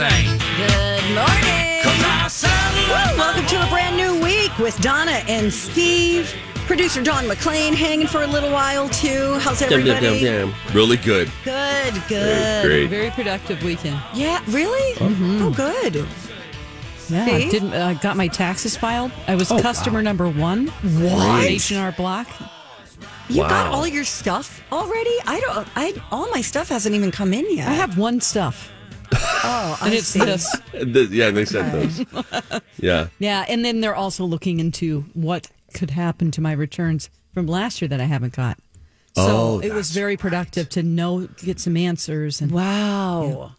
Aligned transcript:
Good 0.00 0.08
morning. 0.08 1.84
Woo, 2.88 3.18
welcome 3.18 3.44
to 3.48 3.62
a 3.62 3.68
brand 3.68 3.98
new 3.98 4.18
week 4.24 4.56
with 4.56 4.74
Donna 4.80 5.22
and 5.28 5.52
Steve. 5.52 6.34
Producer 6.66 7.02
Don 7.02 7.24
McClain 7.24 7.74
hanging 7.74 8.06
for 8.06 8.22
a 8.22 8.26
little 8.26 8.50
while 8.50 8.88
too. 8.88 9.34
How's 9.40 9.60
everybody? 9.60 10.50
Really 10.72 10.96
good. 10.96 11.30
Good, 11.44 12.02
good. 12.08 12.64
Great. 12.64 12.86
Very 12.88 13.10
productive 13.10 13.62
weekend. 13.62 14.00
Yeah, 14.14 14.42
really? 14.48 14.96
Oh, 15.02 15.52
good. 15.54 16.06
Yeah, 17.10 17.26
See? 17.26 17.50
didn't 17.50 17.74
uh, 17.74 17.92
got 18.00 18.16
my 18.16 18.28
taxes 18.28 18.78
filed. 18.78 19.12
I 19.28 19.34
was 19.34 19.48
customer 19.48 20.00
number 20.00 20.30
one. 20.30 20.68
What? 20.68 21.44
H 21.44 21.72
and 21.72 21.80
R 21.80 21.92
Block. 21.92 22.26
You 23.28 23.42
got 23.42 23.70
Wow. 23.70 23.72
all 23.80 23.86
your 23.86 24.04
stuff 24.04 24.62
already? 24.72 25.14
I 25.26 25.40
don't. 25.40 25.68
I 25.76 25.92
all 26.10 26.30
my 26.30 26.40
stuff 26.40 26.70
hasn't 26.70 26.94
even 26.94 27.10
come 27.10 27.34
in 27.34 27.44
yet. 27.54 27.68
I 27.68 27.72
have 27.74 27.98
one 27.98 28.22
stuff, 28.22 28.72
Oh, 29.42 29.78
and 29.82 29.92
I 29.92 29.96
it's 29.96 30.06
see. 30.08 30.18
this. 30.20 30.56
The- 30.72 31.08
yeah, 31.10 31.30
they 31.30 31.44
said 31.44 31.72
those. 31.72 32.04
Yeah. 32.78 33.08
Yeah, 33.18 33.44
and 33.48 33.64
then 33.64 33.80
they're 33.80 33.94
also 33.94 34.24
looking 34.24 34.60
into 34.60 35.02
what 35.14 35.48
could 35.74 35.90
happen 35.90 36.30
to 36.32 36.40
my 36.40 36.52
returns 36.52 37.10
from 37.34 37.46
last 37.46 37.80
year 37.82 37.88
that 37.88 38.00
I 38.00 38.04
haven't 38.04 38.34
got. 38.34 38.58
So 39.16 39.26
Oh, 39.26 39.60
it 39.60 39.72
was 39.74 39.90
very 39.90 40.16
productive 40.16 40.68
to 40.70 40.82
know 40.82 41.26
get 41.44 41.60
some 41.60 41.76
answers 41.76 42.40
and 42.40 42.50
Wow. 42.52 43.52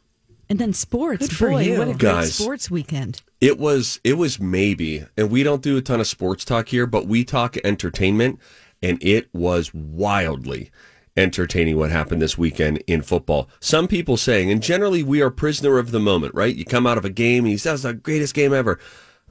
and 0.49 0.57
then 0.59 0.73
sports. 0.73 1.27
Good 1.27 1.35
for 1.37 1.49
Boy, 1.49 1.63
you. 1.63 1.77
what 1.77 1.87
a 1.87 1.91
great 1.91 1.99
Guys. 1.99 2.35
sports 2.35 2.71
weekend. 2.71 3.21
It 3.39 3.57
was 3.59 3.99
it 4.03 4.13
was 4.13 4.39
maybe, 4.39 5.05
and 5.17 5.29
we 5.29 5.43
don't 5.43 5.61
do 5.61 5.77
a 5.77 5.81
ton 5.81 5.99
of 5.99 6.07
sports 6.07 6.45
talk 6.45 6.69
here, 6.69 6.85
but 6.87 7.05
we 7.07 7.23
talk 7.23 7.57
entertainment, 7.63 8.39
and 8.81 8.97
it 9.03 9.29
was 9.33 9.73
wildly 9.73 10.71
entertaining 11.17 11.77
what 11.77 11.91
happened 11.91 12.21
this 12.21 12.37
weekend 12.37 12.83
in 12.87 13.01
football. 13.01 13.49
Some 13.59 13.87
people 13.87 14.17
saying, 14.17 14.51
and 14.51 14.61
generally 14.61 15.03
we 15.03 15.21
are 15.21 15.29
prisoner 15.29 15.77
of 15.77 15.91
the 15.91 15.99
moment, 15.99 16.33
right? 16.33 16.55
You 16.55 16.65
come 16.65 16.87
out 16.87 16.97
of 16.97 17.05
a 17.05 17.09
game 17.09 17.43
and 17.43 17.51
you 17.51 17.57
say 17.57 17.71
that's 17.71 17.83
the 17.83 17.93
greatest 17.93 18.33
game 18.33 18.53
ever. 18.53 18.79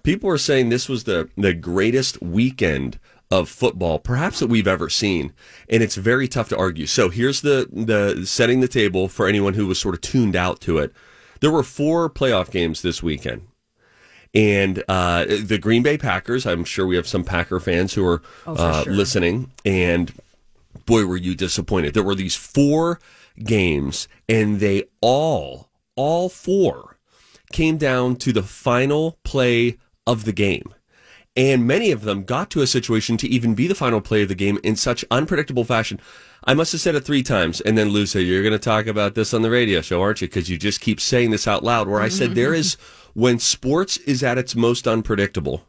People 0.02 0.30
are 0.30 0.38
saying 0.38 0.68
this 0.68 0.88
was 0.88 1.04
the 1.04 1.28
the 1.36 1.54
greatest 1.54 2.20
weekend 2.22 2.98
of 3.30 3.48
football 3.48 4.00
perhaps 4.00 4.40
that 4.40 4.48
we've 4.48 4.66
ever 4.66 4.88
seen 4.90 5.32
and 5.68 5.84
it's 5.84 5.94
very 5.94 6.26
tough 6.26 6.48
to 6.48 6.56
argue 6.58 6.84
so 6.84 7.08
here's 7.10 7.42
the 7.42 7.68
the 7.70 8.26
setting 8.26 8.58
the 8.58 8.66
table 8.66 9.06
for 9.06 9.28
anyone 9.28 9.54
who 9.54 9.68
was 9.68 9.78
sort 9.78 9.94
of 9.94 10.00
tuned 10.00 10.34
out 10.34 10.60
to 10.60 10.78
it 10.78 10.92
there 11.38 11.52
were 11.52 11.62
four 11.62 12.10
playoff 12.10 12.50
games 12.50 12.82
this 12.82 13.04
weekend 13.04 13.42
and 14.34 14.82
uh, 14.88 15.24
the 15.24 15.58
Green 15.58 15.82
Bay 15.82 15.98
Packers. 15.98 16.46
I'm 16.46 16.64
sure 16.64 16.86
we 16.86 16.96
have 16.96 17.06
some 17.06 17.24
Packer 17.24 17.58
fans 17.58 17.94
who 17.94 18.06
are 18.06 18.22
uh, 18.46 18.84
listening, 18.86 19.50
and 19.64 20.12
boy, 20.90 21.06
were 21.06 21.16
you 21.16 21.36
disappointed. 21.36 21.94
There 21.94 22.02
were 22.02 22.16
these 22.16 22.34
four 22.34 22.98
games, 23.38 24.08
and 24.28 24.58
they 24.58 24.84
all, 25.00 25.70
all 25.94 26.28
four, 26.28 26.98
came 27.52 27.76
down 27.76 28.16
to 28.16 28.32
the 28.32 28.42
final 28.42 29.16
play 29.22 29.78
of 30.04 30.24
the 30.24 30.32
game. 30.32 30.74
And 31.36 31.64
many 31.64 31.92
of 31.92 32.02
them 32.02 32.24
got 32.24 32.50
to 32.50 32.60
a 32.60 32.66
situation 32.66 33.16
to 33.18 33.28
even 33.28 33.54
be 33.54 33.68
the 33.68 33.74
final 33.74 34.00
play 34.00 34.22
of 34.22 34.28
the 34.28 34.34
game 34.34 34.58
in 34.64 34.74
such 34.74 35.04
unpredictable 35.12 35.64
fashion. 35.64 36.00
I 36.44 36.54
must 36.54 36.72
have 36.72 36.80
said 36.80 36.96
it 36.96 37.04
three 37.04 37.22
times. 37.22 37.60
And 37.60 37.78
then 37.78 37.90
Lou 37.90 38.04
said, 38.04 38.26
You're 38.26 38.42
going 38.42 38.52
to 38.52 38.58
talk 38.58 38.88
about 38.88 39.14
this 39.14 39.32
on 39.32 39.42
the 39.42 39.50
radio 39.50 39.80
show, 39.82 40.02
aren't 40.02 40.20
you? 40.20 40.26
Because 40.26 40.50
you 40.50 40.58
just 40.58 40.80
keep 40.80 41.00
saying 41.00 41.30
this 41.30 41.46
out 41.46 41.62
loud. 41.62 41.86
Where 41.86 42.00
I 42.00 42.08
said, 42.08 42.30
mm-hmm. 42.30 42.34
There 42.34 42.54
is, 42.54 42.76
when 43.14 43.38
sports 43.38 43.96
is 43.98 44.24
at 44.24 44.38
its 44.38 44.56
most 44.56 44.88
unpredictable, 44.88 45.62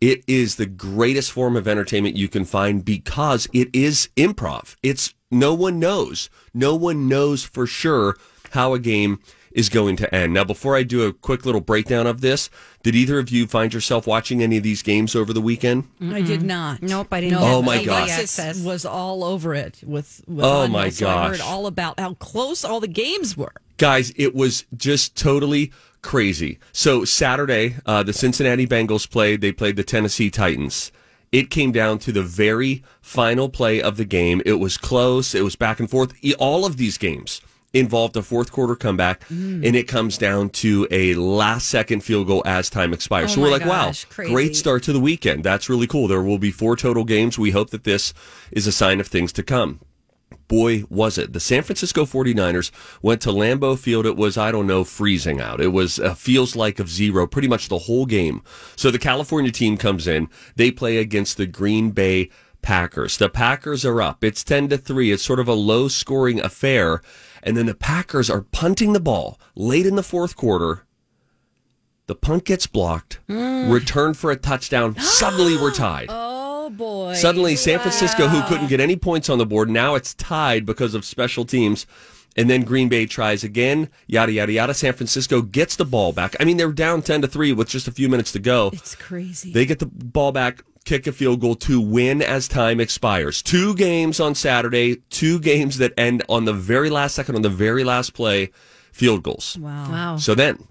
it 0.00 0.22
is 0.26 0.56
the 0.56 0.66
greatest 0.66 1.30
form 1.32 1.56
of 1.56 1.68
entertainment 1.68 2.16
you 2.16 2.28
can 2.28 2.44
find 2.44 2.84
because 2.84 3.46
it 3.52 3.68
is 3.74 4.08
improv. 4.16 4.76
It's 4.82 5.14
no 5.30 5.54
one 5.54 5.78
knows. 5.78 6.30
No 6.54 6.74
one 6.74 7.08
knows 7.08 7.44
for 7.44 7.66
sure 7.66 8.16
how 8.52 8.74
a 8.74 8.78
game 8.78 9.20
is 9.52 9.68
going 9.68 9.96
to 9.96 10.14
end. 10.14 10.32
Now, 10.32 10.44
before 10.44 10.76
I 10.76 10.84
do 10.84 11.02
a 11.06 11.12
quick 11.12 11.44
little 11.44 11.60
breakdown 11.60 12.06
of 12.06 12.20
this, 12.20 12.50
did 12.84 12.94
either 12.94 13.18
of 13.18 13.30
you 13.30 13.48
find 13.48 13.74
yourself 13.74 14.06
watching 14.06 14.42
any 14.42 14.56
of 14.56 14.62
these 14.62 14.80
games 14.82 15.16
over 15.16 15.32
the 15.32 15.40
weekend? 15.40 15.88
I 16.00 16.22
did 16.22 16.42
not. 16.42 16.80
Nope, 16.82 17.08
I 17.12 17.20
didn't 17.20 17.40
No, 17.40 17.56
Oh, 17.56 17.62
my 17.62 17.78
but 17.78 17.86
gosh. 17.86 18.08
Alexis 18.16 18.62
was 18.64 18.84
all 18.84 19.24
over 19.24 19.52
it 19.54 19.80
with. 19.84 20.22
with 20.28 20.44
Oh, 20.44 20.60
Anya, 20.62 20.72
my 20.72 20.88
so 20.88 21.08
I 21.08 21.28
heard 21.28 21.40
all 21.40 21.66
about 21.66 21.98
how 21.98 22.14
close 22.14 22.64
all 22.64 22.78
the 22.78 22.86
games 22.88 23.36
were. 23.36 23.52
Guys, 23.76 24.12
it 24.16 24.34
was 24.36 24.66
just 24.76 25.16
totally 25.16 25.72
crazy. 26.02 26.58
So 26.72 27.04
Saturday, 27.04 27.76
uh, 27.86 28.02
the 28.02 28.12
Cincinnati 28.12 28.66
Bengals 28.66 29.08
played. 29.08 29.40
They 29.40 29.52
played 29.52 29.76
the 29.76 29.84
Tennessee 29.84 30.30
Titans. 30.30 30.92
It 31.32 31.50
came 31.50 31.70
down 31.70 31.98
to 32.00 32.12
the 32.12 32.22
very 32.22 32.82
final 33.00 33.48
play 33.48 33.80
of 33.80 33.96
the 33.96 34.04
game. 34.04 34.42
It 34.44 34.54
was 34.54 34.76
close. 34.76 35.34
It 35.34 35.44
was 35.44 35.54
back 35.54 35.78
and 35.78 35.88
forth. 35.88 36.12
All 36.38 36.66
of 36.66 36.76
these 36.76 36.98
games 36.98 37.40
involved 37.72 38.16
a 38.16 38.22
fourth 38.22 38.50
quarter 38.50 38.74
comeback, 38.74 39.22
and 39.30 39.76
it 39.76 39.86
comes 39.86 40.18
down 40.18 40.50
to 40.50 40.88
a 40.90 41.14
last 41.14 41.68
second 41.68 42.02
field 42.02 42.26
goal 42.26 42.42
as 42.44 42.68
time 42.68 42.92
expires. 42.92 43.30
Oh 43.30 43.34
so 43.36 43.40
we're 43.42 43.50
like, 43.50 43.64
gosh, 43.64 44.04
wow, 44.04 44.10
crazy. 44.10 44.32
great 44.32 44.56
start 44.56 44.82
to 44.84 44.92
the 44.92 44.98
weekend. 44.98 45.44
That's 45.44 45.68
really 45.68 45.86
cool. 45.86 46.08
There 46.08 46.22
will 46.22 46.38
be 46.38 46.50
four 46.50 46.74
total 46.74 47.04
games. 47.04 47.38
We 47.38 47.52
hope 47.52 47.70
that 47.70 47.84
this 47.84 48.12
is 48.50 48.66
a 48.66 48.72
sign 48.72 48.98
of 48.98 49.06
things 49.06 49.32
to 49.34 49.44
come 49.44 49.78
boy, 50.48 50.84
was 50.88 51.16
it. 51.16 51.32
The 51.32 51.40
San 51.40 51.62
Francisco 51.62 52.04
49ers 52.04 52.70
went 53.02 53.22
to 53.22 53.30
Lambeau 53.30 53.78
Field. 53.78 54.06
It 54.06 54.16
was, 54.16 54.36
I 54.36 54.50
don't 54.50 54.66
know, 54.66 54.84
freezing 54.84 55.40
out. 55.40 55.60
It 55.60 55.68
was 55.68 55.98
uh, 55.98 56.14
feels 56.14 56.56
like 56.56 56.78
of 56.78 56.88
zero 56.88 57.26
pretty 57.26 57.48
much 57.48 57.68
the 57.68 57.78
whole 57.78 58.06
game. 58.06 58.42
So 58.76 58.90
the 58.90 58.98
California 58.98 59.52
team 59.52 59.76
comes 59.76 60.06
in. 60.06 60.28
They 60.56 60.70
play 60.70 60.98
against 60.98 61.36
the 61.36 61.46
Green 61.46 61.90
Bay 61.90 62.30
Packers. 62.62 63.16
The 63.16 63.28
Packers 63.28 63.84
are 63.84 64.02
up. 64.02 64.24
It's 64.24 64.44
10 64.44 64.68
to 64.68 64.78
3. 64.78 65.12
It's 65.12 65.22
sort 65.22 65.40
of 65.40 65.48
a 65.48 65.54
low 65.54 65.88
scoring 65.88 66.40
affair. 66.40 67.00
And 67.42 67.56
then 67.56 67.66
the 67.66 67.74
Packers 67.74 68.28
are 68.28 68.42
punting 68.42 68.92
the 68.92 69.00
ball 69.00 69.38
late 69.54 69.86
in 69.86 69.96
the 69.96 70.02
fourth 70.02 70.36
quarter. 70.36 70.84
The 72.06 72.16
punt 72.16 72.44
gets 72.44 72.66
blocked. 72.66 73.20
Return 73.28 74.14
for 74.14 74.30
a 74.30 74.36
touchdown. 74.36 74.98
Suddenly 74.98 75.56
we're 75.56 75.72
tied. 75.72 76.08
Oh 76.30 76.39
boy! 76.70 77.14
Suddenly, 77.14 77.56
San 77.56 77.78
Francisco, 77.80 78.28
who 78.28 78.42
couldn't 78.48 78.68
get 78.68 78.80
any 78.80 78.96
points 78.96 79.28
on 79.28 79.38
the 79.38 79.46
board, 79.46 79.68
now 79.70 79.94
it's 79.94 80.14
tied 80.14 80.64
because 80.66 80.94
of 80.94 81.04
special 81.04 81.44
teams. 81.44 81.86
And 82.36 82.48
then 82.48 82.62
Green 82.62 82.88
Bay 82.88 83.06
tries 83.06 83.42
again, 83.42 83.88
yada, 84.06 84.30
yada, 84.30 84.52
yada. 84.52 84.72
San 84.72 84.92
Francisco 84.92 85.42
gets 85.42 85.74
the 85.74 85.84
ball 85.84 86.12
back. 86.12 86.36
I 86.38 86.44
mean, 86.44 86.56
they're 86.56 86.70
down 86.72 87.02
10 87.02 87.22
to 87.22 87.28
3 87.28 87.52
with 87.52 87.68
just 87.68 87.88
a 87.88 87.92
few 87.92 88.08
minutes 88.08 88.30
to 88.32 88.38
go. 88.38 88.70
It's 88.72 88.94
crazy. 88.94 89.52
They 89.52 89.66
get 89.66 89.80
the 89.80 89.86
ball 89.86 90.30
back, 90.30 90.62
kick 90.84 91.08
a 91.08 91.12
field 91.12 91.40
goal 91.40 91.56
to 91.56 91.80
win 91.80 92.22
as 92.22 92.46
time 92.46 92.78
expires. 92.80 93.42
Two 93.42 93.74
games 93.74 94.20
on 94.20 94.36
Saturday, 94.36 94.96
two 95.10 95.40
games 95.40 95.78
that 95.78 95.92
end 95.98 96.22
on 96.28 96.44
the 96.44 96.52
very 96.52 96.88
last 96.88 97.16
second, 97.16 97.34
on 97.34 97.42
the 97.42 97.48
very 97.48 97.82
last 97.82 98.14
play, 98.14 98.50
field 98.92 99.24
goals. 99.24 99.58
wow. 99.60 99.90
Wow. 99.90 100.16
So 100.16 100.36
then 100.36 100.68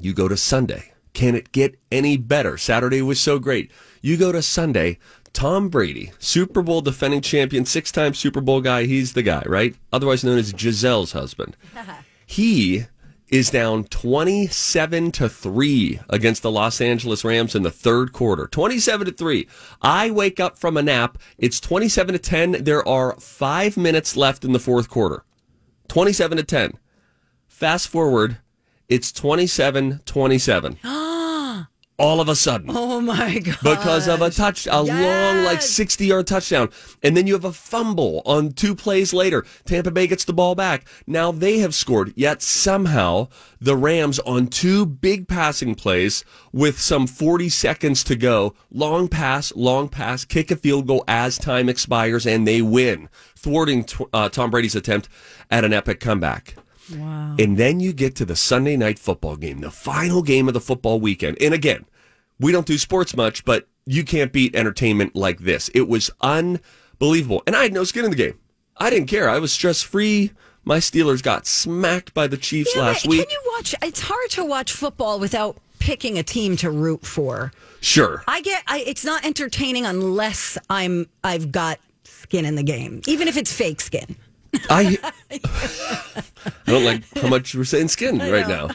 you 0.00 0.12
go 0.12 0.26
to 0.26 0.36
Sunday. 0.36 0.92
Can 1.12 1.34
it 1.34 1.52
get 1.52 1.78
any 1.90 2.16
better? 2.16 2.58
Saturday 2.58 3.00
was 3.00 3.20
so 3.20 3.38
great. 3.38 3.70
You 4.02 4.16
go 4.16 4.32
to 4.32 4.42
Sunday. 4.42 4.98
Tom 5.36 5.68
Brady, 5.68 6.12
Super 6.18 6.62
Bowl 6.62 6.80
defending 6.80 7.20
champion, 7.20 7.66
six 7.66 7.92
time 7.92 8.14
Super 8.14 8.40
Bowl 8.40 8.62
guy. 8.62 8.86
He's 8.86 9.12
the 9.12 9.22
guy, 9.22 9.42
right? 9.44 9.76
Otherwise 9.92 10.24
known 10.24 10.38
as 10.38 10.54
Gisele's 10.54 11.12
husband. 11.12 11.58
he 12.26 12.86
is 13.28 13.50
down 13.50 13.84
27 13.84 15.12
to 15.12 15.28
3 15.28 16.00
against 16.08 16.42
the 16.42 16.50
Los 16.50 16.80
Angeles 16.80 17.22
Rams 17.22 17.54
in 17.54 17.64
the 17.64 17.70
third 17.70 18.14
quarter. 18.14 18.46
27 18.46 19.08
to 19.08 19.12
3. 19.12 19.46
I 19.82 20.10
wake 20.10 20.40
up 20.40 20.56
from 20.56 20.78
a 20.78 20.82
nap. 20.82 21.18
It's 21.36 21.60
27 21.60 22.14
to 22.14 22.18
10. 22.18 22.64
There 22.64 22.88
are 22.88 23.14
five 23.20 23.76
minutes 23.76 24.16
left 24.16 24.42
in 24.42 24.54
the 24.54 24.58
fourth 24.58 24.88
quarter. 24.88 25.22
27 25.88 26.38
to 26.38 26.44
10. 26.44 26.78
Fast 27.46 27.88
forward, 27.88 28.38
It's 28.88 29.12
27 29.12 30.00
27. 30.06 30.78
All 31.98 32.20
of 32.20 32.28
a 32.28 32.36
sudden. 32.36 32.70
Oh 32.70 33.00
my 33.00 33.38
god! 33.38 33.58
because 33.62 34.06
of 34.06 34.20
a 34.20 34.28
touch, 34.28 34.66
a 34.66 34.82
long, 34.82 35.44
like 35.44 35.62
60 35.62 36.06
yard 36.06 36.26
touchdown. 36.26 36.68
And 37.02 37.16
then 37.16 37.26
you 37.26 37.32
have 37.32 37.44
a 37.44 37.52
fumble 37.52 38.20
on 38.26 38.52
two 38.52 38.74
plays 38.74 39.14
later. 39.14 39.46
Tampa 39.64 39.90
Bay 39.90 40.06
gets 40.06 40.24
the 40.24 40.34
ball 40.34 40.54
back. 40.54 40.86
Now 41.06 41.32
they 41.32 41.58
have 41.58 41.74
scored, 41.74 42.12
yet 42.14 42.42
somehow 42.42 43.28
the 43.60 43.76
Rams 43.76 44.18
on 44.20 44.48
two 44.48 44.84
big 44.84 45.26
passing 45.26 45.74
plays 45.74 46.22
with 46.52 46.78
some 46.78 47.06
40 47.06 47.48
seconds 47.48 48.04
to 48.04 48.16
go, 48.16 48.54
long 48.70 49.08
pass, 49.08 49.54
long 49.56 49.88
pass, 49.88 50.24
kick 50.24 50.50
a 50.50 50.56
field 50.56 50.86
goal 50.86 51.02
as 51.08 51.38
time 51.38 51.68
expires, 51.68 52.26
and 52.26 52.46
they 52.46 52.60
win, 52.60 53.08
thwarting 53.36 53.86
uh, 54.12 54.28
Tom 54.28 54.50
Brady's 54.50 54.74
attempt 54.74 55.08
at 55.50 55.64
an 55.64 55.72
epic 55.72 56.00
comeback. 56.00 56.56
Wow. 56.94 57.36
And 57.38 57.56
then 57.56 57.80
you 57.80 57.92
get 57.92 58.14
to 58.16 58.24
the 58.24 58.36
Sunday 58.36 58.76
night 58.76 58.98
football 58.98 59.36
game, 59.36 59.58
the 59.60 59.70
final 59.70 60.22
game 60.22 60.48
of 60.48 60.54
the 60.54 60.60
football 60.60 61.00
weekend. 61.00 61.36
And 61.40 61.52
again, 61.54 61.84
we 62.38 62.52
don't 62.52 62.66
do 62.66 62.78
sports 62.78 63.16
much, 63.16 63.44
but 63.44 63.66
you 63.86 64.04
can't 64.04 64.32
beat 64.32 64.54
entertainment 64.54 65.16
like 65.16 65.40
this. 65.40 65.68
It 65.74 65.88
was 65.88 66.10
unbelievable. 66.20 67.42
And 67.46 67.56
I 67.56 67.62
had 67.64 67.72
no 67.72 67.84
skin 67.84 68.04
in 68.04 68.10
the 68.10 68.16
game. 68.16 68.38
I 68.76 68.90
didn't 68.90 69.08
care. 69.08 69.28
I 69.28 69.38
was 69.38 69.52
stress 69.52 69.82
free. 69.82 70.32
My 70.64 70.78
Steelers 70.78 71.22
got 71.22 71.46
smacked 71.46 72.12
by 72.12 72.26
the 72.26 72.36
Chiefs 72.36 72.74
Yeah, 72.74 72.82
last 72.82 73.06
week. 73.06 73.28
Can 73.28 73.30
you 73.30 73.52
watch? 73.56 73.74
It's 73.82 74.00
hard 74.00 74.30
to 74.30 74.44
watch 74.44 74.72
football 74.72 75.18
without 75.18 75.56
picking 75.78 76.18
a 76.18 76.22
team 76.22 76.56
to 76.56 76.70
root 76.70 77.06
for. 77.06 77.52
sure. 77.80 78.22
I 78.26 78.40
get. 78.40 78.64
I, 78.66 78.80
it's 78.80 79.04
not 79.04 79.24
entertaining 79.24 79.86
unless 79.86 80.58
I'm. 80.68 81.06
I've 81.22 81.52
got 81.52 81.78
skin 82.04 82.44
in 82.44 82.56
the 82.56 82.64
game, 82.64 83.00
even 83.06 83.28
if 83.28 83.36
it's 83.36 83.52
fake 83.52 83.80
skin. 83.80 84.16
I 84.70 84.98
I 85.30 86.52
don't 86.66 86.84
like 86.84 87.04
how 87.16 87.28
much 87.28 87.54
we're 87.54 87.64
saying 87.64 87.88
skin 87.88 88.18
right 88.18 88.48
now. 88.48 88.68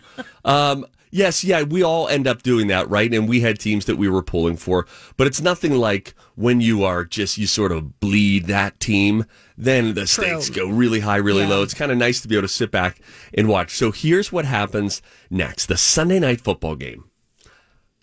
Um, 0.46 0.86
yes, 1.12 1.44
yeah, 1.44 1.64
we 1.64 1.84
all 1.84 2.08
end 2.08 2.28
up 2.28 2.42
doing 2.44 2.68
that, 2.68 2.90
right? 2.90 3.14
And 3.14 3.28
we 3.30 3.42
had 3.42 3.60
teams 3.60 3.86
that 3.86 3.98
we 3.98 4.10
were 4.10 4.24
pulling 4.24 4.58
for, 4.58 4.88
but 5.18 5.28
it's 5.28 5.42
nothing 5.42 5.74
like 5.74 6.16
when 6.36 6.62
you 6.62 6.84
are 6.84 7.06
just 7.06 7.38
you 7.38 7.48
sort 7.48 7.72
of 7.72 8.00
bleed 8.00 8.46
that 8.48 8.80
team. 8.80 9.26
Then 9.58 9.94
the 9.94 10.08
stakes 10.08 10.50
go 10.50 10.68
really 10.68 11.02
high, 11.02 11.18
really 11.18 11.46
low. 11.46 11.62
It's 11.62 11.76
kind 11.76 11.92
of 11.92 11.98
nice 11.98 12.22
to 12.22 12.28
be 12.28 12.36
able 12.36 12.48
to 12.48 12.54
sit 12.54 12.72
back 12.72 13.00
and 13.34 13.48
watch. 13.48 13.76
So 13.76 13.92
here's 13.92 14.32
what 14.32 14.46
happens 14.46 15.02
next: 15.30 15.68
the 15.68 15.78
Sunday 15.78 16.20
night 16.20 16.42
football 16.42 16.76
game. 16.76 17.11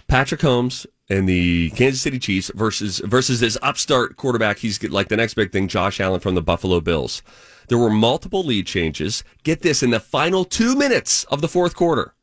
Patrick 0.08 0.40
Mahomes 0.40 0.86
and 1.10 1.28
the 1.28 1.70
Kansas 1.70 2.00
City 2.02 2.18
Chiefs 2.18 2.50
versus 2.54 2.98
versus 3.04 3.40
this 3.40 3.56
upstart 3.62 4.16
quarterback. 4.16 4.58
He's 4.58 4.82
like 4.82 5.08
the 5.08 5.16
next 5.16 5.34
big 5.34 5.52
thing, 5.52 5.68
Josh 5.68 6.00
Allen 6.00 6.20
from 6.20 6.34
the 6.34 6.42
Buffalo 6.42 6.80
Bills. 6.80 7.22
There 7.68 7.78
were 7.78 7.90
multiple 7.90 8.42
lead 8.42 8.66
changes. 8.66 9.22
Get 9.42 9.60
this 9.60 9.82
in 9.82 9.90
the 9.90 10.00
final 10.00 10.44
two 10.44 10.74
minutes 10.74 11.24
of 11.24 11.42
the 11.42 11.48
fourth 11.48 11.76
quarter. 11.76 12.14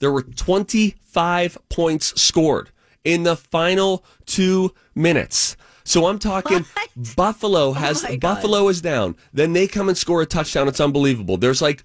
There 0.00 0.10
were 0.10 0.22
25 0.22 1.58
points 1.68 2.20
scored 2.20 2.70
in 3.04 3.22
the 3.22 3.36
final 3.36 4.04
two 4.26 4.74
minutes. 4.94 5.56
So 5.84 6.06
I'm 6.06 6.18
talking 6.18 6.66
Buffalo 7.14 7.72
has 7.72 8.04
oh 8.04 8.08
God. 8.08 8.20
Buffalo 8.20 8.68
is 8.68 8.80
down. 8.80 9.16
Then 9.32 9.52
they 9.52 9.68
come 9.68 9.88
and 9.88 9.96
score 9.96 10.20
a 10.20 10.26
touchdown. 10.26 10.66
It's 10.66 10.80
unbelievable. 10.80 11.36
There's 11.36 11.62
like 11.62 11.84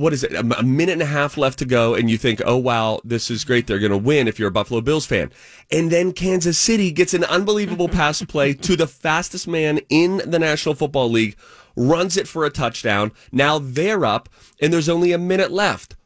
what 0.00 0.14
is 0.14 0.24
it? 0.24 0.34
A 0.34 0.62
minute 0.62 0.94
and 0.94 1.02
a 1.02 1.06
half 1.06 1.36
left 1.36 1.58
to 1.58 1.66
go, 1.66 1.94
and 1.94 2.08
you 2.08 2.16
think, 2.16 2.40
oh 2.46 2.56
wow, 2.56 3.00
this 3.04 3.30
is 3.30 3.44
great. 3.44 3.66
They're 3.66 3.78
going 3.78 3.92
to 3.92 3.98
win 3.98 4.28
if 4.28 4.38
you're 4.38 4.48
a 4.48 4.52
Buffalo 4.52 4.80
Bills 4.80 5.04
fan. 5.04 5.30
And 5.70 5.92
then 5.92 6.12
Kansas 6.12 6.58
City 6.58 6.90
gets 6.90 7.12
an 7.12 7.24
unbelievable 7.24 7.88
pass 7.88 8.22
play 8.22 8.54
to 8.66 8.76
the 8.76 8.86
fastest 8.86 9.46
man 9.46 9.78
in 9.90 10.22
the 10.24 10.38
National 10.38 10.74
Football 10.74 11.10
League, 11.10 11.36
runs 11.76 12.16
it 12.16 12.26
for 12.26 12.46
a 12.46 12.50
touchdown. 12.50 13.12
Now 13.30 13.58
they're 13.58 14.06
up, 14.06 14.30
and 14.58 14.72
there's 14.72 14.88
only 14.88 15.12
a 15.12 15.18
minute 15.18 15.52
left 15.52 15.96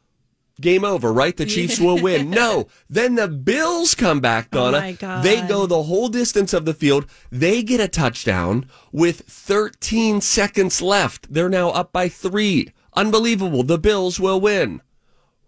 game 0.59 0.83
over, 0.83 1.11
right? 1.11 1.35
The 1.35 1.45
Chiefs 1.45 1.79
will 1.79 2.01
win. 2.01 2.29
No. 2.35 2.67
Then 2.89 3.15
the 3.15 3.29
Bills 3.29 3.95
come 3.95 4.19
back, 4.19 4.49
oh 4.51 4.57
Donna. 4.57 4.77
Oh 4.77 4.81
my 4.81 4.91
God. 4.91 5.23
They 5.23 5.41
go 5.41 5.65
the 5.65 5.83
whole 5.83 6.09
distance 6.09 6.53
of 6.53 6.65
the 6.65 6.73
field. 6.73 7.05
They 7.31 7.63
get 7.63 7.79
a 7.79 7.87
touchdown 7.87 8.69
with 8.91 9.21
13 9.21 10.19
seconds 10.19 10.81
left. 10.81 11.31
They're 11.33 11.49
now 11.49 11.69
up 11.69 11.93
by 11.93 12.09
three. 12.09 12.73
Unbelievable. 12.95 13.63
The 13.63 13.77
Bills 13.77 14.19
will 14.19 14.39
win. 14.41 14.81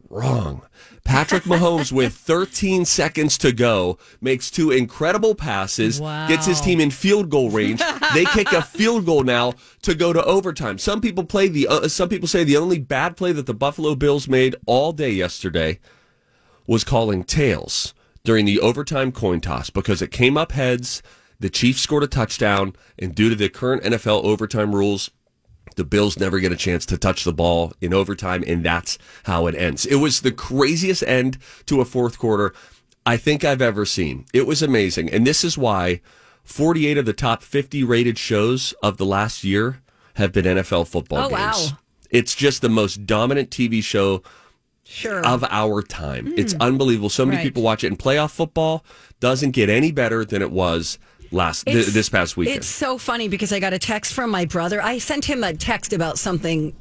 Wrong. 0.10 0.62
Patrick 1.04 1.44
Mahomes 1.46 1.92
with 1.92 2.14
13 2.14 2.86
seconds 2.86 3.38
to 3.40 3.52
go 3.52 3.98
makes 4.22 4.50
two 4.50 4.72
incredible 4.72 5.36
passes, 5.36 6.00
Wow. 6.00 6.28
gets 6.28 6.46
his 6.46 6.62
team 6.62 6.80
in 6.80 6.92
field 6.92 7.30
goal 7.30 7.50
range. 7.50 7.82
they 8.14 8.26
kick 8.26 8.52
a 8.54 8.62
field 8.78 9.06
goal 9.06 9.24
now 9.24 9.54
to 9.82 9.96
go 9.96 10.14
to 10.14 10.24
overtime. 10.24 10.78
Some 10.78 11.02
people 11.02 11.24
play 11.26 11.48
the 11.48 11.68
uh, 11.68 11.88
some 11.88 12.10
people 12.10 12.28
say 12.28 12.44
the 12.44 12.58
only 12.58 12.80
bad 12.80 13.18
play 13.18 13.32
that 13.34 13.46
the 13.46 13.54
Buffalo 13.54 13.96
Bills 13.96 14.28
made 14.28 14.56
all 14.66 14.92
day 14.94 15.12
yesterday 15.12 15.80
was 16.66 16.84
calling 16.84 17.24
tails 17.24 17.94
during 18.24 18.46
the 18.46 18.60
overtime 18.60 19.12
coin 19.12 19.40
toss 19.42 19.70
because 19.70 20.02
it 20.02 20.12
came 20.12 20.38
up 20.38 20.52
heads. 20.54 21.02
The 21.40 21.50
Chiefs 21.50 21.82
scored 21.82 22.04
a 22.04 22.08
touchdown, 22.08 22.74
and 22.98 23.14
due 23.14 23.30
to 23.30 23.36
the 23.36 23.48
current 23.48 23.84
NFL 23.84 24.24
overtime 24.24 24.74
rules, 24.74 25.12
the 25.78 25.86
Bills 25.86 26.20
never 26.20 26.40
get 26.40 26.52
a 26.52 26.56
chance 26.58 26.86
to 26.88 26.98
touch 26.98 27.24
the 27.24 27.32
ball 27.32 27.72
in 27.80 27.94
overtime, 27.94 28.44
and 28.46 28.66
that's 28.66 28.98
how 29.24 29.48
it 29.48 29.56
ends. 29.56 29.86
It 29.86 29.96
was 29.96 30.22
the 30.22 30.32
craziest 30.32 31.04
end 31.04 31.38
to 31.68 31.80
a 31.80 31.86
fourth 31.86 32.20
quarter 32.20 32.54
I 33.06 33.16
think 33.16 33.46
I've 33.46 33.62
ever 33.62 33.86
seen. 33.86 34.26
It 34.34 34.46
was 34.46 34.62
amazing. 34.62 35.10
And 35.10 35.26
this 35.26 35.46
is 35.46 35.58
why 35.58 36.02
48 36.44 36.98
of 36.98 37.06
the 37.06 37.14
top 37.14 37.42
50 37.42 37.84
rated 37.86 38.18
shows 38.18 38.74
of 38.84 38.98
the 38.98 39.06
last 39.06 39.46
year 39.46 39.82
have 40.16 40.34
been 40.34 40.44
NFL 40.46 40.88
football 40.88 41.20
Oh, 41.26 41.30
games. 41.30 41.40
wow. 41.40 41.78
It's 42.10 42.36
just 42.36 42.62
the 42.62 42.70
most 42.70 43.06
dominant 43.06 43.50
TV 43.50 43.82
show 43.82 44.24
Sure. 44.84 45.26
of 45.26 45.44
our 45.46 45.82
time. 45.82 46.34
It's 46.38 46.54
hmm. 46.54 46.62
unbelievable. 46.62 47.10
So 47.10 47.26
many 47.26 47.38
Right. 47.38 47.44
people 47.44 47.64
watch 47.64 47.84
it. 47.84 47.88
And 47.88 48.00
playoff 48.00 48.32
football 48.32 48.84
doesn't 49.20 49.52
get 49.52 49.70
any 49.70 49.92
better 49.92 50.26
than 50.26 50.42
it 50.42 50.52
was 50.52 50.98
last 51.32 51.66
th- 51.66 51.88
this 51.88 52.10
past 52.10 52.38
weekend. 52.38 52.58
It's 52.58 52.68
so 52.68 52.98
funny 52.98 53.28
because 53.28 53.52
I 53.52 53.60
got 53.60 53.74
a 53.74 53.80
text 53.80 54.14
from 54.14 54.30
my 54.30 54.46
brother. 54.46 54.82
I 54.82 54.98
sent 54.98 55.26
him 55.26 55.44
a 55.44 55.54
text 55.54 55.94
about 55.94 56.18
something 56.18 56.76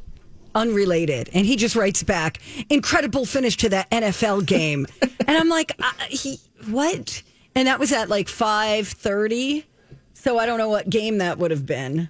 unrelated, 0.54 1.30
and 1.32 1.46
he 1.46 1.56
just 1.56 1.76
writes 1.76 2.02
back, 2.02 2.38
"Incredible 2.70 3.24
finish 3.26 3.56
to 3.58 3.68
that 3.70 3.90
NFL 3.90 4.46
game," 4.46 4.86
and 5.02 5.36
I'm 5.36 5.48
like, 5.48 5.72
uh, 5.78 5.92
"He 6.08 6.38
what?" 6.68 7.22
And 7.54 7.68
that 7.68 7.78
was 7.78 7.92
at 7.92 8.08
like 8.08 8.28
five 8.28 8.88
thirty, 8.88 9.66
so 10.14 10.38
I 10.38 10.46
don't 10.46 10.58
know 10.58 10.68
what 10.68 10.88
game 10.88 11.18
that 11.18 11.38
would 11.38 11.50
have 11.50 11.66
been, 11.66 12.08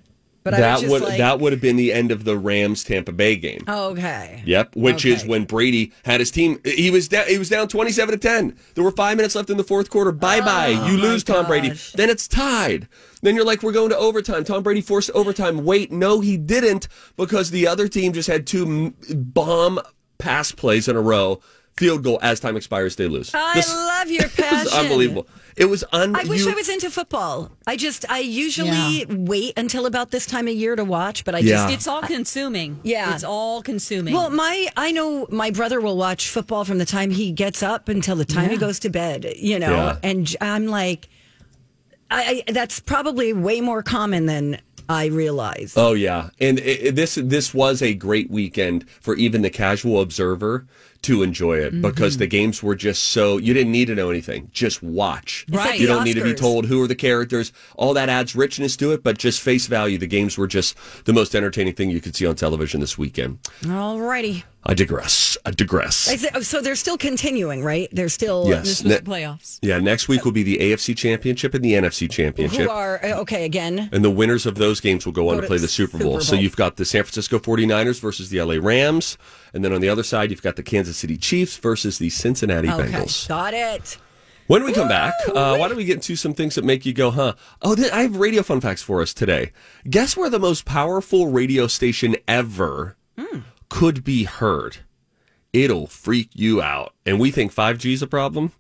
but 0.51 0.57
that 0.59 0.89
would 0.89 1.03
like, 1.03 1.19
that 1.19 1.41
would 1.41 1.53
have 1.53 1.61
been 1.61 1.77
the 1.77 1.93
end 1.93 2.11
of 2.13 2.25
the 2.25 2.39
Rams 2.39 2.85
Tampa 2.85 3.13
Bay 3.13 3.37
game. 3.37 3.63
okay, 3.69 4.43
Yep, 4.47 4.77
which 4.77 5.05
is 5.05 5.25
when 5.27 5.45
Brady 5.45 5.93
had 6.05 6.21
his 6.21 6.31
team. 6.31 6.61
He 6.65 6.91
was 6.91 7.09
down. 7.09 7.27
He 7.27 7.39
was 7.39 7.49
down 7.49 7.69
twenty-seven 7.69 8.13
to 8.13 8.19
ten. 8.19 8.57
There 8.75 8.85
were 8.85 8.93
five 8.93 9.17
minutes 9.17 9.35
left 9.35 9.51
in 9.51 9.57
the 9.57 9.65
fourth 9.65 9.91
quarter. 9.91 10.13
Bye 10.13 10.41
bye. 10.41 10.69
you 10.69 10.97
lose, 10.97 11.25
Tom 11.25 11.47
Brady. 11.47 11.73
Oh. 11.73 11.77
Then 11.95 12.11
it's 12.11 12.29
tied. 12.29 12.89
Then 13.23 13.35
you're 13.35 13.45
like, 13.45 13.63
we're 13.63 13.73
going 13.73 13.89
to 13.91 13.97
overtime. 13.99 14.45
Tom 14.45 14.63
Brady 14.63 14.81
forced 14.81 15.11
overtime. 15.11 15.65
Wait, 15.65 15.91
no, 15.91 16.21
he 16.21 16.37
didn't 16.37 16.87
because 17.17 17.51
the 17.51 17.67
other 17.67 17.89
team 17.89 18.13
just 18.13 18.29
had 18.29 18.47
two 18.47 18.93
bomb 19.11 19.81
pass 20.19 20.53
plays 20.53 20.89
in 20.89 20.97
a 20.97 21.01
row. 21.01 21.41
Field 21.77 22.03
goal 22.05 22.19
as 22.23 22.41
time 22.41 22.57
expires, 22.57 22.97
they 22.97 23.07
lose. 23.07 23.31
I 23.35 23.55
This- 23.55 23.69
love 23.69 24.09
your 24.11 24.23
this 24.23 24.35
passion. 24.37 24.67
is 24.67 24.73
unbelievable. 24.73 25.27
It 25.57 25.67
was 25.67 25.85
un. 25.93 26.17
I 26.17 26.25
wish 26.25 26.45
you- 26.45 26.51
I 26.51 26.55
was 26.55 26.69
into 26.71 26.91
football. 26.91 27.51
I 27.67 27.77
just, 27.77 28.05
I 28.11 28.21
usually 28.21 28.71
Yeah. 29.01 29.05
wait 29.11 29.55
until 29.59 29.85
about 29.87 30.11
this 30.11 30.25
time 30.27 30.49
of 30.49 30.55
year 30.55 30.75
to 30.77 30.85
watch, 30.85 31.25
but 31.25 31.35
I 31.35 31.39
Yeah. 31.41 31.57
just, 31.67 31.75
It's 31.75 31.87
all 31.87 32.03
consuming. 32.03 32.79
Yeah. 32.83 33.15
It's 33.15 33.25
all 33.25 33.63
consuming. 33.63 34.15
Well, 34.15 34.31
my 34.31 34.69
I 34.77 34.91
know 34.93 35.27
my 35.31 35.51
brother 35.51 35.81
will 35.81 35.97
watch 35.99 36.29
football 36.31 36.65
from 36.65 36.79
the 36.79 36.87
time 36.87 37.11
he 37.11 37.31
gets 37.33 37.63
up 37.63 37.89
until 37.91 38.17
the 38.17 38.25
time 38.25 38.49
he 38.51 38.57
goes 38.57 38.79
to 38.81 38.91
bed. 38.91 39.35
You 39.37 39.59
know, 39.59 39.71
Yeah. 39.71 39.97
and 40.03 40.35
I'm 40.41 40.67
like, 40.69 41.09
I, 42.11 42.43
I 42.49 42.53
that's 42.53 42.81
probably 42.81 43.33
way 43.33 43.61
more 43.61 43.83
common 43.83 44.27
than 44.27 44.61
I 44.89 45.07
realize. 45.07 45.75
Oh 45.77 45.95
yeah, 45.95 46.31
and 46.41 46.59
it, 46.61 46.63
it- 46.89 46.97
this 46.97 47.17
this 47.21 47.53
was 47.53 47.83
a 47.83 47.93
great 47.95 48.31
weekend 48.31 48.89
for 49.01 49.15
even 49.17 49.43
the 49.43 49.51
casual 49.51 50.01
observer 50.01 50.67
to 51.07 51.23
enjoy 51.23 51.59
it 51.59 51.81
because 51.81 52.15
mm-hmm. 52.15 52.21
the 52.21 52.27
games 52.27 52.63
were 52.65 52.75
just 52.75 53.05
so 53.05 53.39
you 53.39 53.55
didn't 53.55 53.71
need 53.71 53.87
to 53.87 53.95
know 53.95 54.11
anything, 54.11 54.51
just 54.53 54.83
watch. 54.83 55.47
like 55.49 55.79
you 55.79 55.87
don't 55.87 56.03
need 56.03 56.15
to 56.15 56.25
be 56.25 56.35
told 56.35 56.67
who 56.67 56.83
are 56.83 56.89
the 56.89 56.97
characters. 56.97 57.53
All 57.77 57.95
that 57.95 58.09
adds 58.09 58.35
richness 58.35 58.77
to 58.79 58.93
it, 58.93 59.05
but 59.05 59.17
just 59.17 59.41
face 59.41 59.69
value, 59.69 59.99
the 59.99 60.09
games 60.09 60.37
were 60.37 60.49
just 60.49 60.77
the 61.05 61.13
most 61.13 61.37
entertaining 61.37 61.75
thing 61.75 61.91
you 61.91 62.01
could 62.01 62.17
see 62.17 62.27
on 62.27 62.35
television 62.35 62.81
this 62.81 62.99
weekend. 62.99 63.39
Alrighty, 63.63 64.43
I 64.69 64.75
digress. 64.75 65.37
I 65.47 65.53
digress. 65.53 66.09
I 66.09 66.17
said- 66.17 66.45
so 66.45 66.61
they're 66.61 66.75
still 66.75 66.99
continuing, 66.99 67.63
right? 67.63 67.89
They're 67.93 68.09
still 68.09 68.47
Yes. 68.49 68.65
this 68.67 68.83
was 68.83 68.91
Ne- 68.93 68.97
the 68.99 69.03
playoffs. 69.03 69.59
yeah, 69.63 69.79
next 69.79 70.09
week 70.09 70.25
will 70.25 70.33
be 70.33 70.43
the 70.43 70.59
AFC 70.61 70.93
Championship 70.97 71.55
and 71.55 71.65
the 71.65 71.75
NFC 71.75 72.09
Championship. 72.11 72.63
who 72.63 72.71
are 72.71 73.01
uh, 73.05 73.21
okay 73.21 73.45
again. 73.45 73.89
And 73.93 74.05
the 74.05 74.11
winners 74.11 74.45
of 74.45 74.57
those 74.57 74.81
games 74.81 75.07
will 75.07 75.13
go 75.13 75.29
on 75.29 75.37
Go 75.37 75.41
to 75.43 75.47
to 75.47 75.49
play 75.49 75.59
the 75.59 75.69
Super 75.69 75.99
Bowl. 75.99 76.15
Super 76.21 76.25
So 76.25 76.35
you've 76.35 76.57
got 76.57 76.77
the 76.77 76.85
San 76.85 77.05
Francisco 77.05 77.39
49ers 77.39 78.01
versus 78.01 78.29
the 78.31 78.41
LA 78.43 78.57
Rams. 78.61 79.17
And 79.55 79.65
then 79.65 79.73
on 79.73 79.81
the 79.81 79.89
other 79.89 80.03
side, 80.03 80.31
you've 80.31 80.43
got 80.43 80.57
the 80.57 80.63
Kansas 80.65 80.97
City 80.97 81.17
Chiefs 81.17 81.57
versus 81.59 81.99
the 81.99 82.11
Cincinnati 82.11 82.69
Okay, 82.69 82.91
Bengals. 82.91 83.29
got 83.29 83.55
it. 83.55 83.99
When 84.49 84.65
we 84.65 84.73
come 84.73 84.89
back, 84.89 85.13
uh, 85.29 85.57
why 85.57 85.69
don't 85.69 85.77
we 85.77 85.85
get 85.85 85.95
into 85.97 86.15
some 86.17 86.33
things 86.35 86.55
that 86.57 86.65
make 86.65 86.85
you 86.87 86.93
go, 86.93 87.11
huh? 87.11 87.35
Oh, 87.63 87.75
th- 87.75 87.91
I 87.93 88.03
have 88.03 88.17
radio 88.17 88.43
fun 88.43 88.61
facts 88.61 88.83
for 88.83 89.01
us 89.03 89.13
today. 89.15 89.53
Guess 89.89 90.17
where 90.17 90.31
the 90.31 90.39
most 90.39 90.65
powerful 90.65 91.31
radio 91.33 91.67
station 91.67 92.17
ever 92.29 92.97
Hmm. 93.19 93.41
Could 93.69 94.05
be 94.05 94.25
heard? 94.25 94.79
It'll 95.53 95.87
freak 95.87 96.31
you 96.35 96.63
out. 96.63 96.95
And 97.05 97.19
we 97.19 97.31
think 97.31 97.55
5G 97.55 97.93
is 97.93 98.03
a 98.03 98.07
problem. 98.07 98.53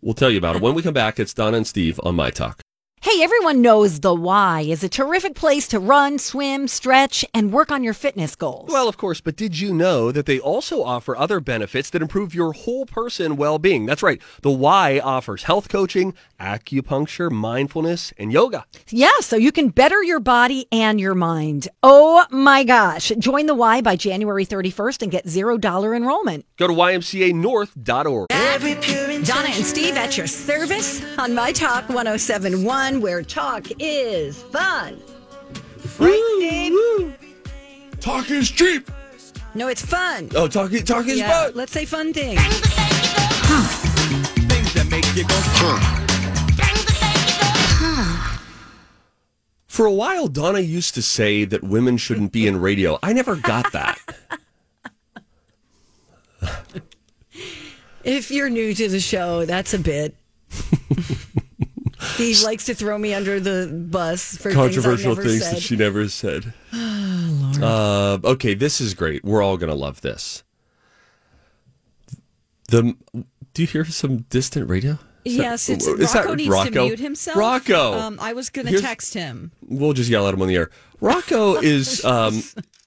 We'll 0.00 0.14
tell 0.14 0.30
you 0.30 0.38
about 0.38 0.56
it. 0.56 0.62
When 0.62 0.74
we 0.74 0.82
come 0.82 0.94
back, 0.94 1.18
it's 1.18 1.34
Donna 1.34 1.56
and 1.56 1.66
Steve 1.66 1.98
on 2.02 2.14
My 2.14 2.30
Talk. 2.30 2.63
Hey, 3.04 3.22
everyone 3.22 3.60
knows 3.60 4.00
the 4.00 4.14
Y 4.14 4.62
is 4.62 4.82
a 4.82 4.88
terrific 4.88 5.34
place 5.34 5.68
to 5.68 5.78
run, 5.78 6.18
swim, 6.18 6.66
stretch, 6.66 7.22
and 7.34 7.52
work 7.52 7.70
on 7.70 7.84
your 7.84 7.92
fitness 7.92 8.34
goals. 8.34 8.70
Well, 8.72 8.88
of 8.88 8.96
course, 8.96 9.20
but 9.20 9.36
did 9.36 9.60
you 9.60 9.74
know 9.74 10.10
that 10.10 10.24
they 10.24 10.40
also 10.40 10.82
offer 10.82 11.14
other 11.14 11.38
benefits 11.38 11.90
that 11.90 12.00
improve 12.00 12.34
your 12.34 12.54
whole 12.54 12.86
person 12.86 13.36
well 13.36 13.58
being? 13.58 13.84
That's 13.84 14.02
right. 14.02 14.22
The 14.40 14.50
Y 14.50 15.00
offers 15.04 15.42
health 15.42 15.68
coaching, 15.68 16.14
acupuncture, 16.40 17.30
mindfulness, 17.30 18.14
and 18.16 18.32
yoga. 18.32 18.64
yeah, 18.88 19.20
so 19.20 19.36
you 19.36 19.52
can 19.52 19.68
better 19.68 20.02
your 20.02 20.20
body 20.20 20.64
and 20.72 20.98
your 20.98 21.14
mind. 21.14 21.68
Oh 21.82 22.24
my 22.30 22.64
gosh. 22.64 23.12
Join 23.18 23.44
the 23.44 23.54
Y 23.54 23.82
by 23.82 23.96
January 23.96 24.46
31st 24.46 25.02
and 25.02 25.12
get 25.12 25.26
$0 25.26 25.94
enrollment. 25.94 26.46
Go 26.56 26.68
to 26.68 26.72
ymcanorth.org. 26.72 28.28
Donna 29.24 29.48
and 29.52 29.64
Steve 29.64 29.96
at 29.96 30.18
your 30.18 30.26
service 30.26 31.02
on 31.18 31.34
My 31.34 31.50
Talk 31.50 31.88
1071, 31.88 32.93
where 33.00 33.22
talk 33.22 33.66
is 33.78 34.42
fun. 34.44 35.00
Right, 35.98 36.38
Steve? 36.38 37.16
Talk 38.00 38.30
is 38.30 38.50
cheap. 38.50 38.90
No, 39.54 39.68
it's 39.68 39.84
fun. 39.84 40.30
Oh, 40.34 40.48
talk, 40.48 40.70
talk 40.84 41.06
is 41.06 41.18
Yeah, 41.18 41.44
fun. 41.44 41.52
let's 41.54 41.72
say 41.72 41.84
fun 41.84 42.12
things. 42.12 42.40
For 49.66 49.86
a 49.86 49.92
while, 49.92 50.28
Donna 50.28 50.60
used 50.60 50.94
to 50.94 51.02
say 51.02 51.44
that 51.44 51.62
women 51.62 51.96
shouldn't 51.96 52.32
be 52.32 52.46
in 52.46 52.60
radio. 52.60 52.98
I 53.02 53.12
never 53.12 53.36
got 53.36 53.72
that. 53.72 53.98
If 58.04 58.30
you're 58.30 58.50
new 58.50 58.74
to 58.74 58.88
the 58.88 59.00
show, 59.00 59.46
that's 59.46 59.72
a 59.72 59.78
bit. 59.78 60.14
he 62.16 62.34
likes 62.44 62.64
to 62.66 62.74
throw 62.74 62.98
me 62.98 63.14
under 63.14 63.40
the 63.40 63.68
bus 63.90 64.36
for 64.36 64.52
Controversial 64.52 65.14
things, 65.14 65.40
things 65.40 65.50
that 65.52 65.60
she 65.62 65.76
never 65.76 66.08
said. 66.08 66.52
uh, 66.72 68.18
okay, 68.24 68.54
this 68.54 68.80
is 68.80 68.94
great. 68.94 69.24
We're 69.24 69.42
all 69.42 69.56
going 69.56 69.70
to 69.70 69.76
love 69.76 70.00
this. 70.00 70.42
The 72.68 72.96
Do 73.52 73.62
you 73.62 73.66
hear 73.68 73.84
some 73.84 74.18
distant 74.30 74.68
radio? 74.68 74.98
Is 75.24 75.36
that- 75.36 75.42
Yes, 75.42 75.68
it's, 75.68 75.86
is 75.86 76.12
that 76.12 76.24
Rocco 76.24 76.34
needs 76.34 76.50
Rocco? 76.50 76.70
to 76.70 76.82
mute 76.84 76.98
himself. 76.98 77.38
Rocco. 77.38 77.94
Um, 77.94 78.18
I 78.20 78.32
was 78.34 78.50
going 78.50 78.66
to 78.66 78.80
text 78.80 79.14
him. 79.14 79.52
we'll 79.66 79.92
just 79.94 80.10
yell 80.10 80.26
at 80.28 80.34
him 80.34 80.42
on 80.42 80.48
the 80.48 80.56
air. 80.56 80.70
Rocco 81.00 81.54
is 81.60 82.04
um 82.04 82.42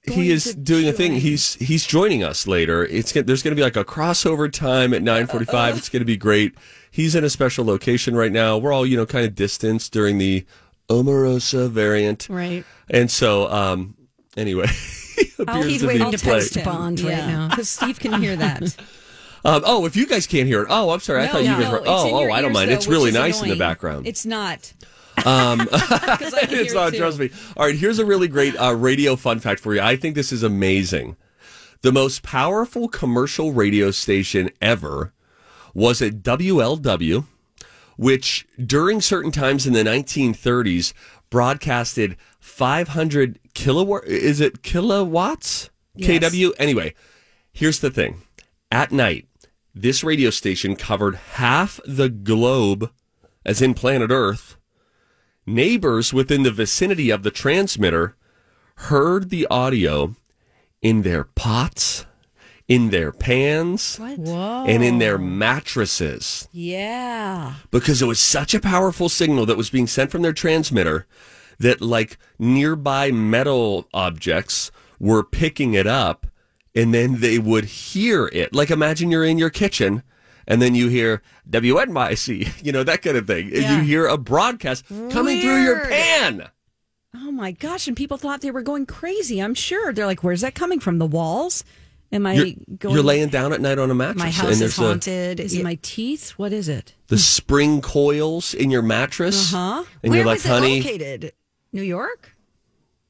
he 0.10 0.32
is 0.32 0.44
to 0.46 0.54
doing 0.56 0.88
a 0.88 0.94
thing. 0.94 1.14
He's 1.16 1.56
he's 1.56 1.86
joining 1.86 2.24
us 2.24 2.48
later. 2.48 2.86
It's 2.86 3.12
get- 3.12 3.28
there's 3.28 3.44
going 3.44 3.52
to 3.52 3.60
be 3.60 3.64
like 3.64 3.76
a 3.76 3.86
crossover 3.86 4.52
time 4.52 4.94
at 4.94 5.02
9:45. 5.02 5.78
It's 5.78 5.90
going 5.90 6.02
to 6.02 6.06
be 6.06 6.18
great. 6.18 6.54
He's 6.92 7.16
in 7.16 7.24
a 7.24 7.30
special 7.30 7.66
location 7.66 8.16
right 8.16 8.32
now. 8.32 8.58
We're 8.58 8.72
all, 8.74 8.86
you 8.86 8.98
know, 8.98 9.06
kind 9.06 9.26
of 9.26 9.36
distanced 9.36 9.92
during 9.94 10.18
the 10.18 10.46
Omarosa 10.90 11.70
variant. 11.70 12.28
Right. 12.30 12.64
And 12.90 13.12
so 13.12 13.48
um 13.52 13.96
anyway, 14.36 14.68
he 15.16 15.32
appears 15.40 15.66
he's 15.66 15.82
to 15.82 15.88
be 15.88 15.94
waiting 16.00 16.12
to 16.12 16.18
play- 16.18 16.40
text 16.40 16.64
Bond 16.64 17.00
right 17.02 17.18
now. 17.18 17.50
because 17.50 17.70
Steve 17.70 18.00
can 18.00 18.22
hear 18.22 18.36
that. 18.36 18.76
Um, 19.46 19.62
oh, 19.66 19.86
if 19.86 19.96
you 19.96 20.08
guys 20.08 20.28
can't 20.28 20.48
hear 20.48 20.64
it. 20.64 20.68
Oh, 20.70 20.90
I'm 20.90 21.00
sorry. 21.00 21.24
I 21.24 21.28
thought 21.28 21.42
you 21.44 21.48
guys 21.50 21.72
were 21.72 21.78
it's 21.78 21.88
Oh, 21.88 22.10
oh, 22.28 22.32
I 22.32 22.42
don't 22.42 22.52
mind. 22.52 22.70
though, 22.70 22.74
It's 22.74 22.88
really 22.88 23.10
is 23.10 23.14
nice 23.16 23.42
in 23.42 23.48
the 23.48 23.56
background. 23.56 24.06
It's 24.06 24.26
not. 24.26 24.74
Um, 25.26 25.62
it's 25.72 26.74
not. 26.74 26.94
Trust 26.94 27.20
me. 27.20 27.30
All 27.56 27.66
right. 27.66 27.76
Here's 27.76 28.00
a 28.00 28.06
really 28.06 28.28
great 28.28 28.56
uh, 28.56 28.76
radio 28.76 29.16
fun 29.16 29.40
fact 29.40 29.60
for 29.60 29.74
you. 29.74 29.82
I 29.82 29.96
think 29.96 30.16
this 30.16 30.32
is 30.32 30.44
amazing. 30.44 31.16
The 31.82 31.92
most 31.92 32.24
powerful 32.24 32.88
commercial 32.88 33.54
radio 33.54 33.92
station 33.92 34.50
ever 34.62 35.14
was 35.74 36.02
at 36.02 36.24
WLW, 36.24 37.26
which 37.98 38.48
during 38.64 39.00
certain 39.00 39.32
times 39.32 39.68
in 39.68 39.74
the 39.74 39.84
1930s 39.84 40.94
broadcasted 41.30 42.18
500 42.40 43.40
kilowatt. 43.54 44.06
Is 44.06 44.40
it 44.40 44.64
kilowatts? 44.64 45.70
KW. 45.98 46.52
Anyway, 46.60 46.94
here's 47.52 47.80
the 47.80 47.90
thing. 47.90 48.22
At 48.72 48.92
night, 48.92 49.28
this 49.74 50.04
radio 50.04 50.30
station 50.30 50.76
covered 50.76 51.16
half 51.16 51.80
the 51.86 52.10
globe, 52.10 52.92
as 53.46 53.62
in 53.62 53.74
planet 53.74 54.12
Earth 54.12 54.58
neighbors 55.48 56.14
within 56.14 56.44
the 56.44 56.52
vicinity 56.52 57.10
of 57.10 57.24
the 57.24 57.32
transmitter 57.32 58.16
heard 58.76 59.30
the 59.30 59.48
audio 59.50 60.14
in 60.82 61.02
their 61.02 61.24
pots, 61.24 62.06
in 62.68 62.90
their 62.90 63.12
pans, 63.12 63.98
and 64.00 64.84
in 64.84 65.00
their 65.00 65.18
mattresses 65.18 66.48
Yeah. 66.52 67.54
because 67.72 68.02
it 68.02 68.06
was 68.06 68.20
such 68.20 68.54
a 68.54 68.60
powerful 68.60 69.10
signal 69.10 69.46
that 69.48 69.58
was 69.58 69.70
being 69.70 69.88
sent 69.88 70.12
from 70.12 70.22
their 70.22 70.34
transmitter 70.34 71.08
that 71.60 71.82
like 71.82 72.18
nearby 72.38 73.10
metal 73.12 73.88
objects 73.94 74.70
were 75.00 75.24
picking 75.24 75.74
it 75.74 75.88
up 75.88 76.28
and 76.76 76.94
then 76.94 77.22
they 77.22 77.40
would 77.40 77.66
hear 77.66 78.28
it. 78.32 78.54
Like 78.54 78.70
imagine 78.70 79.10
you're 79.10 79.26
in 79.26 79.40
your 79.40 79.50
kitchen 79.50 80.04
and 80.48 80.62
then 80.62 80.74
you 80.76 80.88
hear 80.88 81.22
WNYC, 81.50 82.64
you 82.66 82.72
know, 82.72 82.84
that 82.84 83.02
kind 83.02 83.18
of 83.18 83.28
thing. 83.28 83.54
And 83.54 83.64
you 83.64 83.80
hear 83.82 84.08
a 84.08 84.18
broadcast 84.18 84.86
coming 84.88 85.42
through 85.42 85.64
your 85.64 85.86
pan. 85.86 86.50
Oh 87.16 87.32
my 87.32 87.52
gosh! 87.52 87.88
And 87.88 87.98
people 87.98 88.18
thought 88.18 88.42
they 88.42 88.52
were 88.52 88.62
going 88.62 88.86
crazy. 88.86 89.42
I'm 89.42 89.56
sure 89.56 89.92
they're 89.92 90.06
like, 90.06 90.24
"Where's 90.24 90.42
that 90.42 90.56
coming 90.56 90.80
from? 90.80 90.98
The 90.98 91.06
walls? 91.06 91.64
Am 92.12 92.26
I 92.26 92.34
You're, 92.36 92.56
going? 92.78 92.96
you're 92.96 93.04
laying 93.04 93.28
down 93.28 93.52
at 93.52 93.60
night 93.60 93.78
on 93.80 93.92
a 93.92 93.96
mattress 93.96 94.20
My 94.20 94.26
and 94.28 94.34
house 94.36 94.52
is 94.52 94.60
there's 94.60 94.80
a, 94.80 94.82
haunted. 94.82 95.40
Is 95.42 95.54
it 95.54 95.64
my 95.64 95.78
teeth? 95.82 96.32
What 96.32 96.54
is 96.54 96.70
it? 96.70 96.94
the 97.08 97.18
spring 97.18 97.82
coils 97.82 98.54
in 98.54 98.72
your 98.72 98.82
mattress. 98.82 99.54
Uh-huh. 99.54 99.84
And 100.04 100.12
Where 100.12 100.20
you're 100.20 100.26
like, 100.26 100.36
was 100.36 100.46
honey, 100.46 100.78
it 100.80 100.86
located? 100.86 101.34
New 101.74 101.82
York? 101.82 102.34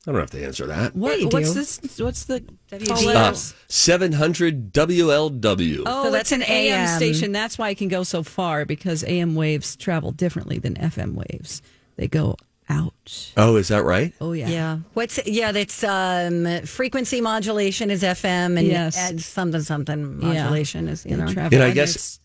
I 0.08 0.12
don't 0.12 0.22
have 0.22 0.32
to 0.32 0.44
answer 0.46 0.66
that. 0.68 0.96
What? 0.96 1.20
you 1.20 1.28
what's 1.28 1.50
do. 1.50 1.60
this? 1.60 2.00
What's 2.00 2.24
the 2.24 2.40
WG. 2.72 3.14
Uh, 3.14 3.34
700 3.68 4.72
WLW. 4.72 5.84
Oh, 5.86 6.04
So 6.06 6.12
that's 6.12 6.30
that's 6.30 6.32
an 6.32 6.42
an 6.44 6.48
AM, 6.50 6.80
AM. 6.88 6.98
station. 6.98 7.32
That's 7.34 7.58
why 7.58 7.72
it 7.72 7.78
can 7.78 7.90
go 7.90 8.04
so 8.04 8.24
far 8.24 8.64
because 8.66 9.04
AM 9.04 9.36
waves 9.36 9.76
travel 9.76 10.12
differently 10.12 10.60
than 10.60 10.76
FM 10.76 11.14
waves. 11.16 11.62
They 11.98 12.08
go 12.08 12.38
out. 12.70 13.34
Oh, 13.36 13.58
is 13.58 13.68
that 13.68 13.84
right? 13.84 14.14
Oh 14.22 14.32
yeah. 14.32 14.48
Yeah. 14.50 14.78
What's 14.94 15.20
yeah? 15.28 15.52
That's 15.52 15.84
um, 15.84 16.62
frequency 16.66 17.20
modulation 17.22 17.90
is 17.92 18.02
FM, 18.04 18.58
and 18.58 18.68
Yes. 18.68 18.98
and 18.98 19.22
something 19.22 19.62
something 19.62 20.20
Yeah. 20.22 20.28
modulation 20.44 20.88
is 20.88 21.06
you 21.06 21.14
And 21.16 21.26
know. 21.26 21.34
travel. 21.34 21.54
And 21.54 21.64
I 21.64 21.74
guess 21.74 22.20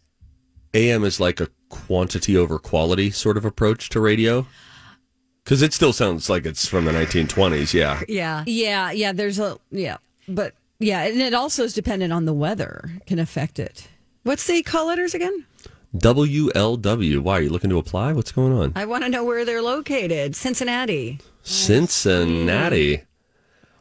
AM 0.75 1.05
is 1.05 1.19
like 1.21 1.41
a 1.41 1.49
quantity 1.69 2.37
over 2.37 2.59
quality 2.59 3.11
sort 3.11 3.37
of 3.37 3.45
approach 3.45 3.89
to 3.91 4.01
radio. 4.01 4.47
Because 5.44 5.62
it 5.62 5.72
still 5.72 5.92
sounds 5.92 6.30
like 6.30 6.46
it's 6.46 6.66
from 6.66 6.84
the 6.84 6.92
1920s, 6.92 7.75
yeah. 7.75 8.02
Yeah. 8.08 8.44
Yeah, 8.46 8.90
yeah. 8.92 9.12
There's 9.12 9.38
a 9.38 9.58
yeah, 9.70 9.96
but 10.28 10.54
yeah, 10.78 11.02
and 11.02 11.20
it 11.20 11.34
also 11.34 11.64
is 11.64 11.75
dependent 11.75 12.12
on 12.12 12.25
the 12.25 12.32
weather. 12.32 12.90
Can 13.06 13.18
affect 13.18 13.58
it. 13.58 13.88
What's 14.22 14.46
the 14.46 14.62
call 14.62 14.87
letters 14.87 15.14
again? 15.14 15.46
WLW. 15.96 17.18
Why? 17.20 17.38
Are 17.38 17.42
you 17.42 17.50
looking 17.50 17.70
to 17.70 17.78
apply? 17.78 18.12
What's 18.12 18.32
going 18.32 18.52
on? 18.52 18.72
I 18.76 18.84
want 18.87 19.04
to 19.04 19.11
know 19.11 19.25
where 19.25 19.44
they're 19.44 19.62
located. 19.62 20.34
Cincinnati. 20.34 21.18
Cincinnati. 21.42 23.02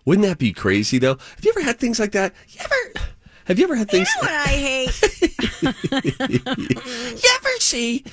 Wouldn't 0.03 0.27
that 0.27 0.39
be 0.39 0.51
crazy, 0.51 0.97
though? 0.97 1.17
Have 1.35 1.45
you 1.45 1.51
ever 1.55 1.63
had 1.63 1.79
things 1.79 1.99
like 1.99 2.11
that? 2.13 2.33
You 2.49 2.61
ever. 2.63 3.07
Have 3.45 3.57
you 3.57 3.65
ever 3.65 3.75
had 3.75 3.89
things? 3.89 4.07
What 4.19 4.31
I 4.31 4.48
hate. 4.48 5.01
you 7.24 7.29
ever 7.36 7.50
see? 7.60 8.03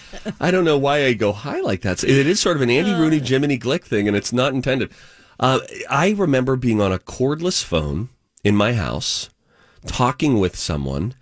I 0.41 0.51
don't 0.51 0.65
know 0.65 0.79
why 0.79 1.05
I 1.05 1.13
go 1.13 1.33
high 1.33 1.61
like 1.61 1.83
that. 1.83 2.03
It 2.03 2.27
is 2.27 2.41
sort 2.41 2.57
of 2.57 2.63
an 2.63 2.71
Andy 2.71 2.93
Rooney, 2.93 3.19
Jiminy 3.19 3.59
Glick 3.59 3.85
thing, 3.85 4.09
and 4.09 4.17
it's 4.17 4.33
not 4.33 4.53
intended. 4.55 4.91
Uh, 5.39 5.61
I 5.89 6.11
remember 6.11 6.57
being 6.57 6.81
on 6.81 6.93
a 6.93 6.99
cordless 6.99 7.63
phone 7.63 8.09
in 8.43 8.57
my 8.57 8.73
house, 8.73 9.31
talking 9.87 10.39
with 10.41 10.57
someone, 10.57 11.15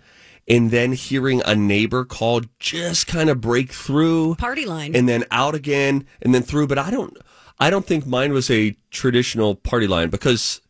and 0.47 0.71
then 0.71 0.93
hearing 0.93 1.41
a 1.45 1.55
neighbor 1.55 2.05
call 2.05 2.41
just 2.59 3.07
kind 3.07 3.29
of 3.29 3.41
break 3.41 3.71
through, 3.71 4.35
Party 4.35 4.65
line. 4.65 4.95
and 4.95 5.07
then 5.07 5.25
out 5.31 5.53
again, 5.53 6.05
and 6.21 6.33
then 6.33 6.41
through. 6.41 6.67
But 6.67 6.77
I 6.79 6.89
don't, 6.89 7.15
I 7.59 7.69
don't 7.69 7.85
think 7.85 8.05
mine 8.05 8.31
was 8.33 8.49
a 8.49 8.75
traditional 8.89 9.55
party 9.55 9.87
line 9.87 10.09
because 10.09 10.61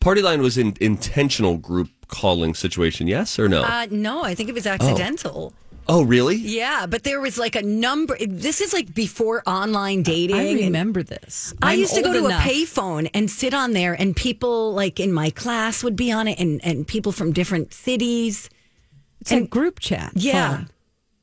party 0.00 0.22
line 0.22 0.40
was 0.40 0.56
an 0.56 0.74
intentional 0.80 1.58
group 1.58 1.88
calling 2.08 2.54
situation. 2.54 3.06
Yes 3.06 3.38
or 3.38 3.48
no? 3.48 3.62
uh, 3.62 3.86
no, 3.90 4.22
I 4.22 4.34
think 4.34 4.48
it 4.48 4.54
was 4.54 4.66
accidental. 4.66 5.52
oh, 5.88 6.02
really? 6.04 6.36
Yeah, 6.36 6.86
but 6.86 7.04
there 7.04 7.20
was 7.20 7.38
like 7.38 7.54
a 7.56 7.62
number. 7.62 8.16
This 8.20 8.60
is 8.60 8.72
like 8.72 8.92
before 8.94 9.42
online 9.46 10.02
dating. 10.02 10.36
I 10.36 10.52
remember 10.54 11.02
this. 11.02 11.54
I 11.62 11.72
I'm 11.74 11.78
used 11.78 11.94
to 11.94 12.02
go 12.02 12.12
to 12.12 12.26
enough. 12.26 12.44
a 12.44 12.48
payphone 12.48 13.08
and 13.14 13.30
sit 13.30 13.54
on 13.54 13.72
there, 13.72 13.94
and 13.94 14.14
people 14.16 14.72
like 14.74 14.98
in 15.00 15.12
my 15.12 15.30
class 15.30 15.84
would 15.84 15.96
be 15.96 16.10
on 16.12 16.26
it, 16.28 16.38
and, 16.38 16.64
and 16.64 16.86
people 16.86 17.12
from 17.12 17.32
different 17.32 17.72
cities. 17.72 18.50
It's 19.20 19.32
a 19.32 19.40
group 19.46 19.80
chat. 19.80 20.12
Yeah. 20.14 20.64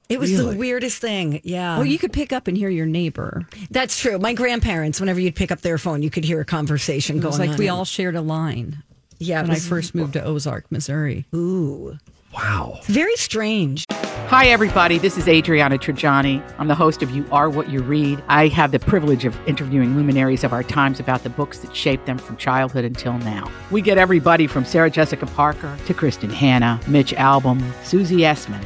It 0.10 0.20
was 0.20 0.32
Really? 0.32 0.54
the 0.54 0.60
weirdest 0.60 1.00
thing. 1.02 1.40
Yeah. 1.44 1.78
Well, 1.78 1.86
you 1.86 1.98
could 1.98 2.12
pick 2.12 2.34
up 2.34 2.48
and 2.48 2.58
hear 2.58 2.70
your 2.70 2.86
neighbor. 2.86 3.48
That's 3.72 3.98
true. 4.00 4.20
My 4.20 4.34
grandparents, 4.34 5.00
whenever 5.00 5.20
you'd 5.20 5.36
pick 5.36 5.50
up 5.52 5.62
their 5.62 5.78
phone, 5.78 6.04
you 6.04 6.10
could 6.10 6.26
hear 6.26 6.42
a 6.42 6.46
conversation 6.46 7.18
It 7.18 7.22
going 7.22 7.38
like 7.40 7.52
on. 7.52 7.58
we 7.58 7.70
all 7.70 7.86
shared 7.86 8.16
a 8.16 8.22
line 8.22 8.84
yeah. 9.20 9.40
it 9.40 9.44
when 9.44 9.52
I 9.52 9.60
first 9.60 9.96
moved 9.96 10.14
to 10.14 10.24
Ozark, 10.24 10.72
Missouri. 10.72 11.26
Ooh. 11.36 11.98
Wow. 12.34 12.80
Very 12.86 13.16
strange. 13.16 13.86
Hi, 13.92 14.48
everybody. 14.48 14.98
This 14.98 15.16
is 15.16 15.28
Adriana 15.28 15.78
Trigiani. 15.78 16.42
I'm 16.58 16.68
the 16.68 16.74
host 16.74 17.04
of 17.04 17.12
You 17.12 17.24
Are 17.32 17.52
What 17.52 17.70
You 17.70 17.84
Read. 17.84 18.24
I 18.30 18.48
have 18.48 18.72
the 18.72 18.80
privilege 18.80 19.26
of 19.26 19.38
interviewing 19.48 19.96
luminaries 19.96 20.44
of 20.44 20.52
our 20.52 20.64
times 20.64 21.00
about 21.00 21.22
the 21.22 21.30
books 21.30 21.60
that 21.60 21.76
shaped 21.76 22.08
them 22.08 22.18
from 22.18 22.38
childhood 22.38 22.84
until 22.84 23.20
now. 23.20 23.52
We 23.70 23.84
get 23.84 24.00
everybody 24.00 24.48
from 24.48 24.66
Sarah 24.66 24.90
Jessica 24.90 25.28
Parker 25.28 25.78
to 25.86 25.94
Kristin 25.94 26.32
Hannah, 26.32 26.80
Mitch 26.88 27.14
Albom, 27.14 27.62
Susie 27.84 28.22
Essman, 28.22 28.66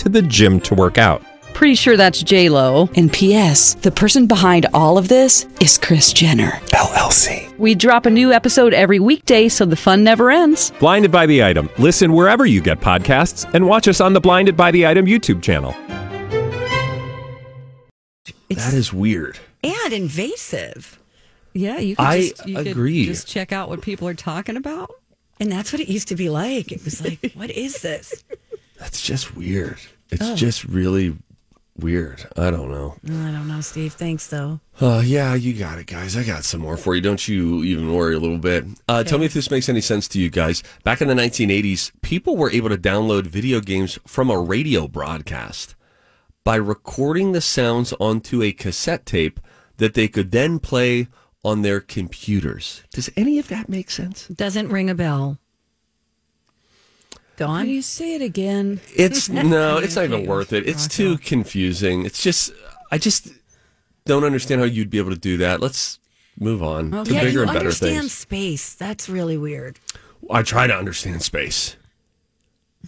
to 0.00 0.08
the 0.08 0.22
gym 0.22 0.60
to 0.60 0.74
work 0.74 0.98
out. 0.98 1.22
Pretty 1.54 1.74
sure 1.74 1.96
that's 1.96 2.22
J 2.22 2.48
Lo. 2.48 2.88
And 2.96 3.12
P.S. 3.12 3.74
The 3.74 3.90
person 3.90 4.26
behind 4.26 4.66
all 4.72 4.96
of 4.96 5.08
this 5.08 5.46
is 5.60 5.76
Kris 5.76 6.12
Jenner 6.12 6.52
LLC. 6.68 7.56
We 7.58 7.74
drop 7.74 8.06
a 8.06 8.10
new 8.10 8.32
episode 8.32 8.72
every 8.72 8.98
weekday, 8.98 9.48
so 9.48 9.66
the 9.66 9.76
fun 9.76 10.02
never 10.02 10.30
ends. 10.30 10.72
Blinded 10.80 11.12
by 11.12 11.26
the 11.26 11.44
item. 11.44 11.68
Listen 11.78 12.12
wherever 12.14 12.46
you 12.46 12.62
get 12.62 12.80
podcasts, 12.80 13.52
and 13.52 13.66
watch 13.66 13.88
us 13.88 14.00
on 14.00 14.14
the 14.14 14.20
Blinded 14.20 14.56
by 14.56 14.70
the 14.70 14.86
Item 14.86 15.06
YouTube 15.06 15.42
channel. 15.42 15.74
That 18.48 18.72
is 18.72 18.92
weird. 18.92 19.38
And 19.62 19.92
invasive. 19.92 20.98
Yeah, 21.52 21.78
you 21.78 21.96
could 21.96 22.06
I 22.06 22.20
just, 22.28 22.46
you 22.46 22.58
agree. 22.58 23.04
Could 23.04 23.14
just 23.14 23.28
check 23.28 23.52
out 23.52 23.68
what 23.68 23.82
people 23.82 24.08
are 24.08 24.14
talking 24.14 24.56
about. 24.56 24.90
And 25.38 25.50
that's 25.50 25.72
what 25.72 25.80
it 25.80 25.88
used 25.88 26.08
to 26.08 26.16
be 26.16 26.30
like. 26.30 26.70
It 26.72 26.84
was 26.84 27.02
like, 27.04 27.32
what 27.34 27.50
is 27.50 27.82
this? 27.82 28.24
That's 28.80 29.00
just 29.00 29.36
weird. 29.36 29.78
It's 30.10 30.32
just 30.40 30.64
really 30.64 31.16
weird. 31.78 32.26
I 32.36 32.50
don't 32.50 32.70
know. 32.70 32.96
I 33.04 33.30
don't 33.30 33.46
know, 33.46 33.60
Steve. 33.60 33.92
Thanks, 33.92 34.26
though. 34.26 34.58
Uh, 34.80 35.02
yeah, 35.04 35.34
you 35.34 35.52
got 35.52 35.78
it, 35.78 35.86
guys. 35.86 36.16
I 36.16 36.24
got 36.24 36.44
some 36.44 36.60
more 36.62 36.76
for 36.76 36.94
you. 36.94 37.00
Don't 37.00 37.28
you 37.28 37.62
even 37.62 37.92
worry 37.94 38.14
a 38.14 38.18
little 38.18 38.38
bit. 38.38 38.64
Uh, 38.88 39.04
Tell 39.04 39.18
me 39.18 39.26
if 39.26 39.34
this 39.34 39.50
makes 39.50 39.68
any 39.68 39.80
sense 39.80 40.08
to 40.08 40.20
you 40.20 40.30
guys. 40.30 40.62
Back 40.82 41.00
in 41.00 41.08
the 41.08 41.14
1980s, 41.14 41.92
people 42.02 42.36
were 42.36 42.50
able 42.50 42.70
to 42.70 42.76
download 42.78 43.26
video 43.26 43.60
games 43.60 43.98
from 44.06 44.30
a 44.30 44.38
radio 44.40 44.88
broadcast 44.88 45.74
by 46.42 46.56
recording 46.56 47.32
the 47.32 47.40
sounds 47.40 47.92
onto 48.00 48.42
a 48.42 48.52
cassette 48.52 49.06
tape 49.06 49.38
that 49.76 49.94
they 49.94 50.08
could 50.08 50.30
then 50.32 50.58
play 50.58 51.06
on 51.44 51.62
their 51.62 51.80
computers. 51.80 52.82
Does 52.92 53.10
any 53.16 53.38
of 53.38 53.48
that 53.48 53.68
make 53.68 53.90
sense? 53.90 54.26
Doesn't 54.28 54.68
ring 54.68 54.90
a 54.90 54.94
bell. 54.94 55.38
Can 57.40 57.48
Dawn? 57.48 57.68
you 57.68 57.82
say 57.82 58.14
it 58.16 58.22
again? 58.22 58.80
It's 58.94 59.28
no, 59.30 59.78
it's 59.78 59.96
not 59.96 60.04
even 60.04 60.26
worth 60.26 60.52
it. 60.52 60.68
It's 60.68 60.86
too 60.86 61.16
confusing. 61.18 62.04
It's 62.04 62.22
just, 62.22 62.52
I 62.92 62.98
just 62.98 63.28
don't 64.04 64.24
understand 64.24 64.60
how 64.60 64.66
you'd 64.66 64.90
be 64.90 64.98
able 64.98 65.10
to 65.10 65.18
do 65.18 65.38
that. 65.38 65.60
Let's 65.60 65.98
move 66.38 66.62
on 66.62 66.90
to 66.90 67.12
yeah, 67.12 67.20
bigger 67.22 67.30
you 67.30 67.40
and 67.42 67.46
better 67.48 67.58
understand 67.60 67.96
things. 68.00 68.12
space. 68.12 68.74
That's 68.74 69.08
really 69.08 69.38
weird. 69.38 69.78
I 70.30 70.42
try 70.42 70.66
to 70.66 70.74
understand 70.74 71.22
space. 71.22 71.76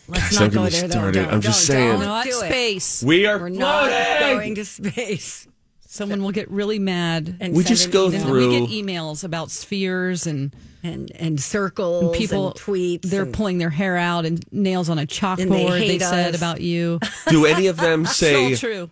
Let's 0.09 0.23
Guys, 0.25 0.33
not 0.33 0.39
don't 0.41 0.51
get 0.51 0.55
go 0.55 0.65
me 0.65 0.71
there, 0.71 0.81
though. 0.83 0.89
started. 0.93 1.23
Don't, 1.25 1.33
I'm 1.35 1.41
just 1.41 1.67
don't, 1.69 1.77
saying. 1.77 1.91
don't 1.93 2.01
Not 2.01 2.25
do 2.25 2.31
it. 2.31 2.35
space. 2.35 3.03
We 3.03 3.27
are 3.27 3.39
We're 3.39 3.49
not 3.49 3.89
floating. 3.91 4.37
going 4.37 4.55
to 4.57 4.65
space. 4.65 5.49
Someone 5.87 6.23
will 6.23 6.31
get 6.33 6.51
really 6.51 6.79
mad. 6.79 7.37
And 7.41 7.55
We 7.55 7.63
send 7.63 7.69
just 7.69 7.85
an 7.87 7.91
go 7.93 8.07
email. 8.09 8.21
And 8.21 8.29
through- 8.29 8.49
we 8.61 8.67
get 8.67 8.85
emails 8.87 9.25
about 9.25 9.51
spheres 9.51 10.27
and, 10.27 10.55
and 10.83 11.11
and 11.17 11.41
circles 11.41 12.03
and 12.05 12.13
people 12.13 12.49
and 12.49 12.57
tweets. 12.57 13.03
They're 13.03 13.23
and- 13.23 13.35
pulling 13.35 13.59
their 13.59 13.71
hair 13.71 13.97
out 13.97 14.25
and 14.27 14.45
nails 14.53 14.89
on 14.89 14.99
a 14.99 15.07
chalkboard. 15.07 15.79
they 15.79 15.89
They, 15.89 15.99
said 15.99 16.35
us. 16.35 16.37
about 16.41 16.61
you. 16.61 16.99
Do 17.29 17.47
any 17.47 17.67
of 17.69 17.77
them 17.77 18.05
say, 18.21 18.55
so 18.55 18.67
true. 18.67 18.91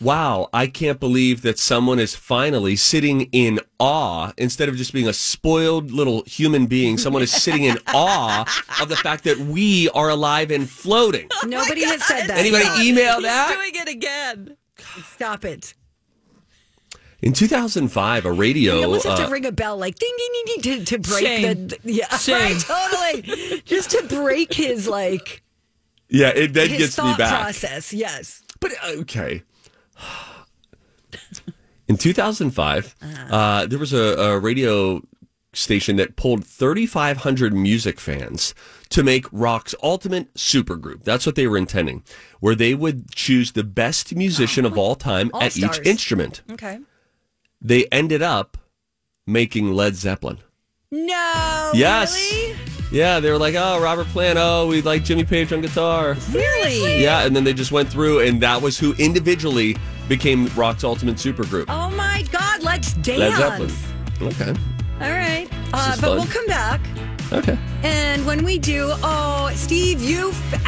wow, 0.00 0.48
I 0.52 0.66
can't 0.66 0.98
believe 1.00 1.42
that 1.42 1.58
someone 1.58 1.98
is 1.98 2.14
finally 2.14 2.76
sitting 2.76 3.22
in 3.32 3.60
awe 3.78 4.32
instead 4.38 4.68
of 4.68 4.76
just 4.76 4.92
being 4.92 5.08
a 5.08 5.12
spoiled 5.12 5.90
little 5.90 6.22
human 6.26 6.66
being? 6.66 6.98
Someone 6.98 7.22
is 7.22 7.32
sitting 7.32 7.64
in 7.64 7.76
awe 7.88 8.44
of 8.80 8.88
the 8.88 8.96
fact 8.96 9.24
that 9.24 9.38
we 9.38 9.88
are 9.90 10.08
alive 10.10 10.50
and 10.50 10.68
floating. 10.68 11.28
Nobody 11.44 11.84
oh 11.84 11.88
has 11.88 12.04
said 12.04 12.26
that. 12.28 12.38
Anybody 12.38 12.64
yet. 12.64 12.80
email 12.86 13.20
that? 13.22 13.54
Doing 13.54 13.72
it 13.74 13.88
again. 13.88 14.56
Stop 15.14 15.44
it. 15.44 15.74
In 17.22 17.32
2005, 17.32 18.24
a 18.26 18.32
radio. 18.32 18.78
You 18.78 18.84
almost 18.84 19.06
have 19.06 19.18
uh, 19.18 19.26
to 19.26 19.32
ring 19.32 19.46
a 19.46 19.52
bell 19.52 19.76
like 19.76 19.96
ding 19.96 20.12
ding 20.18 20.32
ding 20.32 20.60
ding 20.60 20.84
to, 20.84 20.84
to 20.86 20.98
break 20.98 21.24
Shame. 21.24 21.68
the 21.68 21.78
yeah 21.84 22.08
Shame. 22.18 22.56
right 22.56 22.60
totally 22.60 23.62
just 23.64 23.90
to 23.90 24.02
break 24.08 24.52
his 24.52 24.88
like 24.88 25.42
yeah, 26.12 26.28
it 26.28 26.52
then 26.52 26.68
his 26.68 26.78
gets 26.78 26.98
me 26.98 27.14
back. 27.16 27.40
process. 27.40 27.92
Yes. 27.92 28.42
But 28.60 28.72
uh, 28.84 29.00
okay. 29.00 29.42
In 31.88 31.96
2005, 31.96 32.94
uh, 33.30 33.66
there 33.66 33.78
was 33.78 33.92
a, 33.92 34.16
a 34.18 34.38
radio 34.38 35.02
station 35.52 35.96
that 35.96 36.16
pulled 36.16 36.46
3,500 36.46 37.52
music 37.54 38.00
fans 38.00 38.54
to 38.88 39.02
make 39.02 39.26
rock's 39.32 39.74
ultimate 39.82 40.32
supergroup. 40.34 41.02
That's 41.02 41.26
what 41.26 41.34
they 41.34 41.46
were 41.46 41.58
intending, 41.58 42.02
where 42.40 42.54
they 42.54 42.74
would 42.74 43.10
choose 43.12 43.52
the 43.52 43.64
best 43.64 44.14
musician 44.14 44.64
of 44.64 44.78
all 44.78 44.94
time 44.94 45.30
at 45.40 45.56
each 45.56 45.80
instrument. 45.84 46.42
Okay. 46.50 46.78
They 47.64 47.86
ended 47.92 48.22
up 48.22 48.58
making 49.26 49.72
Led 49.72 49.94
Zeppelin. 49.94 50.38
No. 50.90 51.70
Yes. 51.72 52.14
Really? 52.14 52.56
Yeah, 52.90 53.20
they 53.20 53.30
were 53.30 53.38
like, 53.38 53.54
oh, 53.56 53.80
Robert 53.80 54.06
Plant. 54.08 54.38
Oh, 54.38 54.66
we 54.66 54.82
like 54.82 55.04
Jimmy 55.04 55.24
Page 55.24 55.52
on 55.52 55.62
guitar. 55.62 56.16
Really? 56.32 57.02
Yeah, 57.02 57.24
and 57.24 57.34
then 57.34 57.44
they 57.44 57.54
just 57.54 57.72
went 57.72 57.88
through, 57.88 58.20
and 58.20 58.42
that 58.42 58.60
was 58.60 58.78
who 58.78 58.92
individually 58.94 59.76
became 60.08 60.48
rock's 60.48 60.84
ultimate 60.84 61.16
supergroup. 61.16 61.66
Oh 61.68 61.88
my 61.90 62.22
God! 62.30 62.62
Let's 62.62 62.92
dance. 62.94 63.20
Led 63.20 63.36
Zeppelin. 63.36 63.70
Okay. 64.20 64.60
All 65.00 65.10
right. 65.10 65.48
Uh, 65.72 65.96
but 65.96 66.00
fun. 66.00 66.16
we'll 66.18 66.26
come 66.26 66.46
back. 66.46 66.80
Okay. 67.32 67.58
And 67.82 68.24
when 68.26 68.44
we 68.44 68.58
do, 68.58 68.88
oh, 69.02 69.50
Steve, 69.54 70.02
you 70.02 70.30
f- 70.30 70.60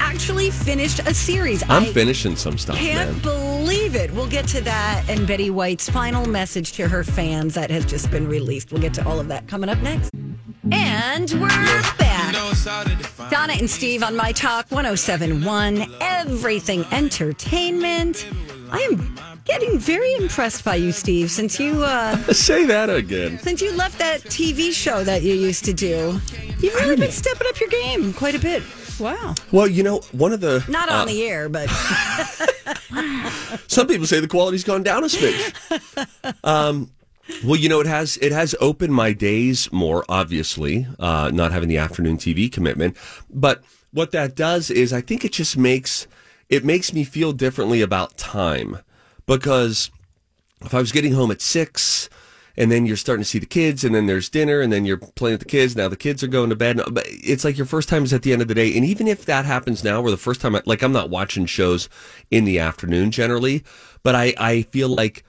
actually 0.00 0.50
finished 0.50 0.98
a 1.00 1.14
series. 1.14 1.62
I'm 1.64 1.84
I 1.84 1.92
finishing 1.92 2.34
some 2.36 2.58
stuff, 2.58 2.76
can't 2.76 3.12
man. 3.12 3.20
believe 3.22 3.94
it. 3.94 4.12
We'll 4.12 4.26
get 4.28 4.46
to 4.48 4.60
that 4.62 5.04
and 5.08 5.26
Betty 5.26 5.50
White's 5.50 5.88
final 5.88 6.26
message 6.26 6.72
to 6.72 6.88
her 6.88 7.04
fans 7.04 7.54
that 7.54 7.70
has 7.70 7.84
just 7.84 8.10
been 8.10 8.26
released. 8.26 8.72
We'll 8.72 8.82
get 8.82 8.94
to 8.94 9.06
all 9.06 9.20
of 9.20 9.28
that 9.28 9.46
coming 9.46 9.68
up 9.70 9.78
next. 9.78 10.10
And 10.72 11.30
we're 11.40 11.48
back. 11.48 11.94
Donna 13.30 13.54
and 13.54 13.70
Steve 13.70 14.02
on 14.02 14.16
My 14.16 14.32
Talk 14.32 14.66
1071, 14.70 15.86
Everything 16.00 16.84
Entertainment. 16.92 18.26
I 18.70 18.80
am 18.80 19.37
getting 19.48 19.78
very 19.78 20.14
impressed 20.14 20.62
by 20.64 20.76
you, 20.76 20.92
Steve, 20.92 21.30
since 21.30 21.58
you 21.58 21.82
uh 21.82 22.16
Say 22.32 22.64
that 22.66 22.90
again. 22.90 23.38
since 23.40 23.60
you 23.60 23.72
left 23.72 23.98
that 23.98 24.20
TV 24.22 24.72
show 24.72 25.02
that 25.04 25.22
you 25.22 25.34
used 25.34 25.64
to 25.64 25.72
do. 25.72 26.20
You've 26.60 26.74
really 26.74 26.96
been 26.96 27.10
stepping 27.10 27.46
up 27.48 27.58
your 27.58 27.70
game 27.70 28.12
quite 28.12 28.34
a 28.34 28.38
bit. 28.38 28.62
Wow. 29.00 29.34
Well, 29.52 29.66
you 29.68 29.82
know, 29.82 30.00
one 30.12 30.32
of 30.32 30.40
the 30.40 30.64
Not 30.68 30.88
uh, 30.90 30.94
on 30.94 31.06
the 31.06 31.22
air, 31.24 31.48
but 31.48 31.68
some 33.68 33.86
people 33.86 34.06
say 34.06 34.20
the 34.20 34.28
quality's 34.28 34.64
gone 34.64 34.82
down 34.82 35.04
a 35.04 35.06
smidge. 35.06 36.34
um, 36.44 36.90
well, 37.44 37.56
you 37.56 37.68
know, 37.68 37.80
it 37.80 37.86
has 37.86 38.16
it 38.18 38.32
has 38.32 38.54
opened 38.60 38.94
my 38.94 39.12
days 39.12 39.70
more. 39.72 40.04
Obviously, 40.08 40.86
uh, 40.98 41.30
not 41.32 41.52
having 41.52 41.68
the 41.68 41.78
afternoon 41.78 42.16
TV 42.16 42.50
commitment, 42.50 42.96
but 43.30 43.62
what 43.92 44.10
that 44.12 44.34
does 44.34 44.70
is, 44.70 44.92
I 44.92 45.00
think 45.00 45.24
it 45.24 45.32
just 45.32 45.56
makes 45.56 46.06
it 46.48 46.64
makes 46.64 46.92
me 46.92 47.04
feel 47.04 47.32
differently 47.32 47.80
about 47.82 48.16
time 48.18 48.78
because 49.28 49.92
if 50.64 50.74
I 50.74 50.80
was 50.80 50.90
getting 50.90 51.12
home 51.12 51.30
at 51.30 51.40
six. 51.40 52.10
And 52.60 52.72
then 52.72 52.86
you're 52.86 52.96
starting 52.96 53.22
to 53.22 53.28
see 53.28 53.38
the 53.38 53.46
kids, 53.46 53.84
and 53.84 53.94
then 53.94 54.06
there's 54.06 54.28
dinner, 54.28 54.60
and 54.60 54.72
then 54.72 54.84
you're 54.84 54.96
playing 54.96 55.34
with 55.34 55.42
the 55.42 55.46
kids. 55.46 55.76
Now 55.76 55.86
the 55.86 55.96
kids 55.96 56.24
are 56.24 56.26
going 56.26 56.50
to 56.50 56.56
bed. 56.56 56.80
It's 57.06 57.44
like 57.44 57.56
your 57.56 57.68
first 57.68 57.88
time 57.88 58.02
is 58.02 58.12
at 58.12 58.22
the 58.22 58.32
end 58.32 58.42
of 58.42 58.48
the 58.48 58.54
day. 58.56 58.76
And 58.76 58.84
even 58.84 59.06
if 59.06 59.26
that 59.26 59.44
happens 59.44 59.84
now, 59.84 60.00
where 60.00 60.10
the 60.10 60.16
first 60.16 60.40
time, 60.40 60.56
I, 60.56 60.62
like 60.66 60.82
I'm 60.82 60.90
not 60.90 61.08
watching 61.08 61.46
shows 61.46 61.88
in 62.32 62.44
the 62.44 62.58
afternoon 62.58 63.12
generally, 63.12 63.62
but 64.02 64.16
I, 64.16 64.34
I 64.38 64.62
feel 64.62 64.88
like 64.88 65.22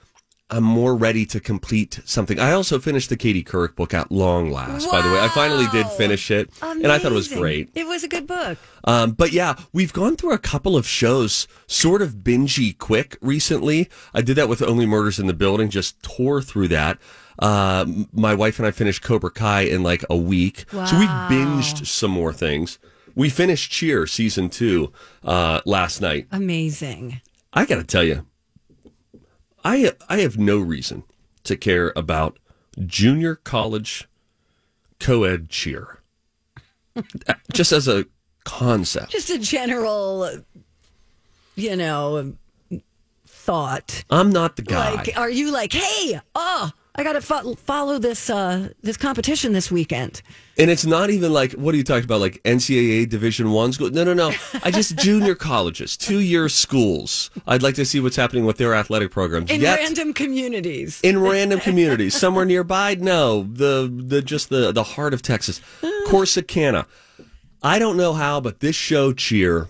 I'm 0.50 0.64
more 0.64 0.96
ready 0.96 1.24
to 1.26 1.40
complete 1.40 2.00
something. 2.04 2.40
I 2.40 2.52
also 2.52 2.78
finished 2.78 3.08
the 3.08 3.16
Katie 3.16 3.44
Couric 3.44 3.76
book 3.76 3.94
at 3.94 4.10
long 4.10 4.50
last, 4.50 4.90
by 4.90 5.00
the 5.00 5.08
way. 5.10 5.20
I 5.20 5.28
finally 5.28 5.66
did 5.72 5.86
finish 5.90 6.30
it, 6.30 6.50
and 6.62 6.88
I 6.88 6.98
thought 6.98 7.12
it 7.12 7.14
was 7.14 7.28
great. 7.28 7.70
It 7.74 7.86
was 7.86 8.02
a 8.02 8.08
good 8.08 8.26
book. 8.26 8.58
Um, 8.84 9.12
but 9.12 9.32
yeah, 9.32 9.54
we've 9.72 9.92
gone 9.92 10.16
through 10.16 10.32
a 10.32 10.38
couple 10.38 10.76
of 10.76 10.86
shows 10.86 11.46
sort 11.66 12.02
of 12.02 12.16
bingey 12.16 12.76
quick 12.76 13.16
recently. 13.20 13.88
I 14.12 14.22
did 14.22 14.36
that 14.36 14.48
with 14.48 14.62
Only 14.62 14.86
Murders 14.86 15.18
in 15.18 15.26
the 15.26 15.34
Building, 15.34 15.70
just 15.70 16.02
tore 16.02 16.42
through 16.42 16.68
that. 16.68 16.98
Uh, 17.38 17.86
my 18.12 18.34
wife 18.34 18.58
and 18.58 18.66
I 18.66 18.70
finished 18.70 19.02
Cobra 19.02 19.30
Kai 19.30 19.62
in 19.62 19.82
like 19.82 20.04
a 20.10 20.16
week. 20.16 20.64
So 20.70 20.98
we 20.98 21.06
binged 21.06 21.86
some 21.86 22.10
more 22.10 22.32
things. 22.32 22.78
We 23.14 23.28
finished 23.28 23.70
Cheer 23.70 24.06
season 24.06 24.50
two 24.50 24.92
uh, 25.24 25.60
last 25.64 26.00
night. 26.00 26.26
Amazing. 26.30 27.20
I 27.52 27.64
got 27.64 27.76
to 27.76 27.84
tell 27.84 28.04
you, 28.04 28.26
I 29.64 29.92
I 30.08 30.20
have 30.20 30.38
no 30.38 30.58
reason 30.58 31.04
to 31.44 31.56
care 31.56 31.92
about 31.96 32.38
junior 32.86 33.36
college 33.36 34.08
co-ed 34.98 35.48
cheer. 35.48 36.00
Just 37.52 37.72
as 37.72 37.88
a 37.88 38.06
concept. 38.44 39.12
Just 39.12 39.30
a 39.30 39.38
general, 39.38 40.42
you 41.56 41.76
know, 41.76 42.34
thought. 43.26 44.04
I'm 44.10 44.30
not 44.30 44.56
the 44.56 44.62
guy. 44.62 44.94
Like, 44.94 45.16
are 45.16 45.30
you 45.30 45.50
like, 45.50 45.72
hey, 45.72 46.20
oh, 46.34 46.70
I 47.00 47.02
got 47.02 47.14
to 47.14 47.22
fo- 47.22 47.54
follow 47.54 47.98
this 47.98 48.28
uh, 48.28 48.68
this 48.82 48.98
competition 48.98 49.54
this 49.54 49.70
weekend? 49.70 50.20
And 50.58 50.70
it's 50.70 50.84
not 50.84 51.08
even 51.08 51.32
like 51.32 51.52
what 51.52 51.72
are 51.74 51.78
you 51.78 51.82
talking 51.82 52.04
about? 52.04 52.20
Like 52.20 52.42
NCAA 52.42 53.08
Division 53.08 53.52
One 53.52 53.72
school? 53.72 53.88
No, 53.88 54.04
no, 54.04 54.12
no. 54.12 54.32
I 54.62 54.70
just 54.70 54.96
junior 54.98 55.34
colleges, 55.34 55.96
two 55.96 56.18
year 56.18 56.50
schools. 56.50 57.30
I'd 57.46 57.62
like 57.62 57.74
to 57.76 57.86
see 57.86 58.00
what's 58.00 58.16
happening 58.16 58.44
with 58.44 58.58
their 58.58 58.74
athletic 58.74 59.10
programs. 59.10 59.50
In 59.50 59.62
Yet- 59.62 59.78
random 59.78 60.12
communities. 60.12 61.00
in 61.02 61.18
random 61.22 61.58
communities 61.68 62.14
somewhere 62.14 62.44
nearby. 62.44 62.96
No, 62.96 63.44
the 63.44 63.90
the 63.90 64.20
just 64.20 64.50
the 64.50 64.70
the 64.70 64.82
heart 64.82 65.14
of 65.14 65.22
Texas, 65.22 65.62
Corsicana. 66.06 66.84
I 67.62 67.78
don't 67.78 67.96
know 67.96 68.12
how, 68.12 68.40
but 68.42 68.60
this 68.60 68.76
show 68.76 69.14
cheer 69.14 69.68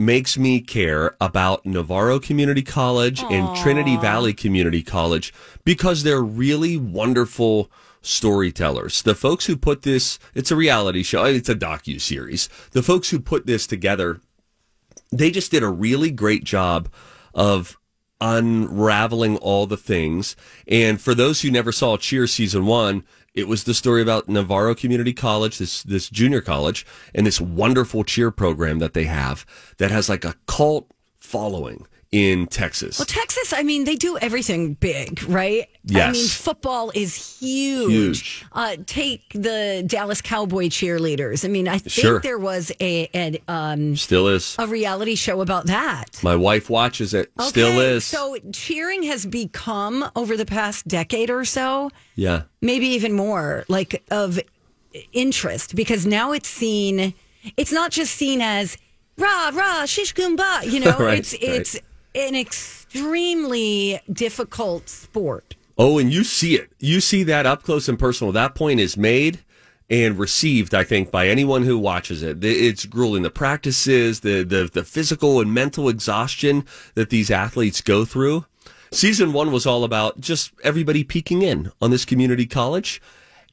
makes 0.00 0.36
me 0.38 0.60
care 0.60 1.16
about 1.20 1.64
Navarro 1.64 2.18
Community 2.18 2.62
College 2.62 3.22
and 3.24 3.54
Trinity 3.56 3.96
Valley 3.98 4.32
Community 4.32 4.82
College 4.82 5.32
because 5.64 6.02
they're 6.02 6.22
really 6.22 6.76
wonderful 6.76 7.70
storytellers. 8.02 9.02
The 9.02 9.14
folks 9.14 9.46
who 9.46 9.56
put 9.56 9.82
this, 9.82 10.18
it's 10.34 10.50
a 10.50 10.56
reality 10.56 11.02
show, 11.02 11.24
it's 11.26 11.48
a 11.48 11.54
docu 11.54 12.00
series. 12.00 12.48
The 12.72 12.82
folks 12.82 13.10
who 13.10 13.20
put 13.20 13.46
this 13.46 13.66
together 13.66 14.20
they 15.12 15.30
just 15.30 15.50
did 15.50 15.62
a 15.62 15.68
really 15.68 16.10
great 16.10 16.44
job 16.44 16.88
of 17.34 17.78
unraveling 18.20 19.36
all 19.38 19.66
the 19.66 19.76
things. 19.76 20.36
And 20.68 21.00
for 21.00 21.14
those 21.14 21.40
who 21.40 21.50
never 21.50 21.72
saw 21.72 21.96
Cheer 21.96 22.26
season 22.26 22.66
one, 22.66 23.04
it 23.40 23.48
was 23.48 23.64
the 23.64 23.74
story 23.74 24.02
about 24.02 24.28
Navarro 24.28 24.74
Community 24.74 25.12
College, 25.12 25.58
this 25.58 25.82
this 25.82 26.08
junior 26.08 26.40
college, 26.40 26.86
and 27.14 27.26
this 27.26 27.40
wonderful 27.40 28.04
cheer 28.04 28.30
program 28.30 28.78
that 28.78 28.94
they 28.94 29.04
have 29.04 29.44
that 29.78 29.90
has 29.90 30.08
like 30.08 30.24
a 30.24 30.36
cult 30.46 30.90
following 31.18 31.86
in 32.12 32.46
Texas. 32.48 32.98
Well, 32.98 33.06
Texas, 33.06 33.52
I 33.52 33.62
mean, 33.62 33.84
they 33.84 33.94
do 33.94 34.18
everything 34.18 34.74
big, 34.74 35.22
right? 35.28 35.68
Yes. 35.84 36.08
I 36.08 36.12
mean, 36.12 36.26
football 36.26 36.90
is 36.92 37.38
huge. 37.38 37.90
Huge. 37.92 38.44
Uh, 38.52 38.76
take 38.86 39.22
the 39.32 39.84
Dallas 39.86 40.20
Cowboy 40.20 40.66
cheerleaders. 40.70 41.44
I 41.44 41.48
mean, 41.48 41.68
I 41.68 41.78
think 41.78 41.90
Sure. 41.92 42.20
there 42.20 42.36
was 42.38 42.72
a 42.80 43.06
an, 43.14 43.38
um, 43.46 43.94
Still 43.96 44.26
is. 44.26 44.56
a 44.58 44.66
reality 44.66 45.14
show 45.14 45.40
about 45.40 45.66
that. 45.66 46.20
My 46.22 46.34
wife 46.34 46.68
watches 46.68 47.14
it. 47.14 47.30
Still 47.40 47.78
is. 47.80 48.04
So 48.04 48.36
cheering 48.52 49.04
has 49.04 49.24
become 49.24 50.04
over 50.16 50.36
the 50.36 50.46
past 50.46 50.88
decade 50.88 51.30
or 51.30 51.44
so, 51.44 51.90
yeah. 52.16 52.42
maybe 52.60 52.88
even 52.88 53.12
more, 53.12 53.64
like 53.68 54.02
of 54.10 54.40
interest 55.12 55.76
because 55.76 56.06
now 56.06 56.32
it's 56.32 56.48
seen. 56.48 57.14
It's 57.56 57.72
not 57.72 57.92
just 57.92 58.14
seen 58.16 58.40
as 58.40 58.76
rah 59.16 59.50
rah 59.54 59.86
shish 59.86 60.12
kumbah. 60.12 60.70
You 60.70 60.80
know, 60.84 60.98
Right, 60.98 61.18
it's 61.32 61.74
right. 61.74 61.84
An 62.14 62.34
extremely 62.34 64.00
difficult 64.12 64.88
sport. 64.88 65.54
Oh, 65.78 65.98
and 65.98 66.12
you 66.12 66.24
see 66.24 66.56
it. 66.56 66.70
You 66.78 67.00
see 67.00 67.22
that 67.24 67.46
up 67.46 67.62
close 67.62 67.88
and 67.88 67.98
personal. 67.98 68.32
That 68.32 68.54
point 68.54 68.80
is 68.80 68.96
made 68.96 69.40
and 69.88 70.18
received, 70.18 70.74
I 70.74 70.84
think, 70.84 71.10
by 71.10 71.26
anyone 71.28 71.64
who 71.64 71.78
watches 71.78 72.22
it. 72.22 72.44
It's 72.44 72.86
grueling. 72.86 73.22
The 73.22 73.30
practices, 73.30 74.20
the, 74.20 74.42
the, 74.44 74.70
the 74.72 74.84
physical 74.84 75.40
and 75.40 75.52
mental 75.52 75.88
exhaustion 75.88 76.64
that 76.94 77.10
these 77.10 77.30
athletes 77.30 77.80
go 77.80 78.04
through. 78.04 78.44
Season 78.92 79.32
one 79.32 79.52
was 79.52 79.66
all 79.66 79.84
about 79.84 80.20
just 80.20 80.52
everybody 80.62 81.02
peeking 81.02 81.42
in 81.42 81.72
on 81.80 81.90
this 81.90 82.04
community 82.04 82.46
college. 82.46 83.00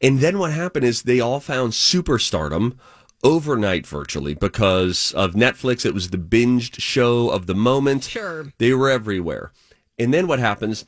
And 0.01 0.19
then 0.19 0.37
what 0.37 0.51
happened 0.51 0.85
is 0.85 1.03
they 1.03 1.19
all 1.19 1.39
found 1.39 1.73
superstardom 1.73 2.77
overnight 3.23 3.85
virtually 3.87 4.33
because 4.33 5.11
of 5.13 5.33
Netflix. 5.33 5.85
It 5.85 5.93
was 5.93 6.09
the 6.09 6.17
binged 6.17 6.79
show 6.79 7.29
of 7.29 7.47
the 7.47 7.55
moment. 7.55 8.03
Sure. 8.05 8.51
They 8.57 8.73
were 8.73 8.89
everywhere. 8.89 9.51
And 9.99 10.13
then 10.13 10.27
what 10.27 10.39
happens? 10.39 10.85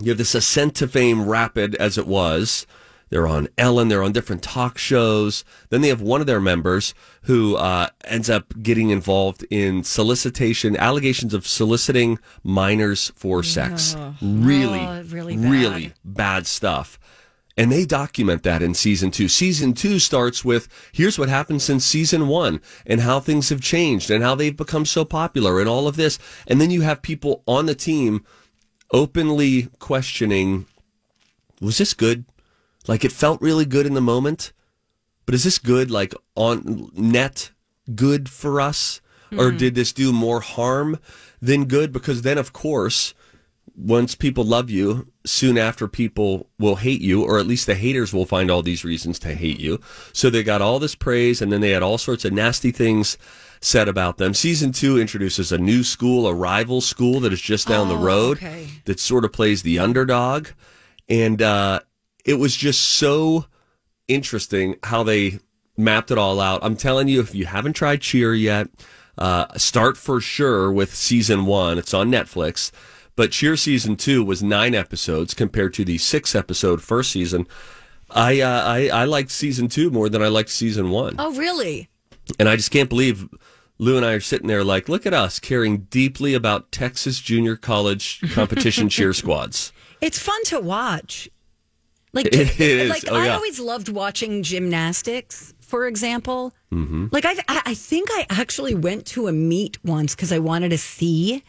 You 0.00 0.10
have 0.10 0.18
this 0.18 0.34
ascent 0.34 0.74
to 0.76 0.88
fame 0.88 1.26
rapid 1.26 1.74
as 1.76 1.96
it 1.98 2.06
was. 2.06 2.66
They're 3.08 3.28
on 3.28 3.48
Ellen. 3.58 3.88
They're 3.88 4.02
on 4.02 4.12
different 4.12 4.42
talk 4.42 4.78
shows. 4.78 5.44
Then 5.68 5.82
they 5.82 5.88
have 5.88 6.00
one 6.00 6.22
of 6.22 6.26
their 6.26 6.40
members 6.40 6.94
who 7.24 7.56
uh, 7.56 7.88
ends 8.04 8.30
up 8.30 8.54
getting 8.62 8.88
involved 8.88 9.44
in 9.50 9.84
solicitation, 9.84 10.78
allegations 10.78 11.34
of 11.34 11.46
soliciting 11.46 12.18
minors 12.42 13.12
for 13.14 13.42
sex. 13.42 13.94
Really, 14.22 14.80
Oh, 14.80 15.02
really 15.08 15.36
bad. 15.36 15.50
really 15.50 15.92
bad 16.02 16.46
stuff. 16.46 16.98
And 17.56 17.70
they 17.70 17.84
document 17.84 18.42
that 18.44 18.62
in 18.62 18.74
season 18.74 19.10
two. 19.10 19.28
Season 19.28 19.74
two 19.74 19.98
starts 19.98 20.44
with 20.44 20.68
here's 20.92 21.18
what 21.18 21.28
happened 21.28 21.60
since 21.60 21.84
season 21.84 22.28
one 22.28 22.60
and 22.86 23.00
how 23.00 23.20
things 23.20 23.50
have 23.50 23.60
changed 23.60 24.10
and 24.10 24.24
how 24.24 24.34
they've 24.34 24.56
become 24.56 24.86
so 24.86 25.04
popular 25.04 25.60
and 25.60 25.68
all 25.68 25.86
of 25.86 25.96
this. 25.96 26.18
And 26.46 26.60
then 26.60 26.70
you 26.70 26.80
have 26.80 27.02
people 27.02 27.42
on 27.46 27.66
the 27.66 27.74
team 27.74 28.24
openly 28.90 29.68
questioning 29.78 30.66
was 31.60 31.78
this 31.78 31.94
good? 31.94 32.24
Like 32.88 33.04
it 33.04 33.12
felt 33.12 33.40
really 33.40 33.64
good 33.64 33.86
in 33.86 33.94
the 33.94 34.00
moment, 34.00 34.52
but 35.24 35.34
is 35.34 35.44
this 35.44 35.58
good 35.58 35.90
like 35.90 36.14
on 36.34 36.90
net 36.92 37.52
good 37.94 38.28
for 38.28 38.60
us? 38.60 39.00
Or 39.30 39.48
mm-hmm. 39.48 39.56
did 39.56 39.74
this 39.74 39.94
do 39.94 40.12
more 40.12 40.40
harm 40.40 40.98
than 41.40 41.64
good? 41.64 41.90
Because 41.90 42.20
then, 42.20 42.36
of 42.36 42.52
course, 42.52 43.14
once 43.76 44.14
people 44.14 44.44
love 44.44 44.70
you, 44.70 45.08
soon 45.24 45.56
after 45.56 45.88
people 45.88 46.50
will 46.58 46.76
hate 46.76 47.00
you, 47.00 47.24
or 47.24 47.38
at 47.38 47.46
least 47.46 47.66
the 47.66 47.74
haters 47.74 48.12
will 48.12 48.26
find 48.26 48.50
all 48.50 48.62
these 48.62 48.84
reasons 48.84 49.18
to 49.20 49.34
hate 49.34 49.60
you. 49.60 49.80
So 50.12 50.30
they 50.30 50.42
got 50.42 50.62
all 50.62 50.78
this 50.78 50.94
praise, 50.94 51.40
and 51.40 51.52
then 51.52 51.60
they 51.60 51.70
had 51.70 51.82
all 51.82 51.98
sorts 51.98 52.24
of 52.24 52.32
nasty 52.32 52.70
things 52.70 53.16
said 53.60 53.88
about 53.88 54.18
them. 54.18 54.34
Season 54.34 54.72
two 54.72 55.00
introduces 55.00 55.52
a 55.52 55.58
new 55.58 55.84
school, 55.84 56.26
a 56.26 56.34
rival 56.34 56.80
school 56.80 57.20
that 57.20 57.32
is 57.32 57.40
just 57.40 57.68
down 57.68 57.88
the 57.88 57.96
road 57.96 58.38
okay. 58.38 58.68
that 58.84 59.00
sort 59.00 59.24
of 59.24 59.32
plays 59.32 59.62
the 59.62 59.78
underdog. 59.78 60.48
And 61.08 61.40
uh, 61.40 61.80
it 62.24 62.34
was 62.34 62.56
just 62.56 62.80
so 62.80 63.46
interesting 64.08 64.76
how 64.82 65.02
they 65.04 65.38
mapped 65.76 66.10
it 66.10 66.18
all 66.18 66.40
out. 66.40 66.64
I'm 66.64 66.76
telling 66.76 67.08
you, 67.08 67.20
if 67.20 67.34
you 67.34 67.46
haven't 67.46 67.74
tried 67.74 68.00
Cheer 68.00 68.34
yet, 68.34 68.68
uh, 69.16 69.46
start 69.56 69.96
for 69.96 70.20
sure 70.20 70.72
with 70.72 70.94
season 70.94 71.46
one. 71.46 71.78
It's 71.78 71.94
on 71.94 72.10
Netflix. 72.10 72.72
But 73.22 73.30
Cheer 73.30 73.56
season 73.56 73.94
two 73.94 74.24
was 74.24 74.42
nine 74.42 74.74
episodes 74.74 75.32
compared 75.32 75.74
to 75.74 75.84
the 75.84 75.96
six 75.98 76.34
episode 76.34 76.82
first 76.82 77.12
season. 77.12 77.46
I, 78.10 78.40
uh, 78.40 78.64
I 78.64 78.88
I 78.88 79.04
liked 79.04 79.30
season 79.30 79.68
two 79.68 79.90
more 79.90 80.08
than 80.08 80.20
I 80.24 80.26
liked 80.26 80.50
season 80.50 80.90
one, 80.90 81.14
Oh, 81.20 81.32
really? 81.36 81.88
and 82.40 82.48
I 82.48 82.56
just 82.56 82.72
can't 82.72 82.88
believe 82.88 83.28
Lou 83.78 83.96
and 83.96 84.04
I 84.04 84.14
are 84.14 84.20
sitting 84.20 84.48
there 84.48 84.64
like, 84.64 84.88
look 84.88 85.06
at 85.06 85.14
us 85.14 85.38
caring 85.38 85.82
deeply 85.82 86.34
about 86.34 86.72
Texas 86.72 87.20
junior 87.20 87.54
college 87.54 88.20
competition 88.32 88.88
cheer 88.94 89.12
squads. 89.12 89.72
It's 90.00 90.18
fun 90.18 90.42
to 90.46 90.58
watch. 90.58 91.28
Like, 92.12 92.26
It 92.26 92.34
is. 92.60 92.90
like 92.90 93.04
Oh, 93.08 93.14
I 93.14 93.26
yeah. 93.26 93.34
always 93.36 93.60
loved 93.60 93.88
watching 93.88 94.42
gymnastics, 94.42 95.54
for 95.60 95.86
example. 95.86 96.52
Mm-hmm. 96.72 97.06
Like 97.12 97.24
I 97.24 97.36
I 97.48 97.74
think 97.74 98.08
I 98.10 98.26
actually 98.30 98.74
went 98.74 99.06
to 99.14 99.28
a 99.28 99.32
meet 99.32 99.78
once 99.84 100.16
because 100.16 100.32
I 100.32 100.40
wanted 100.40 100.70
to 100.70 100.78
see 100.78 101.44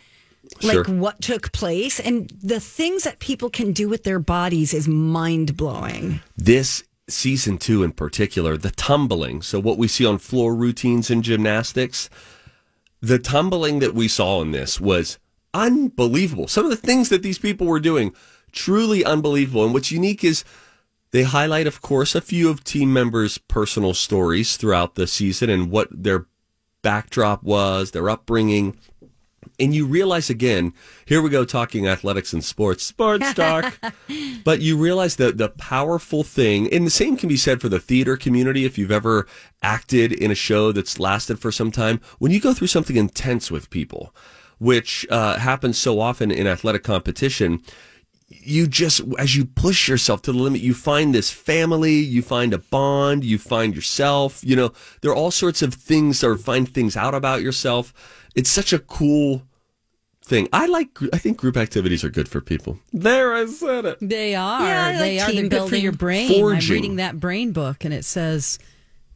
like 0.61 0.73
Sure. 0.73 0.83
what 0.85 1.21
took 1.21 1.51
place 1.51 1.99
and 1.99 2.29
the 2.41 2.59
things 2.59 3.03
that 3.03 3.19
people 3.19 3.49
can 3.49 3.71
do 3.71 3.87
with 3.89 4.03
their 4.03 4.19
bodies 4.19 4.73
is 4.73 4.87
mind 4.87 5.55
blowing. 5.57 6.19
this 6.37 6.83
season 7.09 7.57
two 7.57 7.83
in 7.83 7.91
particular, 7.91 8.55
the 8.57 8.71
tumbling. 8.71 9.41
So 9.41 9.59
what 9.59 9.77
we 9.77 9.87
see 9.87 10.05
on 10.05 10.17
floor 10.19 10.55
routines 10.55 11.09
in 11.09 11.21
gymnastics, 11.21 12.09
the 13.01 13.19
tumbling 13.19 13.79
that 13.79 13.93
we 13.93 14.07
saw 14.07 14.41
in 14.41 14.51
this 14.51 14.79
was 14.79 15.17
unbelievable. 15.53 16.47
Some 16.47 16.63
of 16.65 16.71
the 16.71 16.77
things 16.77 17.09
that 17.09 17.21
these 17.21 17.37
people 17.37 17.67
were 17.67 17.79
doing, 17.81 18.13
truly 18.51 19.03
unbelievable. 19.03 19.65
And 19.65 19.73
what's 19.73 19.91
unique 19.91 20.23
is 20.23 20.43
they 21.11 21.23
highlight, 21.23 21.67
of 21.67 21.81
course, 21.81 22.15
a 22.15 22.21
few 22.21 22.49
of 22.49 22.63
team 22.63 22.91
members' 22.93 23.37
personal 23.37 23.93
stories 23.93 24.57
throughout 24.57 24.95
the 24.95 25.05
season 25.05 25.49
and 25.49 25.69
what 25.69 25.89
their 25.91 26.25
backdrop 26.81 27.43
was, 27.43 27.91
their 27.91 28.09
upbringing. 28.09 28.77
And 29.59 29.73
you 29.73 29.85
realize 29.85 30.29
again, 30.29 30.73
here 31.05 31.21
we 31.21 31.29
go 31.29 31.45
talking 31.45 31.87
athletics 31.87 32.33
and 32.33 32.43
sports, 32.43 32.83
sports 32.83 33.33
talk. 33.33 33.79
but 34.43 34.61
you 34.61 34.77
realize 34.77 35.15
that 35.17 35.37
the 35.37 35.49
powerful 35.49 36.23
thing, 36.23 36.71
and 36.73 36.85
the 36.85 36.91
same 36.91 37.17
can 37.17 37.29
be 37.29 37.37
said 37.37 37.61
for 37.61 37.69
the 37.69 37.79
theater 37.79 38.17
community 38.17 38.65
if 38.65 38.77
you've 38.77 38.91
ever 38.91 39.27
acted 39.61 40.11
in 40.11 40.31
a 40.31 40.35
show 40.35 40.71
that's 40.71 40.99
lasted 40.99 41.39
for 41.39 41.51
some 41.51 41.71
time. 41.71 42.01
When 42.19 42.31
you 42.31 42.39
go 42.39 42.53
through 42.53 42.67
something 42.67 42.95
intense 42.95 43.49
with 43.49 43.69
people, 43.69 44.13
which 44.59 45.05
uh, 45.09 45.37
happens 45.37 45.77
so 45.77 45.99
often 45.99 46.31
in 46.31 46.47
athletic 46.47 46.83
competition, 46.83 47.61
you 48.41 48.67
just 48.67 49.01
as 49.19 49.35
you 49.35 49.45
push 49.45 49.87
yourself 49.87 50.21
to 50.21 50.31
the 50.31 50.37
limit 50.37 50.61
you 50.61 50.73
find 50.73 51.13
this 51.13 51.29
family 51.29 51.95
you 51.95 52.21
find 52.21 52.53
a 52.53 52.57
bond 52.57 53.23
you 53.23 53.37
find 53.37 53.75
yourself 53.75 54.41
you 54.43 54.55
know 54.55 54.71
there 55.01 55.11
are 55.11 55.15
all 55.15 55.31
sorts 55.31 55.61
of 55.61 55.73
things 55.73 56.23
or 56.23 56.37
find 56.37 56.73
things 56.73 56.97
out 56.97 57.13
about 57.13 57.41
yourself 57.41 57.93
it's 58.35 58.49
such 58.49 58.73
a 58.73 58.79
cool 58.79 59.43
thing 60.25 60.47
i 60.53 60.65
like 60.67 60.89
i 61.11 61.17
think 61.17 61.37
group 61.37 61.57
activities 61.57 62.01
are 62.03 62.09
good 62.09 62.29
for 62.29 62.39
people 62.39 62.79
there 62.93 63.33
i 63.33 63.45
said 63.45 63.83
it 63.85 63.97
They 64.01 64.35
are. 64.35 64.65
Yeah, 64.65 64.87
like 64.87 64.97
they 64.99 65.19
are. 65.19 65.31
They're 65.33 65.47
good 65.49 65.69
for 65.69 65.75
your 65.75 65.91
brain. 65.91 66.29
Forging. 66.29 66.71
I'm 66.71 66.75
reading 66.81 66.95
that 66.97 67.19
brain 67.19 67.51
book, 67.51 67.83
and 67.83 67.93
it 67.93 68.05
says 68.05 68.57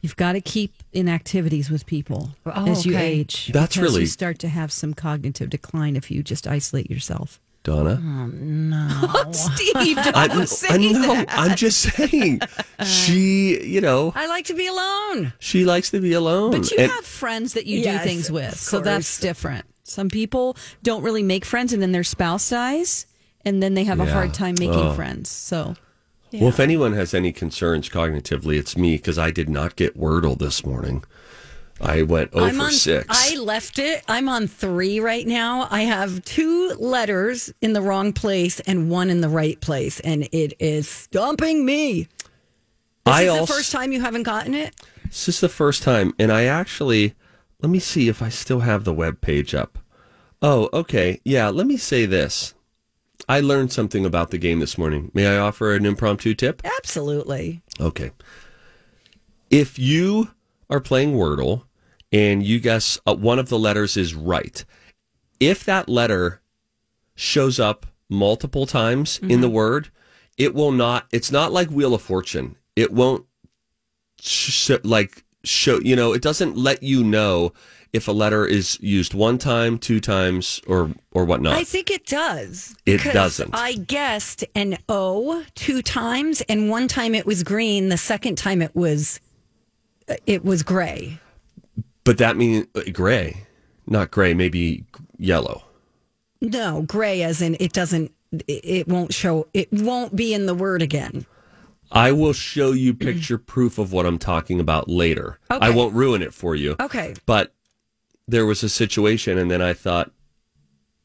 you've 0.02 0.16
got 0.16 0.32
to 0.32 0.40
keep 0.42 0.74
in 0.92 1.08
activities 1.08 1.70
with 1.70 1.86
people 1.86 2.30
Oh, 2.46 2.68
as 2.70 2.84
you 2.86 2.94
okay. 2.94 3.06
age. 3.20 3.50
That's 3.52 3.76
really- 3.78 4.02
you 4.02 4.06
start 4.06 4.38
to 4.40 4.48
have 4.48 4.70
some 4.70 4.92
cognitive 4.94 5.48
decline 5.50 5.96
if 5.96 6.10
you 6.10 6.22
just 6.22 6.46
isolate 6.46 6.90
yourself. 6.90 7.40
Donna 7.64 8.00
oh, 8.02 8.26
no, 8.28 8.88
oh, 9.02 9.32
Steve, 9.32 9.96
don't 9.96 10.16
I, 10.16 10.44
say 10.46 10.68
I 10.70 10.76
know 10.78 11.14
that. 11.14 11.26
i'm 11.30 11.56
just 11.56 11.80
saying 11.80 12.40
she 12.84 13.62
you 13.62 13.80
know 13.80 14.12
I 14.14 14.26
like 14.26 14.46
to 14.46 14.54
be 14.54 14.66
alone. 14.66 15.32
she 15.38 15.64
likes 15.64 15.90
to 15.90 16.00
be 16.00 16.12
alone 16.12 16.52
But 16.52 16.70
you 16.70 16.78
And- 16.78 16.90
have 16.90 17.04
friends 17.04 17.54
that 17.54 17.66
you 17.66 17.80
Yes, 17.80 18.02
do 18.02 18.08
things 18.08 18.30
with, 18.30 18.58
so 18.58 18.80
that's 18.80 19.20
different. 19.20 19.64
Some 19.84 20.08
people 20.08 20.56
don't 20.82 21.02
really 21.02 21.22
make 21.22 21.44
friends, 21.44 21.72
and 21.72 21.80
then 21.82 21.92
their 21.92 22.04
spouse 22.04 22.48
dies, 22.50 23.06
and 23.44 23.62
then 23.62 23.74
they 23.74 23.84
have 23.84 24.00
a 24.00 24.06
hard 24.06 24.34
time 24.34 24.54
making 24.58 24.74
Oh. 24.74 24.92
friends. 24.94 25.30
So 25.30 25.74
Well, 26.32 26.48
if 26.48 26.60
anyone 26.60 26.92
has 26.92 27.14
any 27.14 27.32
concerns 27.32 27.88
cognitively, 27.88 28.58
it's 28.58 28.76
me 28.76 28.96
because 28.96 29.18
I 29.18 29.30
did 29.30 29.48
not 29.48 29.76
get 29.76 29.98
Wordle 29.98 30.38
this 30.38 30.64
morning. 30.64 31.04
I 31.80 32.02
went 32.02 32.32
over 32.34 32.46
I'm 32.46 32.60
on 32.60 32.72
six. 32.72 33.06
I 33.08 33.36
left 33.36 33.78
it. 33.78 34.02
I'm 34.08 34.28
on 34.28 34.46
three 34.46 35.00
right 35.00 35.26
now. 35.26 35.68
I 35.70 35.82
have 35.82 36.24
two 36.24 36.70
letters 36.78 37.52
in 37.60 37.72
the 37.72 37.82
wrong 37.82 38.12
place 38.12 38.60
and 38.60 38.90
one 38.90 39.10
in 39.10 39.20
the 39.20 39.28
right 39.28 39.60
place, 39.60 40.00
and 40.00 40.28
it 40.32 40.54
is 40.58 40.88
stumping 40.88 41.64
me. 41.64 42.08
This 43.04 43.14
I 43.14 43.22
is 43.22 43.30
also, 43.30 43.46
the 43.46 43.52
first 43.52 43.72
time 43.72 43.92
you 43.92 44.00
haven't 44.00 44.24
gotten 44.24 44.54
it. 44.54 44.74
This 45.04 45.28
is 45.28 45.40
the 45.40 45.48
first 45.48 45.82
time, 45.82 46.14
and 46.18 46.32
I 46.32 46.44
actually 46.44 47.14
let 47.60 47.70
me 47.70 47.78
see 47.78 48.08
if 48.08 48.22
I 48.22 48.28
still 48.28 48.60
have 48.60 48.84
the 48.84 48.92
web 48.92 49.20
page 49.20 49.54
up. 49.54 49.78
Oh, 50.40 50.68
okay. 50.72 51.20
Yeah, 51.24 51.48
let 51.48 51.66
me 51.66 51.76
say 51.76 52.06
this. 52.06 52.54
I 53.28 53.40
learned 53.40 53.72
something 53.72 54.06
about 54.06 54.30
the 54.30 54.38
game 54.38 54.60
this 54.60 54.78
morning. 54.78 55.10
May 55.12 55.26
I 55.26 55.38
offer 55.38 55.74
an 55.74 55.84
impromptu 55.84 56.34
tip? 56.34 56.62
Absolutely. 56.64 57.62
Okay. 57.80 58.12
If 59.50 59.78
you 59.78 60.30
are 60.70 60.80
playing 60.80 61.14
Wordle 61.14 61.64
and 62.12 62.42
you 62.42 62.60
guess 62.60 62.98
uh, 63.06 63.14
one 63.14 63.38
of 63.38 63.48
the 63.48 63.58
letters 63.58 63.96
is 63.96 64.14
right, 64.14 64.64
if 65.40 65.64
that 65.64 65.88
letter 65.88 66.40
shows 67.14 67.60
up 67.60 67.86
multiple 68.08 68.66
times 68.66 69.18
in 69.22 69.40
the 69.40 69.50
word, 69.50 69.90
it 70.36 70.54
will 70.54 70.72
not, 70.72 71.06
it's 71.12 71.30
not 71.30 71.52
like 71.52 71.68
Wheel 71.68 71.94
of 71.94 72.02
Fortune. 72.02 72.56
It 72.76 72.92
won't 72.92 73.26
sh- 74.20 74.70
like 74.82 75.24
show, 75.44 75.80
you 75.80 75.96
know, 75.96 76.12
it 76.12 76.22
doesn't 76.22 76.56
let 76.56 76.82
you 76.82 77.04
know 77.04 77.52
if 77.92 78.06
a 78.06 78.12
letter 78.12 78.46
is 78.46 78.78
used 78.80 79.14
one 79.14 79.38
time, 79.38 79.78
two 79.78 80.00
times, 80.00 80.60
or, 80.66 80.90
or 81.12 81.24
whatnot. 81.24 81.54
I 81.54 81.64
think 81.64 81.90
it 81.90 82.06
does. 82.06 82.76
It 82.86 83.02
doesn't. 83.02 83.50
I 83.54 83.72
guessed 83.74 84.44
an 84.54 84.78
O 84.88 85.44
two 85.54 85.82
times, 85.82 86.42
and 86.42 86.68
one 86.68 86.86
time 86.86 87.14
it 87.14 87.24
was 87.26 87.42
green. 87.42 87.88
The 87.88 87.96
second 87.96 88.36
time 88.36 88.60
it 88.62 88.76
was 88.76 89.20
it 90.26 90.44
was 90.44 90.62
gray. 90.62 91.18
But 92.08 92.16
that 92.16 92.38
means 92.38 92.66
uh, 92.74 92.80
gray, 92.90 93.44
not 93.86 94.10
gray, 94.10 94.32
maybe 94.32 94.86
yellow. 95.18 95.62
No, 96.40 96.80
gray 96.80 97.22
as 97.22 97.42
in 97.42 97.54
it 97.60 97.74
doesn't. 97.74 98.10
It 98.32 98.64
it 98.64 98.88
won't 98.88 99.12
show. 99.12 99.46
It 99.52 99.70
won't 99.70 100.16
be 100.16 100.32
in 100.32 100.46
the 100.46 100.54
word 100.54 100.80
again. 100.80 101.26
I 101.92 102.12
will 102.12 102.32
show 102.32 102.72
you 102.72 102.94
picture 102.94 103.36
proof 103.36 103.76
of 103.76 103.92
what 103.92 104.06
I'm 104.06 104.16
talking 104.16 104.58
about 104.58 104.88
later. 104.88 105.38
I 105.50 105.68
won't 105.68 105.92
ruin 105.94 106.22
it 106.22 106.32
for 106.32 106.54
you. 106.54 106.76
Okay. 106.80 107.12
But 107.26 107.52
there 108.26 108.46
was 108.46 108.62
a 108.62 108.70
situation, 108.70 109.36
and 109.36 109.50
then 109.50 109.60
I 109.60 109.74
thought, 109.74 110.10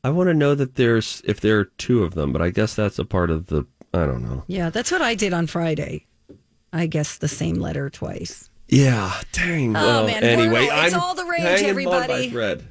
I 0.06 0.10
want 0.10 0.30
to 0.30 0.34
know 0.34 0.56
that 0.56 0.76
there's 0.76 1.22
if 1.26 1.42
there 1.42 1.60
are 1.60 1.66
two 1.66 2.06
of 2.06 2.13
them, 2.13 2.32
but 2.32 2.42
I 2.42 2.50
guess 2.50 2.76
that's 2.76 2.98
a 2.98 3.04
part 3.04 3.30
of 3.30 3.48
the. 3.48 3.66
I 3.94 4.06
don't 4.06 4.24
know. 4.24 4.46
Yeah, 4.48 4.70
that's 4.70 4.89
what 4.89 5.02
I 5.02 5.16
did 5.16 5.34
on 5.34 5.48
Friday. 5.48 6.06
I 6.72 6.86
guess 6.86 7.18
the 7.18 7.28
same 7.28 7.56
letter 7.56 7.89
twice. 7.89 8.50
Yeah, 8.74 9.22
dang. 9.32 9.76
Oh, 9.76 9.80
well, 9.80 10.08
man, 10.08 10.24
anyway, 10.24 10.66
Wordle, 10.66 10.86
it's 10.86 10.96
I'm 10.96 11.00
all 11.00 11.14
the 11.14 11.26
rage, 11.26 11.42
hanging 11.42 11.70
everybody. 11.70 12.28
by 12.28 12.30
thread. 12.30 12.64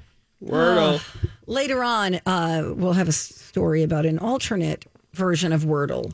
Wordle. 0.42 1.00
Later 1.46 1.84
on, 1.84 2.20
uh, 2.26 2.72
we'll 2.74 2.94
have 2.94 3.08
a 3.08 3.12
story 3.12 3.84
about 3.84 4.04
an 4.04 4.18
alternate 4.18 4.84
version 5.12 5.52
of 5.52 5.62
Wordle 5.62 6.12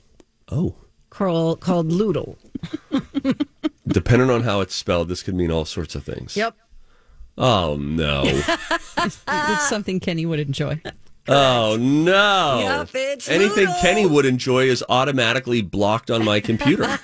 oh, 0.51 0.75
called, 1.09 1.61
called 1.61 1.91
Lewdle. 1.91 2.37
depending 3.87 4.29
on 4.29 4.43
how 4.43 4.61
it's 4.61 4.75
spelled, 4.75 5.09
this 5.09 5.23
could 5.23 5.35
mean 5.35 5.51
all 5.51 5.65
sorts 5.65 5.95
of 5.95 6.05
things. 6.05 6.37
Yep. 6.37 6.55
Oh 7.39 7.77
no. 7.77 8.25
it's 8.99 9.69
something 9.69 10.01
Kenny 10.01 10.27
would 10.27 10.41
enjoy. 10.41 10.83
Oh 11.29 11.77
no! 11.79 12.59
Yep, 12.61 12.91
it's 12.95 13.29
Anything 13.29 13.67
Noodle. 13.67 13.81
Kenny 13.81 14.07
would 14.07 14.25
enjoy 14.25 14.65
is 14.65 14.83
automatically 14.89 15.63
blocked 15.63 16.11
on 16.11 16.25
my 16.25 16.41
computer. 16.41 16.85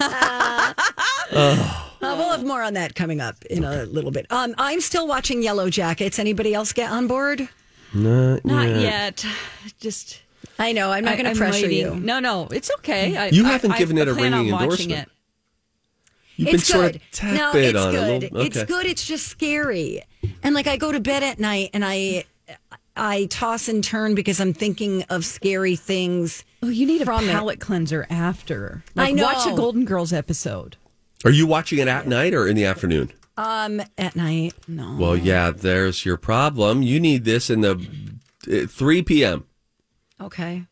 Uh, 2.14 2.18
we'll 2.18 2.30
have 2.30 2.44
more 2.44 2.62
on 2.62 2.74
that 2.74 2.94
coming 2.94 3.20
up 3.20 3.44
in 3.46 3.64
a 3.64 3.84
little 3.84 4.10
bit. 4.10 4.26
Um, 4.30 4.54
I'm 4.58 4.80
still 4.80 5.06
watching 5.06 5.42
Yellow 5.42 5.70
Jackets. 5.70 6.18
Anybody 6.18 6.54
else 6.54 6.72
get 6.72 6.90
on 6.90 7.06
board? 7.06 7.48
Not, 7.92 8.44
Not 8.44 8.68
yet. 8.68 9.22
yet. 9.22 9.26
Just 9.80 10.20
I 10.58 10.72
know. 10.72 10.90
I'm 10.90 11.04
not 11.04 11.12
going 11.14 11.24
to 11.24 11.30
I'm 11.30 11.36
pressure 11.36 11.66
waiting. 11.66 11.78
you. 11.78 11.94
No, 12.00 12.20
no, 12.20 12.48
it's 12.50 12.70
okay. 12.78 13.16
I, 13.16 13.26
You 13.28 13.44
I- 13.46 13.50
haven't 13.52 13.72
I- 13.72 13.78
given 13.78 13.98
it 13.98 14.08
a 14.08 14.14
plan 14.14 14.32
on 14.34 14.40
ringing 14.40 14.52
watching 14.52 14.90
endorsement. 14.90 15.02
it. 15.08 15.08
You've 16.36 16.46
been 16.46 16.54
it's 16.56 16.66
sort 16.66 16.92
good. 16.92 16.96
of 16.96 17.34
no, 17.34 17.52
tepid 17.52 17.64
it's 17.64 17.78
on 17.78 17.92
good. 17.92 18.00
it. 18.24 18.30
a 18.32 18.34
little- 18.34 18.40
It's 18.46 18.56
okay. 18.56 18.66
good. 18.66 18.86
It's 18.86 19.06
just 19.06 19.26
scary. 19.28 20.02
And 20.42 20.54
like 20.54 20.66
I 20.66 20.76
go 20.76 20.90
to 20.90 20.98
bed 21.00 21.22
at 21.22 21.38
night 21.38 21.70
and 21.72 21.84
I 21.84 22.24
I 22.96 23.26
toss 23.26 23.68
and 23.68 23.82
turn 23.84 24.14
because 24.14 24.40
I'm 24.40 24.52
thinking 24.52 25.02
of 25.10 25.24
scary 25.24 25.76
things. 25.76 26.44
Oh, 26.62 26.68
you 26.68 26.86
need 26.86 27.02
a 27.02 27.04
From 27.04 27.28
it. 27.28 27.32
palate 27.32 27.60
cleanser 27.60 28.06
after. 28.10 28.82
I 28.96 29.12
Like, 29.12 29.16
Watch 29.22 29.46
a. 29.52 29.54
Golden 29.56 29.84
Girls 29.84 30.12
episode. 30.12 30.76
Are 31.24 31.30
you 31.30 31.46
watching 31.46 31.78
it 31.78 31.88
at 31.88 32.06
night 32.06 32.34
or 32.34 32.46
in 32.46 32.56
the 32.56 32.66
afternoon? 32.66 33.12
Um, 33.36 33.80
at 33.98 34.14
night. 34.14 34.54
No. 34.68 34.96
Well, 34.98 35.16
yeah, 35.16 35.50
there's 35.50 36.04
your 36.04 36.16
problem. 36.16 36.82
You 36.82 37.00
need 37.00 37.24
this 37.24 37.50
in 37.50 37.62
the 37.62 37.88
uh, 38.50 38.66
3 38.66 39.02
p.m. 39.02 39.44
Okay. 40.20 40.64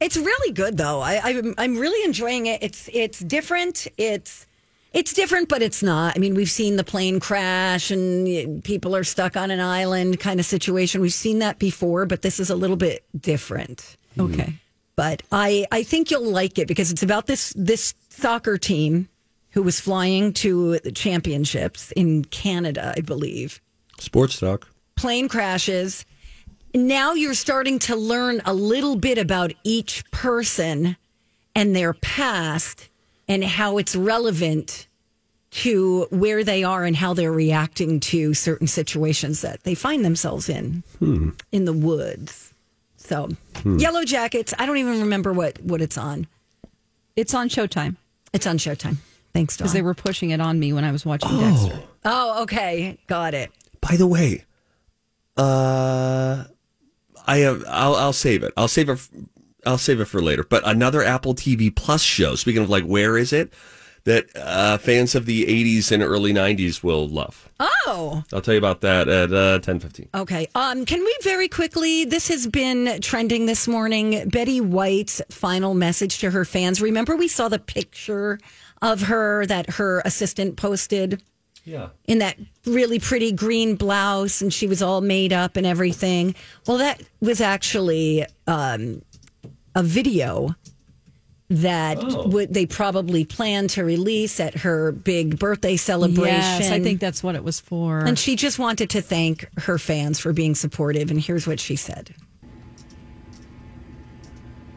It's 0.00 0.16
really 0.16 0.52
good 0.52 0.76
though. 0.76 1.00
I, 1.00 1.20
I'm 1.22 1.54
I'm 1.58 1.76
really 1.76 2.02
enjoying 2.04 2.46
it. 2.46 2.62
It's 2.62 2.88
it's 2.92 3.18
different. 3.20 3.86
It's 3.98 4.46
it's 4.92 5.12
different, 5.12 5.48
but 5.48 5.62
it's 5.62 5.82
not. 5.82 6.16
I 6.16 6.18
mean, 6.18 6.34
we've 6.34 6.50
seen 6.50 6.76
the 6.76 6.84
plane 6.84 7.20
crash 7.20 7.90
and 7.90 8.64
people 8.64 8.96
are 8.96 9.04
stuck 9.04 9.36
on 9.36 9.50
an 9.50 9.60
island 9.60 10.18
kind 10.18 10.40
of 10.40 10.46
situation. 10.46 11.02
We've 11.02 11.12
seen 11.12 11.38
that 11.40 11.58
before, 11.58 12.06
but 12.06 12.22
this 12.22 12.40
is 12.40 12.48
a 12.48 12.56
little 12.56 12.76
bit 12.76 13.04
different. 13.18 13.96
Okay. 14.18 14.54
But 14.96 15.22
I 15.30 15.66
I 15.70 15.82
think 15.82 16.10
you'll 16.10 16.30
like 16.30 16.58
it 16.58 16.66
because 16.66 16.90
it's 16.90 17.02
about 17.02 17.26
this 17.26 17.52
this 17.56 17.94
soccer 18.08 18.56
team 18.56 19.08
who 19.52 19.62
was 19.62 19.80
flying 19.80 20.32
to 20.32 20.78
the 20.80 20.92
championships 20.92 21.92
in 21.92 22.24
Canada, 22.26 22.94
I 22.96 23.00
believe 23.00 23.60
Sports 23.98 24.38
talk. 24.38 24.68
plane 24.96 25.28
crashes. 25.28 26.04
Now 26.72 27.14
you're 27.14 27.34
starting 27.34 27.78
to 27.80 27.96
learn 27.96 28.40
a 28.44 28.54
little 28.54 28.96
bit 28.96 29.18
about 29.18 29.52
each 29.64 30.08
person 30.12 30.96
and 31.54 31.74
their 31.74 31.94
past 31.94 32.88
and 33.26 33.42
how 33.44 33.78
it's 33.78 33.96
relevant 33.96 34.86
to 35.50 36.06
where 36.10 36.44
they 36.44 36.62
are 36.62 36.84
and 36.84 36.94
how 36.94 37.12
they're 37.12 37.32
reacting 37.32 37.98
to 37.98 38.34
certain 38.34 38.68
situations 38.68 39.40
that 39.40 39.64
they 39.64 39.74
find 39.74 40.04
themselves 40.04 40.48
in 40.48 40.84
hmm. 41.00 41.30
in 41.50 41.64
the 41.64 41.72
woods. 41.72 42.54
So, 42.96 43.30
hmm. 43.62 43.78
Yellow 43.78 44.04
Jackets, 44.04 44.54
I 44.58 44.66
don't 44.66 44.76
even 44.76 45.00
remember 45.00 45.32
what 45.32 45.60
what 45.62 45.80
it's 45.80 45.98
on. 45.98 46.28
It's 47.16 47.34
on 47.34 47.48
Showtime 47.48 47.96
It's 48.32 48.46
on 48.46 48.58
Showtime. 48.58 48.96
Thanks, 49.32 49.56
because 49.56 49.72
they 49.72 49.82
were 49.82 49.94
pushing 49.94 50.30
it 50.30 50.40
on 50.40 50.58
me 50.58 50.72
when 50.72 50.84
I 50.84 50.90
was 50.92 51.06
watching 51.06 51.38
Dexter. 51.38 51.80
oh, 52.04 52.42
okay. 52.42 52.98
Got 53.06 53.34
it. 53.34 53.50
By 53.80 53.96
the 53.96 54.06
way, 54.06 54.44
uh, 55.36 56.44
I 57.26 57.36
have. 57.38 57.64
I'll, 57.68 57.94
I'll 57.94 58.12
save 58.12 58.42
it. 58.42 58.52
I'll 58.56 58.68
save 58.68 58.88
it. 58.88 58.92
f- 58.92 59.10
I'll 59.66 59.78
save 59.78 60.00
it 60.00 60.06
for 60.06 60.20
later. 60.20 60.42
But 60.42 60.66
another 60.66 61.02
Apple 61.02 61.34
TV 61.34 61.74
Plus 61.74 62.02
show. 62.02 62.34
Speaking 62.34 62.62
of 62.62 62.70
like, 62.70 62.84
where 62.84 63.16
is 63.16 63.32
it? 63.32 63.52
That 64.04 64.34
uh, 64.34 64.78
fans 64.78 65.14
of 65.14 65.26
the 65.26 65.44
'80s 65.44 65.92
and 65.92 66.02
early 66.02 66.32
'90s 66.32 66.82
will 66.82 67.06
love. 67.06 67.50
Oh, 67.60 68.24
I'll 68.32 68.40
tell 68.40 68.54
you 68.54 68.58
about 68.58 68.80
that 68.80 69.08
at 69.08 69.32
uh, 69.32 69.58
ten 69.60 69.78
fifteen. 69.78 70.08
Okay. 70.14 70.48
Um, 70.54 70.86
can 70.86 71.00
we 71.00 71.14
very 71.22 71.48
quickly? 71.48 72.06
This 72.06 72.26
has 72.28 72.46
been 72.46 73.00
trending 73.02 73.44
this 73.44 73.68
morning. 73.68 74.28
Betty 74.30 74.60
White's 74.60 75.20
final 75.28 75.74
message 75.74 76.18
to 76.20 76.30
her 76.30 76.46
fans. 76.46 76.80
Remember, 76.80 77.14
we 77.14 77.28
saw 77.28 77.48
the 77.50 77.58
picture 77.58 78.38
of 78.82 79.02
her 79.02 79.46
that 79.46 79.70
her 79.70 80.00
assistant 80.04 80.56
posted 80.56 81.22
Yeah. 81.64 81.88
in 82.06 82.18
that 82.18 82.36
really 82.66 82.98
pretty 82.98 83.32
green 83.32 83.74
blouse, 83.76 84.40
and 84.40 84.52
she 84.52 84.66
was 84.66 84.80
all 84.82 85.00
made 85.00 85.32
up 85.32 85.56
and 85.56 85.66
everything. 85.66 86.34
Well, 86.66 86.78
that 86.78 87.02
was 87.20 87.40
actually 87.40 88.24
um, 88.46 89.02
a 89.74 89.82
video 89.82 90.54
that 91.52 91.98
Oh. 92.00 92.28
would 92.28 92.54
they 92.54 92.64
probably 92.64 93.24
plan 93.24 93.66
to 93.68 93.84
release 93.84 94.38
at 94.38 94.54
her 94.58 94.92
big 94.92 95.36
birthday 95.38 95.76
celebration. 95.76 96.26
Yes, 96.62 96.70
I 96.70 96.78
think 96.80 97.00
that's 97.00 97.22
what 97.24 97.34
it 97.34 97.42
was 97.42 97.58
for. 97.58 97.98
And 97.98 98.16
she 98.16 98.36
just 98.36 98.58
wanted 98.60 98.88
to 98.90 99.02
thank 99.02 99.46
her 99.58 99.76
fans 99.76 100.20
for 100.20 100.32
being 100.32 100.54
supportive. 100.54 101.10
And 101.10 101.20
here's 101.20 101.48
what 101.48 101.58
she 101.58 101.74
said. 101.74 102.14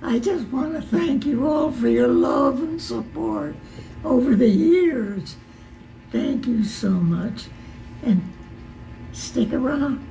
I 0.02 0.20
just 0.20 0.48
want 0.48 0.74
to 0.74 0.82
thank 0.82 1.26
you 1.26 1.48
all 1.48 1.72
for 1.72 1.88
your 1.88 2.08
love 2.10 2.62
and 2.62 2.82
support 2.82 3.56
over 4.04 4.36
the 4.36 4.50
years. 4.50 5.36
Thank 6.12 6.46
you 6.48 6.64
so 6.64 6.90
much. 6.90 7.46
And 8.04 8.22
stick 9.12 9.54
around. 9.54 10.06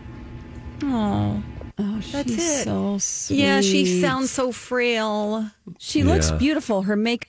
Oh, 0.83 1.43
oh, 1.79 2.01
that's 2.11 2.31
she's 2.33 2.61
it. 2.61 2.65
so 2.65 2.99
sweet. 2.99 3.37
Yeah, 3.39 3.61
she 3.61 4.01
sounds 4.01 4.31
so 4.31 4.51
frail. 4.53 5.51
She 5.79 6.03
looks 6.03 6.31
beautiful. 6.33 6.83
Her 6.83 6.97
make 6.97 7.29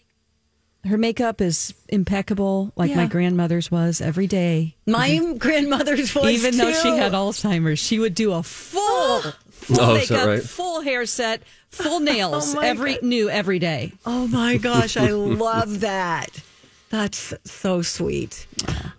her 0.86 0.98
makeup 0.98 1.40
is 1.40 1.74
impeccable, 1.88 2.74
like 2.76 2.94
my 2.96 3.06
grandmother's 3.06 3.72
was 3.72 4.02
every 4.02 4.28
day. 4.28 4.76
My 4.86 5.34
grandmother's 5.38 6.14
was 6.14 6.26
even 6.32 6.58
though 6.58 6.74
she 6.74 6.90
had 6.90 7.14
Alzheimer's, 7.14 7.80
she 7.80 8.00
would 8.00 8.16
do 8.16 8.34
a 8.34 8.44
full 8.44 8.82
oh, 8.82 9.22
oh, 9.26 9.32
full 9.50 9.80
Oh, 9.82 9.94
makeup, 9.94 10.28
right? 10.28 10.44
full 10.44 10.82
hair 10.82 11.06
set, 11.06 11.42
full 11.70 12.00
nails, 12.02 12.54
Oh 12.56 12.60
every 12.60 12.96
God. 12.96 13.04
new 13.04 13.30
every 13.30 13.60
day. 13.60 13.94
Oh 14.06 14.28
my 14.28 14.58
gosh, 14.58 14.98
I 14.98 15.12
love 15.12 15.82
that. 15.82 16.28
That's 16.94 17.34
so 17.44 17.82
sweet. 17.82 18.46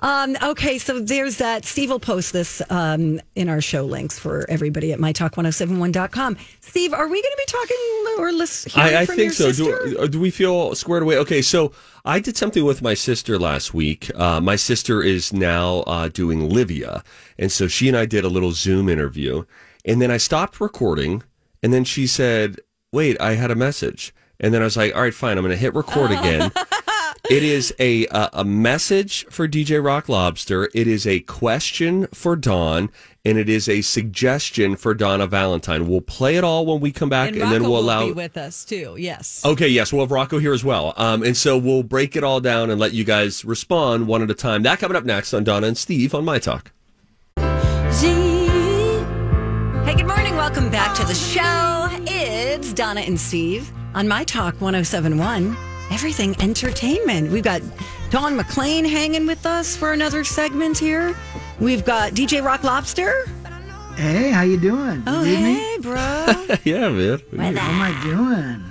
Um, 0.00 0.36
okay, 0.42 0.78
so 0.78 0.98
there's 0.98 1.36
that. 1.36 1.64
Steve 1.64 1.90
will 1.90 2.00
post 2.00 2.32
this 2.32 2.60
um, 2.68 3.20
in 3.36 3.48
our 3.48 3.60
show 3.60 3.84
links 3.84 4.18
for 4.18 4.44
everybody 4.50 4.92
at 4.92 4.98
mytalk1071.com. 4.98 6.36
Steve, 6.60 6.92
are 6.92 7.06
we 7.06 7.22
going 7.22 7.22
to 7.22 7.36
be 7.38 7.44
talking 7.46 8.04
or 8.18 8.32
listening 8.32 8.84
I, 8.84 9.02
I 9.02 9.06
from 9.06 9.14
think 9.14 9.38
your 9.38 9.52
so. 9.52 9.86
Do, 9.86 9.98
uh, 10.00 10.06
do 10.08 10.18
we 10.18 10.32
feel 10.32 10.74
squared 10.74 11.04
away? 11.04 11.18
Okay, 11.18 11.40
so 11.40 11.70
I 12.04 12.18
did 12.18 12.36
something 12.36 12.64
with 12.64 12.82
my 12.82 12.94
sister 12.94 13.38
last 13.38 13.74
week. 13.74 14.10
Uh, 14.16 14.40
my 14.40 14.56
sister 14.56 15.00
is 15.00 15.32
now 15.32 15.84
uh, 15.86 16.08
doing 16.08 16.50
Livea, 16.50 17.04
and 17.38 17.52
so 17.52 17.68
she 17.68 17.86
and 17.86 17.96
I 17.96 18.06
did 18.06 18.24
a 18.24 18.28
little 18.28 18.50
Zoom 18.50 18.88
interview, 18.88 19.44
and 19.84 20.02
then 20.02 20.10
I 20.10 20.16
stopped 20.16 20.60
recording, 20.60 21.22
and 21.62 21.72
then 21.72 21.84
she 21.84 22.08
said, 22.08 22.58
"Wait, 22.92 23.20
I 23.20 23.34
had 23.34 23.52
a 23.52 23.54
message," 23.54 24.12
and 24.40 24.52
then 24.52 24.62
I 24.62 24.64
was 24.64 24.76
like, 24.76 24.96
"All 24.96 25.02
right, 25.02 25.14
fine, 25.14 25.38
I'm 25.38 25.44
going 25.44 25.54
to 25.54 25.56
hit 25.56 25.74
record 25.74 26.10
again." 26.10 26.50
It 27.30 27.42
is 27.42 27.72
a 27.78 28.06
uh, 28.08 28.28
a 28.34 28.44
message 28.44 29.24
for 29.30 29.48
DJ 29.48 29.82
Rock 29.82 30.10
Lobster. 30.10 30.68
It 30.74 30.86
is 30.86 31.06
a 31.06 31.20
question 31.20 32.06
for 32.08 32.36
Dawn, 32.36 32.90
and 33.24 33.38
it 33.38 33.48
is 33.48 33.66
a 33.66 33.80
suggestion 33.80 34.76
for 34.76 34.92
Donna 34.92 35.26
Valentine. 35.26 35.88
We'll 35.88 36.02
play 36.02 36.36
it 36.36 36.44
all 36.44 36.66
when 36.66 36.80
we 36.80 36.92
come 36.92 37.08
back, 37.08 37.30
And, 37.32 37.40
and, 37.40 37.50
then 37.50 37.62
we'll 37.62 37.72
will 37.72 37.78
allow. 37.80 38.04
be 38.06 38.12
with 38.12 38.36
us 38.36 38.62
too. 38.66 38.96
Yes. 38.98 39.42
Okay, 39.42 39.68
yes, 39.68 39.90
we'll 39.90 40.02
have 40.04 40.10
Rocco 40.10 40.38
here 40.38 40.52
as 40.52 40.62
well. 40.64 40.92
Um, 40.98 41.22
and 41.22 41.34
so 41.34 41.56
we'll 41.56 41.82
break 41.82 42.14
it 42.14 42.24
all 42.24 42.40
down 42.40 42.68
and 42.70 42.78
let 42.78 42.92
you 42.92 43.04
guys 43.04 43.42
respond 43.42 44.06
one 44.06 44.20
at 44.20 44.30
a 44.30 44.34
time. 44.34 44.62
That 44.62 44.78
coming 44.78 44.96
up 44.96 45.04
next 45.04 45.32
on 45.32 45.44
Donna 45.44 45.68
and 45.68 45.78
Steve 45.78 46.14
on 46.14 46.26
My 46.26 46.38
Talk. 46.38 46.72
Hey, 47.38 48.44
good 49.96 50.06
morning. 50.06 50.36
Welcome 50.36 50.70
back 50.70 50.94
to 50.96 51.04
the 51.06 51.14
show. 51.14 51.88
It's 52.06 52.74
Donna 52.74 53.00
and 53.00 53.18
Steve 53.18 53.72
on 53.94 54.06
My 54.08 54.24
Talk 54.24 54.60
1071, 54.60 55.56
Everything 55.98 56.34
Entertainment. 56.40 57.30
We've 57.30 57.44
got 57.44 57.62
Dawn 58.10 58.34
McLean 58.34 58.84
hanging 58.84 59.26
with 59.28 59.46
us 59.46 59.76
for 59.76 59.92
another 59.92 60.24
segment 60.24 60.76
here. 60.76 61.14
We've 61.60 61.84
got 61.84 62.14
DJ 62.14 62.44
Rock 62.44 62.64
Lobster. 62.64 63.26
Hey, 63.94 64.30
how 64.32 64.42
you 64.42 64.58
doing? 64.58 65.04
Oh, 65.06 65.22
You 65.22 65.36
need 65.36 65.44
me? 65.44 65.54
hey, 65.54 65.78
bro. 65.78 66.46
yeah, 66.64 66.88
man. 66.88 67.56
How 67.56 67.70
am 67.70 67.80
I 67.80 68.02
doing? 68.02 68.64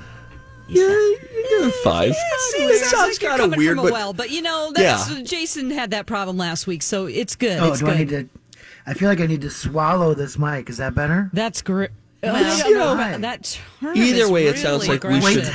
Yeah, 0.68 0.84
you're 0.84 1.60
doing 1.62 1.72
fine. 1.82 2.10
It 2.10 2.16
It 2.56 2.80
sounds 2.80 2.92
sounds 2.92 3.14
like 3.14 3.22
you're 3.22 3.30
kind 3.32 3.42
of 3.42 3.46
coming 3.52 3.58
weird, 3.58 3.78
from 3.78 3.80
a 3.80 3.90
but 3.90 3.94
well, 3.94 4.14
but 4.14 4.30
you 4.30 4.42
know, 4.42 4.72
that's, 4.76 5.10
Yeah. 5.10 5.22
Jason 5.24 5.72
had 5.72 5.92
that 5.92 6.06
problem 6.06 6.36
last 6.38 6.68
week, 6.68 6.82
so 6.84 7.06
it's 7.06 7.38
good. 7.38 7.58
Oh, 7.62 7.70
it's 7.70 7.80
do 7.80 7.86
good. 7.86 7.96
I 7.96 7.98
need 8.00 8.10
to? 8.10 8.30
I 8.86 8.94
feel 8.96 9.08
like 9.08 9.22
I 9.22 9.28
need 9.28 9.42
to 9.42 9.50
swallow 9.50 10.14
this 10.14 10.38
mic. 10.38 10.70
Is 10.70 10.76
that 10.78 10.94
better? 10.94 11.30
That's 11.32 11.62
great. 11.62 11.92
Well, 12.24 12.70
you 12.70 12.76
know, 12.78 12.88
all 12.88 12.96
that, 12.96 13.12
right. 13.12 13.22
that 13.22 13.60
either 13.96 14.24
is 14.24 14.32
way, 14.32 14.48
it 14.48 14.58
sounds 14.58 14.88
like 14.88 15.04
we 15.04 15.20
should 15.22 15.50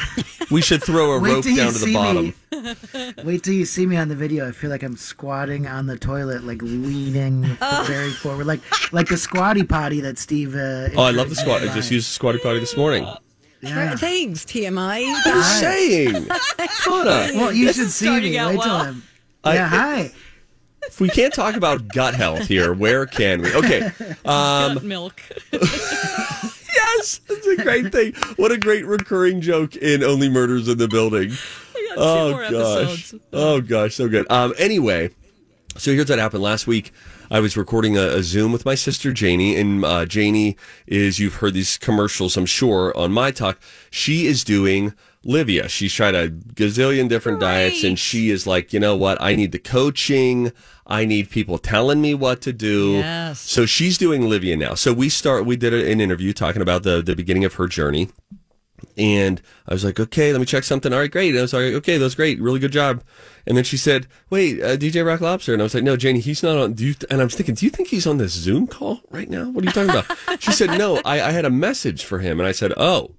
we 0.50 0.61
should 0.61 0.83
throw 0.83 1.12
a 1.12 1.18
Wait 1.20 1.33
rope 1.33 1.44
down 1.44 1.72
to 1.72 1.78
the 1.78 1.92
bottom. 1.94 2.35
me. 3.16 3.22
Wait 3.24 3.42
till 3.42 3.54
you 3.54 3.64
see 3.64 3.87
me 3.87 3.96
on 3.96 4.09
the 4.09 4.14
video. 4.14 4.46
I 4.46 4.52
feel 4.52 4.68
like 4.70 4.83
I'm 4.83 4.96
squatting 4.96 5.66
on 5.66 5.87
the 5.87 5.96
toilet, 5.98 6.44
like 6.44 6.61
leaning 6.62 7.42
very 7.87 8.11
forward, 8.11 8.46
like 8.46 8.61
like 8.92 9.09
the 9.09 9.16
squatty 9.16 9.62
potty 9.64 10.00
that 10.02 10.18
Steve. 10.18 10.54
Uh, 10.54 10.88
Oh, 10.96 11.02
I 11.04 11.11
love 11.11 11.31
the 11.31 11.37
squat. 11.37 11.62
I 11.62 11.72
just 11.74 11.90
used 11.90 12.09
the 12.09 12.12
squatty 12.12 12.38
potty 12.38 12.59
this 12.61 12.76
morning. 12.76 13.07
Yeah. 13.61 13.96
Thanks, 13.96 14.44
TMI. 14.44 15.04
I'm 15.07 15.22
just 15.24 15.61
saying. 15.61 16.12
Donna, 16.85 17.31
Well, 17.35 17.52
you 17.52 17.66
This 17.66 17.76
should 17.76 17.90
see 17.90 18.09
me. 18.20 18.38
out 18.38 18.50
Wait 18.50 18.61
till 18.62 18.68
well. 18.72 18.76
I'm. 18.87 19.02
I- 19.42 19.54
Yeah, 19.54 19.68
hi. 19.68 20.12
if 20.87 21.00
we 21.00 21.09
can't 21.09 21.35
talk 21.35 21.57
about 21.57 21.88
gut 21.88 22.14
health 22.14 22.46
here, 22.46 22.72
where 22.72 23.04
can 23.07 23.42
we? 23.42 23.52
Okay. 23.54 23.81
Um, 24.24 24.74
Gut 24.74 24.85
milk. 24.85 25.20
Yes, 26.98 27.20
that's 27.28 27.46
a 27.46 27.56
great 27.56 27.92
thing. 27.92 28.12
What 28.37 28.52
a 28.52 28.58
great 28.58 28.84
recurring 28.87 29.40
joke 29.40 29.76
in 29.76 30.02
Only 30.04 30.28
Murders 30.28 30.68
in 30.68 30.78
the 30.78 30.88
Building. 30.88 31.30
got 31.30 31.37
two 31.74 31.94
Oh 31.96 32.32
gosh. 32.50 32.52
episodes. 32.52 33.14
Oh 33.32 33.61
gosh, 33.61 33.94
so 33.94 34.08
good. 34.08 34.26
Um 34.30 34.54
anyway, 34.58 35.11
so 35.76 35.92
here's 35.92 36.08
what 36.08 36.18
happened 36.18 36.42
last 36.42 36.66
week. 36.66 36.92
I 37.30 37.40
was 37.40 37.56
recording 37.56 37.98
a, 37.98 38.08
a 38.08 38.22
Zoom 38.22 38.52
with 38.52 38.64
my 38.64 38.74
sister 38.74 39.12
Janie, 39.12 39.56
and 39.56 39.84
uh, 39.84 40.06
Janie 40.06 40.56
is 40.86 41.18
you've 41.18 41.36
heard 41.36 41.52
these 41.52 41.76
commercials, 41.76 42.36
I'm 42.36 42.46
sure, 42.46 42.96
on 42.96 43.12
my 43.12 43.30
talk. 43.30 43.60
She 43.90 44.26
is 44.26 44.44
doing 44.44 44.94
Livea. 45.26 45.68
She's 45.68 45.92
tried 45.92 46.14
a 46.14 46.30
gazillion 46.30 47.08
different 47.08 47.40
diets, 47.40 47.84
and 47.84 47.98
she 47.98 48.30
is 48.30 48.46
like, 48.46 48.72
you 48.72 48.80
know 48.80 48.96
what? 48.96 49.20
I 49.20 49.34
need 49.34 49.52
the 49.52 49.58
coaching. 49.58 50.52
I 50.86 51.04
need 51.04 51.28
people 51.28 51.58
telling 51.58 52.00
me 52.00 52.14
what 52.14 52.40
to 52.42 52.52
do. 52.52 52.92
Yes. 52.92 53.40
So 53.40 53.66
she's 53.66 53.98
doing 53.98 54.22
Livea 54.22 54.56
now. 54.56 54.74
So 54.74 54.94
we 54.94 55.10
start. 55.10 55.44
We 55.44 55.56
did 55.56 55.74
an 55.74 56.00
interview 56.00 56.32
talking 56.32 56.62
about 56.62 56.82
the 56.82 57.02
the 57.02 57.14
beginning 57.14 57.44
of 57.44 57.54
her 57.54 57.66
journey. 57.66 58.08
And 58.96 59.40
I 59.66 59.74
was 59.74 59.84
like, 59.84 60.00
okay, 60.00 60.32
let 60.32 60.40
me 60.40 60.46
check 60.46 60.64
something. 60.64 60.92
All 60.92 60.98
right, 60.98 61.10
great. 61.10 61.30
And 61.30 61.38
I 61.38 61.42
was 61.42 61.52
like, 61.52 61.74
okay, 61.74 61.98
that 61.98 62.04
was 62.04 62.14
great. 62.14 62.40
Really 62.40 62.58
good 62.58 62.72
job. 62.72 63.02
And 63.46 63.56
then 63.56 63.64
she 63.64 63.76
said, 63.76 64.06
wait, 64.30 64.62
uh, 64.62 64.76
DJ 64.76 65.06
Rock 65.06 65.20
Lobster. 65.20 65.52
And 65.52 65.62
I 65.62 65.64
was 65.64 65.74
like, 65.74 65.84
no, 65.84 65.96
Janie, 65.96 66.20
he's 66.20 66.42
not 66.42 66.58
on. 66.58 66.72
Do 66.74 66.86
you, 66.86 66.94
and 67.10 67.20
I 67.20 67.24
was 67.24 67.34
thinking, 67.34 67.54
do 67.54 67.64
you 67.64 67.70
think 67.70 67.88
he's 67.88 68.06
on 68.06 68.18
this 68.18 68.32
Zoom 68.32 68.66
call 68.66 69.00
right 69.10 69.28
now? 69.28 69.48
What 69.48 69.64
are 69.64 69.66
you 69.66 69.72
talking 69.72 69.90
about? 69.90 70.40
she 70.42 70.52
said, 70.52 70.78
no, 70.78 71.00
I, 71.04 71.20
I 71.22 71.30
had 71.30 71.44
a 71.44 71.50
message 71.50 72.04
for 72.04 72.18
him. 72.18 72.40
And 72.40 72.46
I 72.46 72.52
said, 72.52 72.72
oh, 72.76 73.14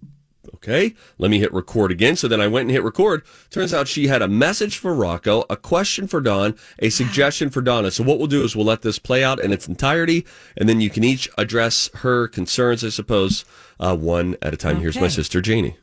okay, 0.61 0.93
let 1.17 1.31
me 1.31 1.39
hit 1.39 1.53
record 1.53 1.91
again. 1.91 2.15
So 2.15 2.27
then 2.27 2.41
I 2.41 2.47
went 2.47 2.63
and 2.63 2.71
hit 2.71 2.83
record. 2.83 3.23
Turns 3.49 3.73
out 3.73 3.87
she 3.87 4.07
had 4.07 4.21
a 4.21 4.27
message 4.27 4.77
for 4.77 4.93
Rocco, 4.93 5.45
a 5.49 5.55
question 5.55 6.07
for 6.07 6.21
Dawn, 6.21 6.55
a 6.79 6.89
suggestion 6.89 7.49
for 7.49 7.61
Donna. 7.61 7.91
So 7.91 8.03
what 8.03 8.19
we'll 8.19 8.27
do 8.27 8.43
is 8.43 8.55
we'll 8.55 8.65
let 8.65 8.81
this 8.81 8.99
play 8.99 9.23
out 9.23 9.39
in 9.39 9.51
its 9.51 9.67
entirety, 9.67 10.25
and 10.57 10.67
then 10.67 10.81
you 10.81 10.89
can 10.89 11.03
each 11.03 11.29
address 11.37 11.89
her 11.95 12.27
concerns, 12.27 12.83
I 12.83 12.89
suppose, 12.89 13.45
uh, 13.79 13.95
one 13.95 14.35
at 14.41 14.53
a 14.53 14.57
time. 14.57 14.77
Here's 14.77 14.99
my 14.99 15.07
sister, 15.07 15.41
Janie. 15.41 15.77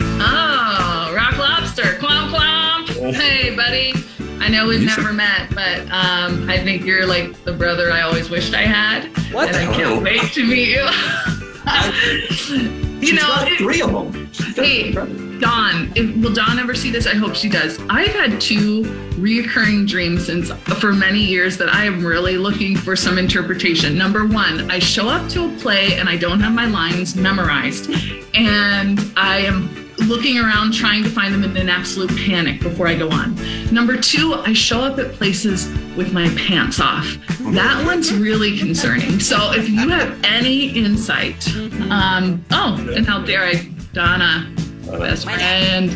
Oh, 0.00 1.12
Rock 1.14 1.36
Lobster, 1.38 1.82
clomp 1.98 2.30
clomp. 2.34 3.14
Hey, 3.14 3.54
buddy. 3.54 3.92
I 4.40 4.48
know 4.48 4.68
we've 4.68 4.82
never 4.82 5.12
met, 5.12 5.54
but 5.54 5.80
um, 5.90 6.50
I 6.50 6.62
think 6.62 6.84
you're 6.84 7.06
like 7.06 7.44
the 7.44 7.52
brother 7.52 7.90
I 7.90 8.02
always 8.02 8.28
wished 8.28 8.52
I 8.54 8.62
had. 8.62 9.06
What? 9.32 9.48
And 9.48 9.56
I 9.56 9.74
can't 9.74 10.02
wait 10.02 10.20
to 10.34 10.44
meet 10.44 10.68
you. 10.68 10.86
you 13.00 13.14
know, 13.14 13.34
it- 13.46 13.58
three 13.58 13.80
of 13.82 13.92
them. 13.92 14.30
Hey, 14.54 14.92
Dawn. 15.40 15.92
If, 15.94 16.16
will 16.22 16.32
Dawn 16.32 16.58
ever 16.58 16.74
see 16.74 16.90
this? 16.90 17.06
I 17.06 17.14
hope 17.14 17.34
she 17.34 17.48
does. 17.48 17.80
I've 17.90 18.12
had 18.14 18.40
two 18.40 18.82
reoccurring 19.14 19.86
dreams 19.88 20.26
since 20.26 20.50
for 20.80 20.92
many 20.92 21.20
years 21.20 21.56
that 21.58 21.68
I 21.72 21.84
am 21.84 22.04
really 22.04 22.36
looking 22.36 22.76
for 22.76 22.94
some 22.96 23.18
interpretation. 23.18 23.96
Number 23.98 24.26
one, 24.26 24.70
I 24.70 24.78
show 24.78 25.08
up 25.08 25.28
to 25.30 25.46
a 25.46 25.58
play 25.58 25.94
and 25.98 26.08
I 26.08 26.16
don't 26.16 26.40
have 26.40 26.54
my 26.54 26.66
lines 26.66 27.16
memorized, 27.16 27.90
and 28.34 29.00
I 29.16 29.38
am 29.38 29.90
looking 30.08 30.38
around 30.38 30.72
trying 30.74 31.02
to 31.04 31.08
find 31.10 31.32
them 31.32 31.44
in 31.44 31.56
an 31.56 31.68
absolute 31.68 32.10
panic 32.26 32.60
before 32.60 32.86
I 32.86 32.94
go 32.94 33.08
on. 33.10 33.34
Number 33.72 33.96
two, 33.96 34.34
I 34.34 34.52
show 34.52 34.80
up 34.80 34.98
at 34.98 35.12
places 35.12 35.68
with 35.96 36.12
my 36.12 36.28
pants 36.36 36.80
off. 36.80 37.06
That 37.52 37.82
one's 37.84 38.12
really 38.12 38.58
concerning. 38.58 39.20
So 39.20 39.52
if 39.52 39.68
you 39.68 39.88
have 39.88 40.18
any 40.24 40.70
insight, 40.70 41.46
um, 41.90 42.44
oh, 42.50 42.92
and 42.96 43.06
how 43.06 43.20
dare 43.22 43.44
I, 43.44 43.68
Donna, 43.92 44.52
best 44.86 45.24
friend. 45.24 45.90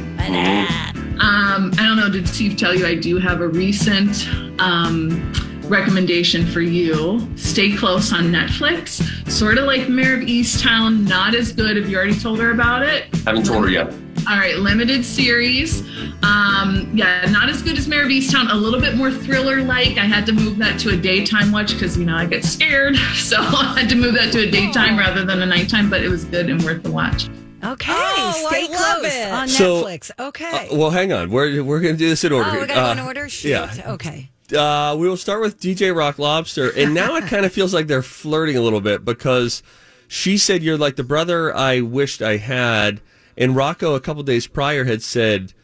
Um, 1.21 1.73
I 1.77 1.83
don't 1.83 1.97
know, 1.97 2.09
did 2.09 2.29
Steve 2.29 2.57
tell 2.57 2.75
you 2.75 2.87
I 2.87 2.95
do 2.95 3.19
have 3.19 3.41
a 3.41 3.49
recent 3.49 4.29
um, 4.61 5.33
recommendation 5.65 6.47
for 6.47 6.61
you? 6.61 7.27
Stay 7.37 7.75
Close 7.77 8.13
on 8.13 8.25
Netflix. 8.27 9.03
Sort 9.29 9.59
of 9.59 9.65
like 9.65 9.89
Mare 9.89 10.15
of 10.15 10.21
Easttown, 10.21 11.09
not 11.09 11.35
as 11.35 11.53
good. 11.53 11.77
Have 11.77 11.89
you 11.89 11.97
already 11.97 12.19
told 12.19 12.39
her 12.39 12.53
about 12.53 12.83
it? 12.83 13.13
Haven't 13.25 13.47
told 13.47 13.65
her 13.65 13.71
yet. 13.71 13.93
All 14.29 14.37
right, 14.37 14.57
limited 14.57 15.07
series. 15.07 15.81
Um, 16.23 16.91
yeah, 16.93 17.25
not 17.31 17.49
as 17.49 17.63
good 17.63 17.79
as 17.79 17.89
Mare 17.89 18.03
of 18.03 18.09
Easttown. 18.11 18.53
A 18.53 18.55
little 18.57 18.79
bit 18.81 18.95
more 18.95 19.11
thriller-like. 19.11 19.97
I 19.97 20.05
had 20.05 20.27
to 20.27 20.33
move 20.33 20.59
that 20.59 20.79
to 20.81 20.91
a 20.91 20.97
daytime 20.97 21.51
watch 21.51 21.73
because 21.73 21.97
you 21.97 22.05
know 22.05 22.15
I 22.15 22.27
get 22.27 22.45
scared, 22.45 22.97
so 23.15 23.39
I 23.39 23.79
had 23.81 23.89
to 23.89 23.95
move 23.97 24.13
that 24.15 24.31
to 24.33 24.47
a 24.47 24.51
daytime 24.51 24.99
rather 24.99 25.25
than 25.25 25.41
a 25.41 25.47
nighttime. 25.47 25.89
But 25.89 26.03
it 26.03 26.11
was 26.11 26.25
good 26.27 26.51
and 26.51 26.63
worth 26.63 26.83
the 26.83 26.91
watch. 26.91 27.29
Okay, 27.65 27.91
Oh, 27.95 28.47
stay 28.51 28.67
I 28.67 28.69
love 28.71 28.99
close 29.01 29.15
it. 29.15 29.33
on 29.33 29.49
So, 29.49 29.83
Netflix. 29.85 30.11
Okay. 30.19 30.69
Uh, 30.71 30.77
well, 30.77 30.91
hang 30.91 31.11
on. 31.13 31.31
We're 31.31 31.65
we're 31.65 31.81
going 31.81 31.95
to 31.95 31.99
do 31.99 32.09
this 32.11 32.23
in 32.23 32.31
order. 32.33 32.49
oh, 32.51 32.53
here. 32.53 32.61
we 32.61 32.67
got 32.67 32.75
to 32.75 32.81
go 32.81 32.87
Uh, 32.87 32.93
in 32.93 32.99
order. 33.01 33.29
Shoot. 33.31 33.49
Yeah. 33.49 33.93
Okay. 33.95 34.29
Uh, 34.55 34.95
we 34.99 35.09
will 35.09 35.17
start 35.17 35.41
with 35.41 35.59
DJ 35.59 35.97
Rock 35.97 36.19
Lobster, 36.19 36.71
and 36.77 36.93
now 36.93 37.17
it 37.17 37.25
kind 37.29 37.47
of 37.47 37.53
feels 37.53 37.73
like 37.73 37.87
they're 37.87 38.03
flirting 38.03 38.57
a 38.57 38.61
little 38.61 38.81
bit 38.83 39.05
because 39.07 39.63
she 40.07 40.37
said 40.37 40.63
you're 40.63 40.77
like 40.79 40.97
the 40.97 41.03
brother 41.05 41.55
I 41.57 41.81
wished 41.81 42.21
I 42.23 42.37
had, 42.37 43.01
and 43.39 43.57
Rocco 43.57 43.95
a 43.95 44.01
couple 44.01 44.23
days 44.25 44.47
prior 44.47 44.85
had 44.85 45.01
said, 45.03 45.55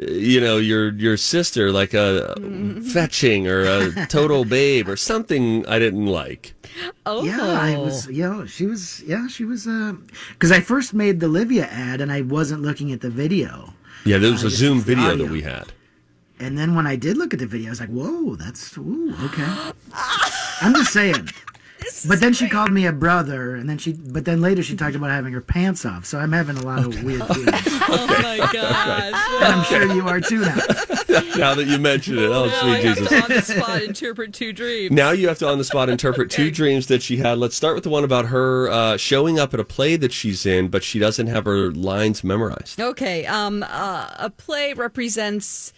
uh, 0.00 0.06
you 0.06 0.40
know, 0.40 0.56
your 0.56 0.92
your 0.94 1.16
sister 1.18 1.70
like 1.70 1.92
a 1.92 2.34
fetching 2.92 3.46
or 3.46 3.60
a 3.64 4.06
total 4.08 4.44
babe 4.46 4.88
or 4.88 4.96
something 4.96 5.66
I 5.66 5.78
didn't 5.78 6.06
like. 6.06 6.54
Oh, 7.06 7.22
Yeah, 7.24 7.42
I 7.42 7.76
was. 7.76 8.06
You 8.08 8.22
know, 8.28 8.46
she 8.46 8.66
was. 8.66 9.02
Yeah, 9.06 9.28
she 9.28 9.44
was. 9.44 9.68
Because 10.32 10.50
I 10.50 10.60
first 10.60 10.94
made 10.94 11.20
the 11.20 11.26
Livea 11.28 11.68
ad 11.70 12.00
and 12.00 12.10
I 12.10 12.22
wasn't 12.22 12.62
looking 12.62 12.90
at 12.92 13.00
the 13.00 13.10
video, 13.10 13.74
Yeah, 14.04 14.18
there 14.18 14.32
was 14.32 14.42
Uh, 14.44 14.48
a 14.48 14.50
Zoom 14.50 14.80
video 14.80 15.04
audio. 15.12 15.26
that 15.26 15.32
we 15.32 15.42
had. 15.42 15.72
and 16.40 16.58
then 16.58 16.74
when 16.74 16.86
I 16.86 16.96
did 16.96 17.16
look 17.16 17.32
at 17.32 17.38
the 17.38 17.46
video, 17.46 17.68
I 17.68 17.70
was 17.70 17.80
like, 17.80 17.90
"Whoa, 17.90 18.34
that's 18.36 18.76
ooh, 18.76 19.14
okay." 19.26 19.46
I'm 20.60 20.74
just 20.74 20.92
saying. 20.92 21.28
But 22.06 22.20
then 22.20 22.32
she 22.32 22.48
called 22.48 22.70
me 22.70 22.86
a 22.86 22.92
brother, 22.92 23.54
and 23.54 23.68
then 23.68 23.78
she. 23.78 23.92
But 23.92 24.24
then 24.24 24.40
later 24.40 24.62
she 24.62 24.76
talked 24.76 24.94
about 24.94 25.10
having 25.10 25.32
her 25.32 25.40
pants 25.40 25.84
off. 25.86 26.04
So 26.04 26.18
I'm 26.18 26.32
having 26.32 26.56
a 26.56 26.62
lot 26.62 26.80
of 26.80 27.02
weird 27.02 27.26
feelings, 27.26 27.50
Oh 27.88 28.06
my 28.22 28.36
gosh. 28.52 28.52
and 29.42 29.54
I'm 29.54 29.64
sure 29.64 29.92
you 29.94 30.06
are 30.08 30.20
too 30.20 30.40
now. 30.40 30.56
now 31.36 31.54
that 31.54 31.66
you 31.66 31.78
mention 31.78 32.18
it, 32.18 32.24
oh 32.26 32.46
Now 32.46 32.52
I 32.52 32.60
sweet 32.80 32.84
have 32.84 32.96
Jesus! 32.96 33.08
to 33.08 33.22
on 33.22 33.28
the 33.30 33.42
spot 33.42 33.82
interpret 33.82 34.32
two 34.34 34.52
dreams. 34.52 34.92
Now 34.92 35.10
you 35.10 35.28
have 35.28 35.38
to 35.38 35.48
on 35.48 35.58
the 35.58 35.64
spot 35.64 35.88
interpret 35.88 36.30
two 36.30 36.50
dreams 36.50 36.86
that 36.88 37.02
she 37.02 37.16
had. 37.16 37.38
Let's 37.38 37.56
start 37.56 37.74
with 37.74 37.84
the 37.84 37.90
one 37.90 38.04
about 38.04 38.26
her 38.26 38.68
uh, 38.70 38.96
showing 38.96 39.38
up 39.38 39.54
at 39.54 39.60
a 39.60 39.64
play 39.64 39.96
that 39.96 40.12
she's 40.12 40.44
in, 40.46 40.68
but 40.68 40.82
she 40.84 40.98
doesn't 40.98 41.26
have 41.28 41.44
her 41.46 41.70
lines 41.72 42.22
memorized. 42.24 42.80
Okay. 42.80 43.26
Um, 43.26 43.62
uh, 43.68 44.08
a 44.18 44.30
play 44.30 44.72
represents 44.74 45.72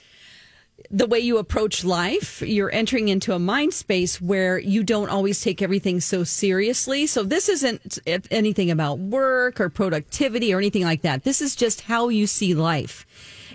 the 0.91 1.07
way 1.07 1.19
you 1.19 1.39
approach 1.39 1.85
life. 1.85 2.43
You're 2.43 2.73
entering 2.73 3.09
into 3.09 3.33
a 3.33 3.39
mind 3.39 3.75
space 3.75 4.21
where 4.21 4.59
you 4.59 4.83
don't 4.83 5.09
always 5.09 5.41
take 5.41 5.63
everything 5.63 6.01
so 6.01 6.25
seriously. 6.25 7.07
So 7.07 7.23
this 7.23 7.49
isn't 7.49 7.99
anything 8.31 8.71
about 8.71 8.99
work 8.99 9.61
or 9.61 9.69
productivity 9.69 10.53
or 10.53 10.59
anything 10.59 10.85
like 10.85 11.03
that. 11.03 11.25
This 11.25 11.41
is 11.41 11.57
just 11.57 11.83
how 11.83 12.09
you 12.09 12.27
see 12.27 12.55
life. 12.55 13.07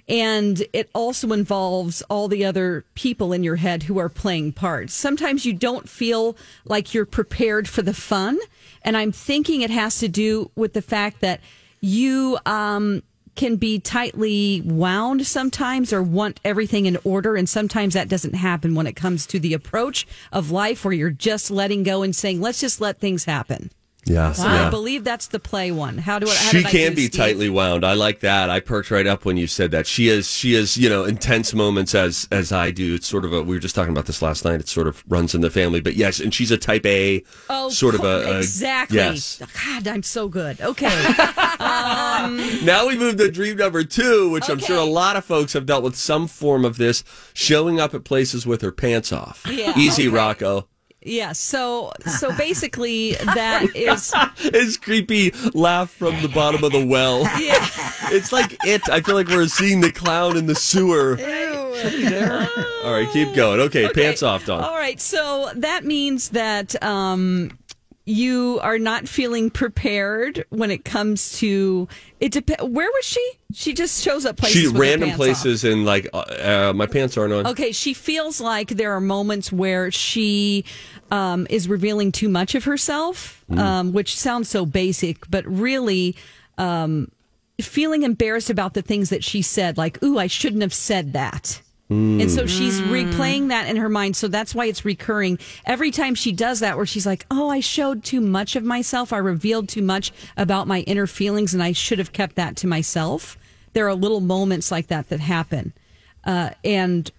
And 0.07 0.63
it 0.73 0.89
also 0.93 1.31
involves 1.31 2.01
all 2.03 2.27
the 2.27 2.43
other 2.43 2.85
people 2.95 3.33
in 3.33 3.43
your 3.43 3.57
head 3.57 3.83
who 3.83 3.97
are 3.97 4.09
playing 4.09 4.53
parts. 4.53 4.93
Sometimes 4.93 5.45
you 5.45 5.53
don't 5.53 5.87
feel 5.87 6.35
like 6.65 6.93
you're 6.93 7.05
prepared 7.05 7.69
for 7.69 7.81
the 7.81 7.93
fun. 7.93 8.37
And 8.83 8.97
I'm 8.97 9.11
thinking 9.11 9.61
it 9.61 9.69
has 9.69 9.99
to 9.99 10.07
do 10.07 10.51
with 10.55 10.73
the 10.73 10.81
fact 10.81 11.21
that 11.21 11.39
you, 11.81 12.39
um, 12.45 13.03
can 13.35 13.55
be 13.55 13.79
tightly 13.79 14.61
wound 14.65 15.25
sometimes 15.25 15.93
or 15.93 16.03
want 16.03 16.39
everything 16.43 16.85
in 16.85 16.97
order. 17.03 17.35
And 17.35 17.47
sometimes 17.47 17.93
that 17.93 18.09
doesn't 18.09 18.35
happen 18.35 18.75
when 18.75 18.87
it 18.87 18.95
comes 18.95 19.25
to 19.27 19.39
the 19.39 19.53
approach 19.53 20.05
of 20.31 20.51
life 20.51 20.83
where 20.83 20.93
you're 20.93 21.09
just 21.09 21.51
letting 21.51 21.83
go 21.83 22.01
and 22.01 22.15
saying, 22.15 22.41
let's 22.41 22.59
just 22.59 22.81
let 22.81 22.99
things 22.99 23.25
happen. 23.25 23.71
Yeah, 24.05 24.33
So 24.33 24.47
I 24.47 24.69
believe 24.71 25.03
that's 25.03 25.27
the 25.27 25.39
play 25.39 25.71
one. 25.71 25.99
How 25.99 26.17
do 26.17 26.27
I? 26.27 26.33
How 26.33 26.51
she 26.51 26.57
did 26.57 26.65
I 26.65 26.71
can 26.71 26.95
be 26.95 27.05
Steve? 27.05 27.19
tightly 27.19 27.49
wound. 27.49 27.85
I 27.85 27.93
like 27.93 28.21
that. 28.21 28.49
I 28.49 28.59
perked 28.59 28.89
right 28.89 29.05
up 29.05 29.25
when 29.25 29.37
you 29.37 29.45
said 29.45 29.69
that. 29.71 29.85
She 29.85 30.09
is 30.09 30.27
she 30.29 30.55
is, 30.55 30.75
you 30.75 30.89
know, 30.89 31.03
intense 31.03 31.53
moments 31.53 31.93
as 31.93 32.27
as 32.31 32.51
I 32.51 32.71
do. 32.71 32.95
It's 32.95 33.05
sort 33.07 33.25
of 33.25 33.33
a 33.33 33.43
we 33.43 33.55
were 33.55 33.59
just 33.59 33.75
talking 33.75 33.91
about 33.91 34.07
this 34.07 34.21
last 34.23 34.43
night. 34.43 34.59
It 34.59 34.67
sort 34.67 34.87
of 34.87 35.03
runs 35.07 35.35
in 35.35 35.41
the 35.41 35.51
family. 35.51 35.81
But 35.81 35.95
yes, 35.95 36.19
and 36.19 36.33
she's 36.33 36.49
a 36.49 36.57
type 36.57 36.85
A 36.85 37.23
Oh, 37.49 37.69
sort 37.69 37.93
of 37.93 38.01
a, 38.03 38.31
a 38.31 38.37
exactly. 38.39 38.97
Yes. 38.97 39.39
God, 39.65 39.87
I'm 39.87 40.03
so 40.03 40.27
good. 40.27 40.59
Okay. 40.61 40.87
um, 41.59 42.65
Now 42.65 42.87
we 42.87 42.97
move 42.97 43.17
to 43.17 43.29
dream 43.29 43.57
number 43.57 43.83
two, 43.83 44.29
which 44.31 44.49
I'm 44.49 44.59
sure 44.59 44.77
a 44.77 44.83
lot 44.83 45.15
of 45.15 45.25
folks 45.25 45.53
have 45.53 45.65
dealt 45.65 45.83
with 45.83 45.95
some 45.95 46.27
form 46.27 46.65
of 46.65 46.77
this, 46.77 47.03
showing 47.33 47.79
up 47.79 47.93
at 47.93 48.03
places 48.03 48.45
with 48.47 48.61
her 48.61 48.71
pants 48.71 49.11
off. 49.13 49.45
Yeah, 49.49 49.77
Easy, 49.77 50.07
okay. 50.07 50.15
Rocco. 50.15 50.67
Yeah. 51.01 51.31
So 51.31 51.91
so 52.05 52.31
basically 52.37 53.13
that 53.13 53.75
is 53.75 54.13
His 54.53 54.77
creepy 54.77 55.31
laugh 55.53 55.89
from 55.89 56.21
the 56.21 56.29
bottom 56.29 56.63
of 56.63 56.71
the 56.71 56.85
well. 56.85 57.21
yeah. 57.39 57.67
It's 58.13 58.31
like 58.31 58.57
it. 58.65 58.87
I 58.89 59.01
feel 59.01 59.15
like 59.15 59.27
we're 59.27 59.47
seeing 59.47 59.81
the 59.81 59.91
clown 59.91 60.37
in 60.37 60.45
the 60.45 60.55
sewer. 60.55 61.17
All 62.83 62.91
right, 62.93 63.07
keep 63.11 63.33
going. 63.33 63.59
Okay, 63.61 63.89
pants 63.89 64.21
off, 64.21 64.45
Dawn. 64.45 64.63
All 64.63 64.75
right, 64.75 64.99
so 64.99 65.51
that 65.55 65.85
means 65.85 66.29
that 66.29 66.81
um, 66.83 67.57
you 68.05 68.59
are 68.63 68.79
not 68.79 69.07
feeling 69.07 69.49
prepared 69.49 70.43
when 70.49 70.71
it 70.71 70.83
comes 70.83 71.37
to 71.39 71.87
it. 72.19 72.31
Dep- 72.31 72.61
Where 72.61 72.89
was 72.89 73.05
she? 73.05 73.31
She 73.53 73.73
just 73.73 74.03
shows 74.03 74.25
up 74.25 74.37
places. 74.37 74.61
She 74.61 74.67
random 74.67 75.09
pants 75.09 75.13
off. 75.13 75.17
places 75.17 75.63
and 75.63 75.85
like 75.85 76.07
uh, 76.13 76.17
uh, 76.69 76.73
my 76.75 76.87
pants 76.87 77.15
aren't 77.17 77.31
on. 77.33 77.47
Okay, 77.47 77.71
she 77.71 77.93
feels 77.93 78.41
like 78.41 78.69
there 78.69 78.91
are 78.93 79.01
moments 79.01 79.51
where 79.51 79.91
she 79.91 80.65
um, 81.11 81.45
is 81.49 81.67
revealing 81.67 82.11
too 82.11 82.29
much 82.29 82.55
of 82.55 82.63
herself, 82.63 83.43
Mm. 83.51 83.59
um, 83.59 83.93
which 83.93 84.17
sounds 84.17 84.47
so 84.49 84.65
basic, 84.65 85.29
but 85.29 85.45
really 85.45 86.15
um, 86.57 87.11
feeling 87.59 88.03
embarrassed 88.03 88.49
about 88.49 88.73
the 88.73 88.81
things 88.81 89.09
that 89.09 89.23
she 89.23 89.41
said, 89.41 89.77
like, 89.77 90.01
ooh, 90.01 90.17
I 90.17 90.27
shouldn't 90.27 90.61
have 90.61 90.73
said 90.73 91.13
that. 91.13 91.61
And 91.91 92.31
so 92.31 92.45
she's 92.45 92.79
replaying 92.79 93.49
that 93.49 93.67
in 93.67 93.75
her 93.75 93.89
mind. 93.89 94.15
So 94.15 94.29
that's 94.29 94.55
why 94.55 94.65
it's 94.67 94.85
recurring. 94.85 95.37
Every 95.65 95.91
time 95.91 96.15
she 96.15 96.31
does 96.31 96.61
that, 96.61 96.77
where 96.77 96.85
she's 96.85 97.05
like, 97.05 97.25
oh, 97.29 97.49
I 97.49 97.59
showed 97.59 98.05
too 98.05 98.21
much 98.21 98.55
of 98.55 98.63
myself. 98.63 99.11
I 99.11 99.17
revealed 99.17 99.67
too 99.67 99.81
much 99.81 100.13
about 100.37 100.67
my 100.69 100.81
inner 100.81 101.05
feelings, 101.05 101.53
and 101.53 101.61
I 101.61 101.73
should 101.73 101.99
have 101.99 102.13
kept 102.13 102.35
that 102.37 102.55
to 102.57 102.67
myself. 102.67 103.37
There 103.73 103.87
are 103.89 103.93
little 103.93 104.21
moments 104.21 104.71
like 104.71 104.87
that 104.87 105.09
that 105.09 105.19
happen. 105.19 105.73
Uh, 106.23 106.51
and 106.63 107.11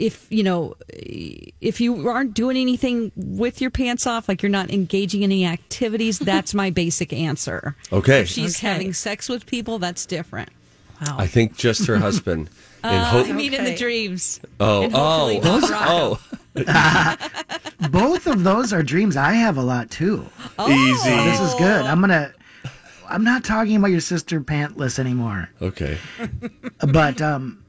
if, 0.00 0.26
you 0.28 0.42
know, 0.42 0.74
if 0.88 1.80
you 1.80 2.08
aren't 2.08 2.34
doing 2.34 2.56
anything 2.56 3.12
with 3.14 3.60
your 3.60 3.70
pants 3.70 4.08
off, 4.08 4.28
like 4.28 4.42
you're 4.42 4.50
not 4.50 4.72
engaging 4.72 5.22
in 5.22 5.30
any 5.30 5.46
activities, 5.46 6.18
that's 6.30 6.52
my 6.52 6.70
basic 6.70 7.12
answer. 7.12 7.76
Okay. 7.92 8.22
If 8.22 8.28
she's 8.28 8.56
Okay. 8.58 8.66
having 8.72 8.92
sex 8.92 9.28
with 9.28 9.46
people, 9.46 9.78
that's 9.78 10.04
different. 10.04 10.48
Wow. 11.00 11.16
I 11.18 11.28
think 11.28 11.56
just 11.56 11.86
her 11.86 11.98
husband. 12.08 12.50
Uh, 12.84 12.88
and 12.88 13.02
hope. 13.04 13.28
I 13.28 13.32
mean, 13.32 13.54
in 13.54 13.64
the 13.64 13.74
dreams. 13.74 14.40
oh, 14.60 14.90
oh, 14.92 15.40
hopefully 15.40 15.70
not 15.70 15.88
oh, 15.88 16.20
Both 17.90 18.26
of 18.26 18.44
those 18.44 18.72
are 18.72 18.82
dreams 18.82 19.16
I 19.16 19.32
have 19.32 19.56
a 19.56 19.62
lot 19.62 19.90
too. 19.90 20.26
Oh. 20.58 20.70
easy. 20.70 21.10
Oh, 21.10 21.24
this 21.24 21.40
is 21.40 21.54
good. 21.54 21.86
I'm 21.86 22.00
gonna. 22.00 22.32
I'm 23.08 23.24
not 23.24 23.42
talking 23.44 23.76
about 23.76 23.88
your 23.88 24.00
sister 24.00 24.40
pantless 24.40 24.98
anymore, 24.98 25.48
Okay. 25.62 25.98
but 26.92 27.20
um, 27.20 27.63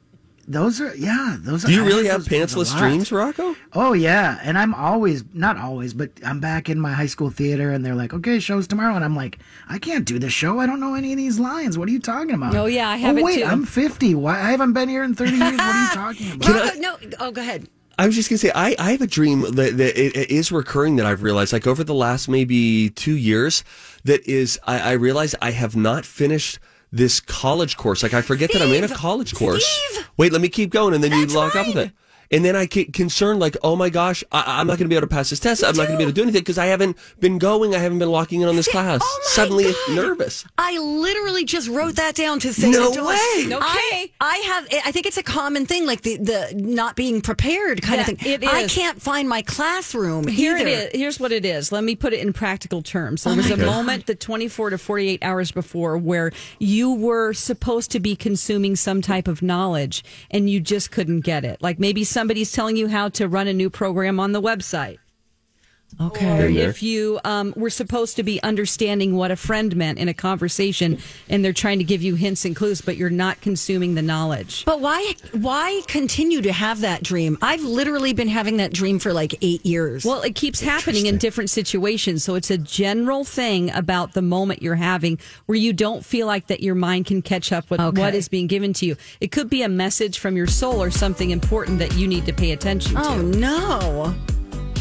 those 0.48 0.80
are 0.80 0.96
yeah. 0.96 1.38
Those 1.40 1.64
Do 1.64 1.74
you 1.74 1.84
I 1.84 1.88
really 1.88 2.08
have 2.08 2.22
those 2.22 2.28
dreams 2.28 2.54
a 2.54 2.58
pantsless 2.58 2.78
dreams, 2.78 3.12
Rocco? 3.12 3.56
Oh 3.74 3.94
yeah, 3.94 4.40
and 4.44 4.58
I'm 4.58 4.74
always 4.76 5.24
not 5.34 5.58
always, 5.58 5.94
but 5.94 6.12
I'm 6.24 6.40
back 6.40 6.70
in 6.70 6.80
my 6.80 6.92
high 6.92 7.08
school 7.08 7.30
theater, 7.30 7.72
and 7.72 7.84
they're 7.84 7.96
like, 7.96 8.14
"Okay, 8.14 8.40
show's 8.40 8.68
tomorrow," 8.68 8.96
and 8.96 9.04
I'm 9.04 9.16
like, 9.16 9.40
"I 9.68 9.80
can't 9.80 10.06
do 10.06 10.20
this 10.20 10.34
show. 10.34 10.60
I 10.60 10.68
don't 10.68 10.80
know 10.80 10.94
any 10.94 11.12
of 11.14 11.18
these 11.18 11.40
lines. 11.40 11.78
What 11.78 11.88
are 11.88 11.92
you 11.92 12.00
talking 12.00 12.36
about?" 12.36 12.56
Oh, 12.56 12.66
yeah, 12.68 12.90
I 12.90 12.98
have 12.98 13.16
oh, 13.16 13.20
it 13.20 13.24
wait, 13.24 13.40
too. 13.40 13.46
I'm 13.46 13.66
50. 13.66 14.16
Why 14.16 14.34
I 14.34 14.52
haven't 14.52 14.74
been 14.74 14.90
here 14.90 15.04
in 15.04 15.16
30 15.16 15.32
years? 15.32 15.52
What 15.58 15.62
are 15.62 15.82
you 15.82 15.90
talking 15.94 16.32
about? 16.34 16.76
Oh, 16.76 16.80
no. 16.80 16.98
Oh, 17.20 17.32
go 17.32 17.42
ahead. 17.42 17.68
I 17.98 18.06
was 18.06 18.16
just 18.16 18.30
gonna 18.30 18.40
say 18.40 18.52
I, 18.54 18.76
I 18.78 18.92
have 18.92 19.02
a 19.02 19.08
dream 19.08 19.42
that, 19.42 19.78
that 19.78 19.98
it, 20.00 20.16
it 20.16 20.30
is 20.30 20.52
recurring 20.52 20.98
that 20.98 21.06
I've 21.06 21.24
realized 21.24 21.54
like 21.54 21.66
over 21.66 21.84
the 21.84 21.94
last 21.94 22.28
maybe 22.28 22.90
two 22.90 23.16
years 23.16 23.64
that 24.04 24.28
is 24.28 24.60
I, 24.66 24.80
I 24.80 24.92
realize 24.94 25.34
I 25.42 25.52
have 25.52 25.76
not 25.78 26.06
finished 26.06 26.60
this 26.96 27.20
college 27.20 27.76
course. 27.76 28.02
Like 28.02 28.14
I 28.14 28.22
forget 28.22 28.52
that 28.54 28.62
I'm 28.62 28.72
in 28.72 28.86
a 28.86 28.88
college 28.88 29.36
course. 29.36 29.66
Wait, 30.18 30.32
let 30.32 30.42
me 30.42 30.48
keep 30.48 30.70
going, 30.70 30.94
and 30.94 31.04
then 31.04 31.12
you 31.12 31.26
log 31.28 31.56
up 31.56 31.68
with 31.68 31.78
it. 31.78 31.92
And 32.32 32.44
then 32.44 32.56
I 32.56 32.66
get 32.66 32.94
concerned, 32.94 33.40
like, 33.40 33.56
oh 33.64 33.76
my 33.76 33.90
gosh, 33.90 34.24
I, 34.32 34.60
I'm 34.60 34.68
not 34.68 34.78
going 34.78 34.86
to 34.86 34.90
be 34.90 34.96
able 34.96 35.08
to 35.08 35.14
pass 35.14 35.30
this 35.30 35.40
test. 35.40 35.64
I'm 35.64 35.76
not 35.76 35.88
going 35.88 35.92
to 35.92 35.98
be 35.98 36.04
able 36.04 36.12
to 36.12 36.16
do 36.16 36.24
anything 36.24 36.42
because 36.42 36.58
I 36.58 36.66
haven't 36.68 36.98
been 37.20 37.38
going. 37.38 37.76
I 37.76 37.80
haven't 37.80 38.00
been 38.00 38.10
locking 38.12 38.42
in 38.42 38.48
on 38.48 38.56
this 38.56 38.68
class. 38.68 39.02
oh 39.04 39.20
my 39.24 39.30
Suddenly, 39.30 39.64
God. 39.66 39.96
nervous. 39.96 40.46
I 40.58 40.78
literally 40.80 41.46
just 41.46 41.70
wrote 41.70 41.96
that 41.98 42.16
down 42.16 42.40
to 42.40 42.54
say 42.54 42.70
No 42.70 42.90
to 42.90 42.96
Joyce. 42.96 43.06
way. 43.08 43.56
Okay. 43.56 43.58
I, 43.62 44.12
I 44.22 44.38
have. 44.38 44.68
I 44.86 44.92
think 44.92 45.06
it's 45.06 45.18
a 45.18 45.24
common 45.24 45.66
thing, 45.66 45.86
like 45.86 46.02
the 46.02 46.18
the 46.18 46.54
not 46.56 46.96
being 46.96 47.22
prepared 47.22 47.82
kind 47.82 47.96
Yeah, 47.98 48.12
of 48.14 48.20
thing. 48.20 48.34
it 48.34 48.44
I 48.48 48.68
can't 48.68 49.02
find 49.02 49.30
my 49.30 49.42
classroom 49.42 50.28
Here 50.28 50.58
either. 50.58 50.68
it 50.68 50.94
is. 50.96 51.00
Here's 51.00 51.20
what 51.20 51.32
it 51.32 51.46
is. 51.46 51.72
Let 51.72 51.84
me 51.84 51.96
put 51.96 52.14
it 52.14 52.20
in 52.20 52.34
practical 52.34 52.82
terms. 52.82 53.24
There 53.24 53.34
oh 53.34 53.38
was 53.38 53.52
a 53.52 53.58
moment, 53.58 54.06
the 54.08 54.16
24 54.16 54.72
to 54.72 54.78
48 54.78 55.24
hours 55.24 55.52
before, 55.52 55.98
where 55.98 56.32
you 56.60 56.94
were 56.94 57.34
supposed 57.34 57.92
to 57.92 58.00
be 58.00 58.16
consuming 58.16 58.76
some 58.76 59.02
type 59.02 59.28
of 59.28 59.42
knowledge 59.42 60.04
and 60.32 60.50
you 60.50 60.60
just 60.60 60.92
couldn't 60.92 61.22
get 61.22 61.44
it. 61.46 61.62
Like 61.62 61.80
maybe 61.80 62.04
somebody's 62.16 62.54
telling 62.54 62.78
you 62.78 62.88
how 62.88 63.10
to 63.10 63.28
run 63.28 63.46
a 63.46 63.54
new 63.54 63.70
program 63.70 64.22
on 64.22 64.32
the 64.32 64.42
website. 64.42 65.00
Okay. 66.00 66.44
Or 66.44 66.48
if 66.48 66.84
you 66.84 67.20
um, 67.24 67.54
were 67.56 67.70
supposed 67.70 68.16
to 68.18 68.24
be 68.24 68.42
understanding 68.44 69.16
what 69.16 69.32
a 69.32 69.36
friend 69.36 69.76
meant 69.76 69.98
in 69.98 70.10
a 70.10 70.14
conversation 70.14 70.98
and 71.30 71.44
they're 71.44 71.54
trying 71.54 71.78
to 71.80 71.86
give 71.86 72.02
you 72.02 72.16
hints 72.16 72.44
and 72.46 72.56
clues, 72.56 72.82
but 72.82 72.98
you're 72.98 73.10
not 73.10 73.40
consuming 73.42 73.96
the 73.96 74.02
knowledge. 74.02 74.66
But 74.66 74.82
why 74.82 75.14
why 75.32 75.82
continue 75.88 76.42
to 76.42 76.52
have 76.52 76.82
that 76.82 77.02
dream? 77.04 77.38
I've 77.42 77.64
literally 77.64 78.14
been 78.14 78.28
having 78.28 78.58
that 78.58 78.74
dream 78.74 79.00
for 79.00 79.14
like 79.14 79.36
8 79.42 79.66
years. 79.66 80.04
Well, 80.06 80.22
it 80.22 80.36
keeps 80.36 80.60
happening 80.62 81.06
in 81.06 81.18
different 81.18 81.50
situations. 81.50 82.24
So 82.24 82.36
it's 82.36 82.52
a 82.52 82.58
general 82.58 83.24
thing 83.24 83.72
about 83.72 84.14
the 84.14 84.22
moment 84.22 84.62
you're 84.62 84.76
having 84.76 85.18
where 85.46 85.58
you 85.58 85.72
don't 85.74 86.06
feel 86.06 86.28
like 86.28 86.48
that 86.48 86.60
your 86.62 86.76
mind 86.76 87.06
can 87.06 87.22
catch 87.22 87.52
up 87.52 87.70
with 87.70 87.80
Okay. 87.80 88.02
what 88.02 88.16
is 88.16 88.28
being 88.28 88.48
given 88.48 88.74
to 88.74 88.86
you. 88.86 88.96
It 89.22 89.32
could 89.32 89.50
be 89.50 89.62
a 89.62 89.70
message 89.70 90.20
from 90.20 90.36
your 90.36 90.48
soul 90.48 90.82
or 90.82 90.92
something 90.92 91.30
important 91.32 91.80
that 91.80 91.94
you 91.96 92.08
need 92.08 92.26
to 92.26 92.34
pay 92.34 92.52
attention 92.52 92.98
oh 92.98 93.02
to. 93.04 93.10
Oh 93.10 93.22
no. 93.22 94.16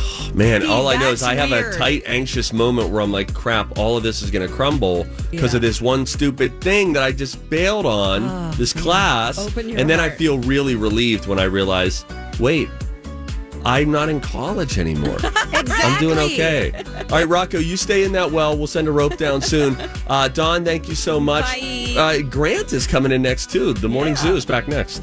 Man, 0.34 0.60
Steve, 0.62 0.70
all 0.70 0.88
I 0.88 0.96
know 0.96 1.10
is 1.10 1.22
I 1.22 1.34
have 1.34 1.50
weird. 1.50 1.74
a 1.74 1.78
tight, 1.78 2.02
anxious 2.06 2.52
moment 2.52 2.90
where 2.90 3.00
I'm 3.00 3.12
like, 3.12 3.32
crap, 3.34 3.78
all 3.78 3.96
of 3.96 4.02
this 4.02 4.22
is 4.22 4.30
going 4.30 4.46
to 4.46 4.52
crumble 4.52 5.06
because 5.30 5.52
Yeah. 5.52 5.56
of 5.58 5.62
this 5.62 5.80
one 5.80 6.06
stupid 6.06 6.60
thing 6.60 6.92
that 6.94 7.02
I 7.02 7.12
just 7.12 7.48
bailed 7.50 7.86
on 7.86 8.50
this 8.56 8.72
class. 8.72 9.54
And 9.56 9.88
then 9.88 10.00
I 10.00 10.10
feel 10.10 10.38
really 10.40 10.74
relieved 10.74 11.26
when 11.26 11.38
I 11.38 11.44
realize, 11.44 12.04
wait, 12.40 12.68
I'm 13.64 13.90
not 13.90 14.08
in 14.10 14.20
college 14.20 14.78
anymore. 14.78 15.16
I'm 15.22 15.98
doing 16.00 16.18
okay. 16.18 16.72
All 17.10 17.18
right, 17.18 17.28
Rocco, 17.28 17.58
you 17.58 17.76
stay 17.78 18.04
in 18.04 18.12
that 18.12 18.30
well. 18.30 18.56
We'll 18.58 18.66
send 18.66 18.88
a 18.88 18.92
rope 18.92 19.16
down 19.16 19.40
soon. 19.40 19.76
Uh, 20.06 20.28
Dawn, 20.28 20.66
thank 20.66 20.86
you 20.86 20.94
so 20.94 21.18
much. 21.18 21.46
Uh, 21.96 22.20
Grant 22.28 22.74
is 22.74 22.86
coming 22.86 23.10
in 23.10 23.22
next, 23.22 23.50
too. 23.50 23.72
The 23.72 23.88
Morning 23.88 24.14
Zoo 24.14 24.36
is 24.36 24.44
back 24.44 24.68
next. 24.68 25.02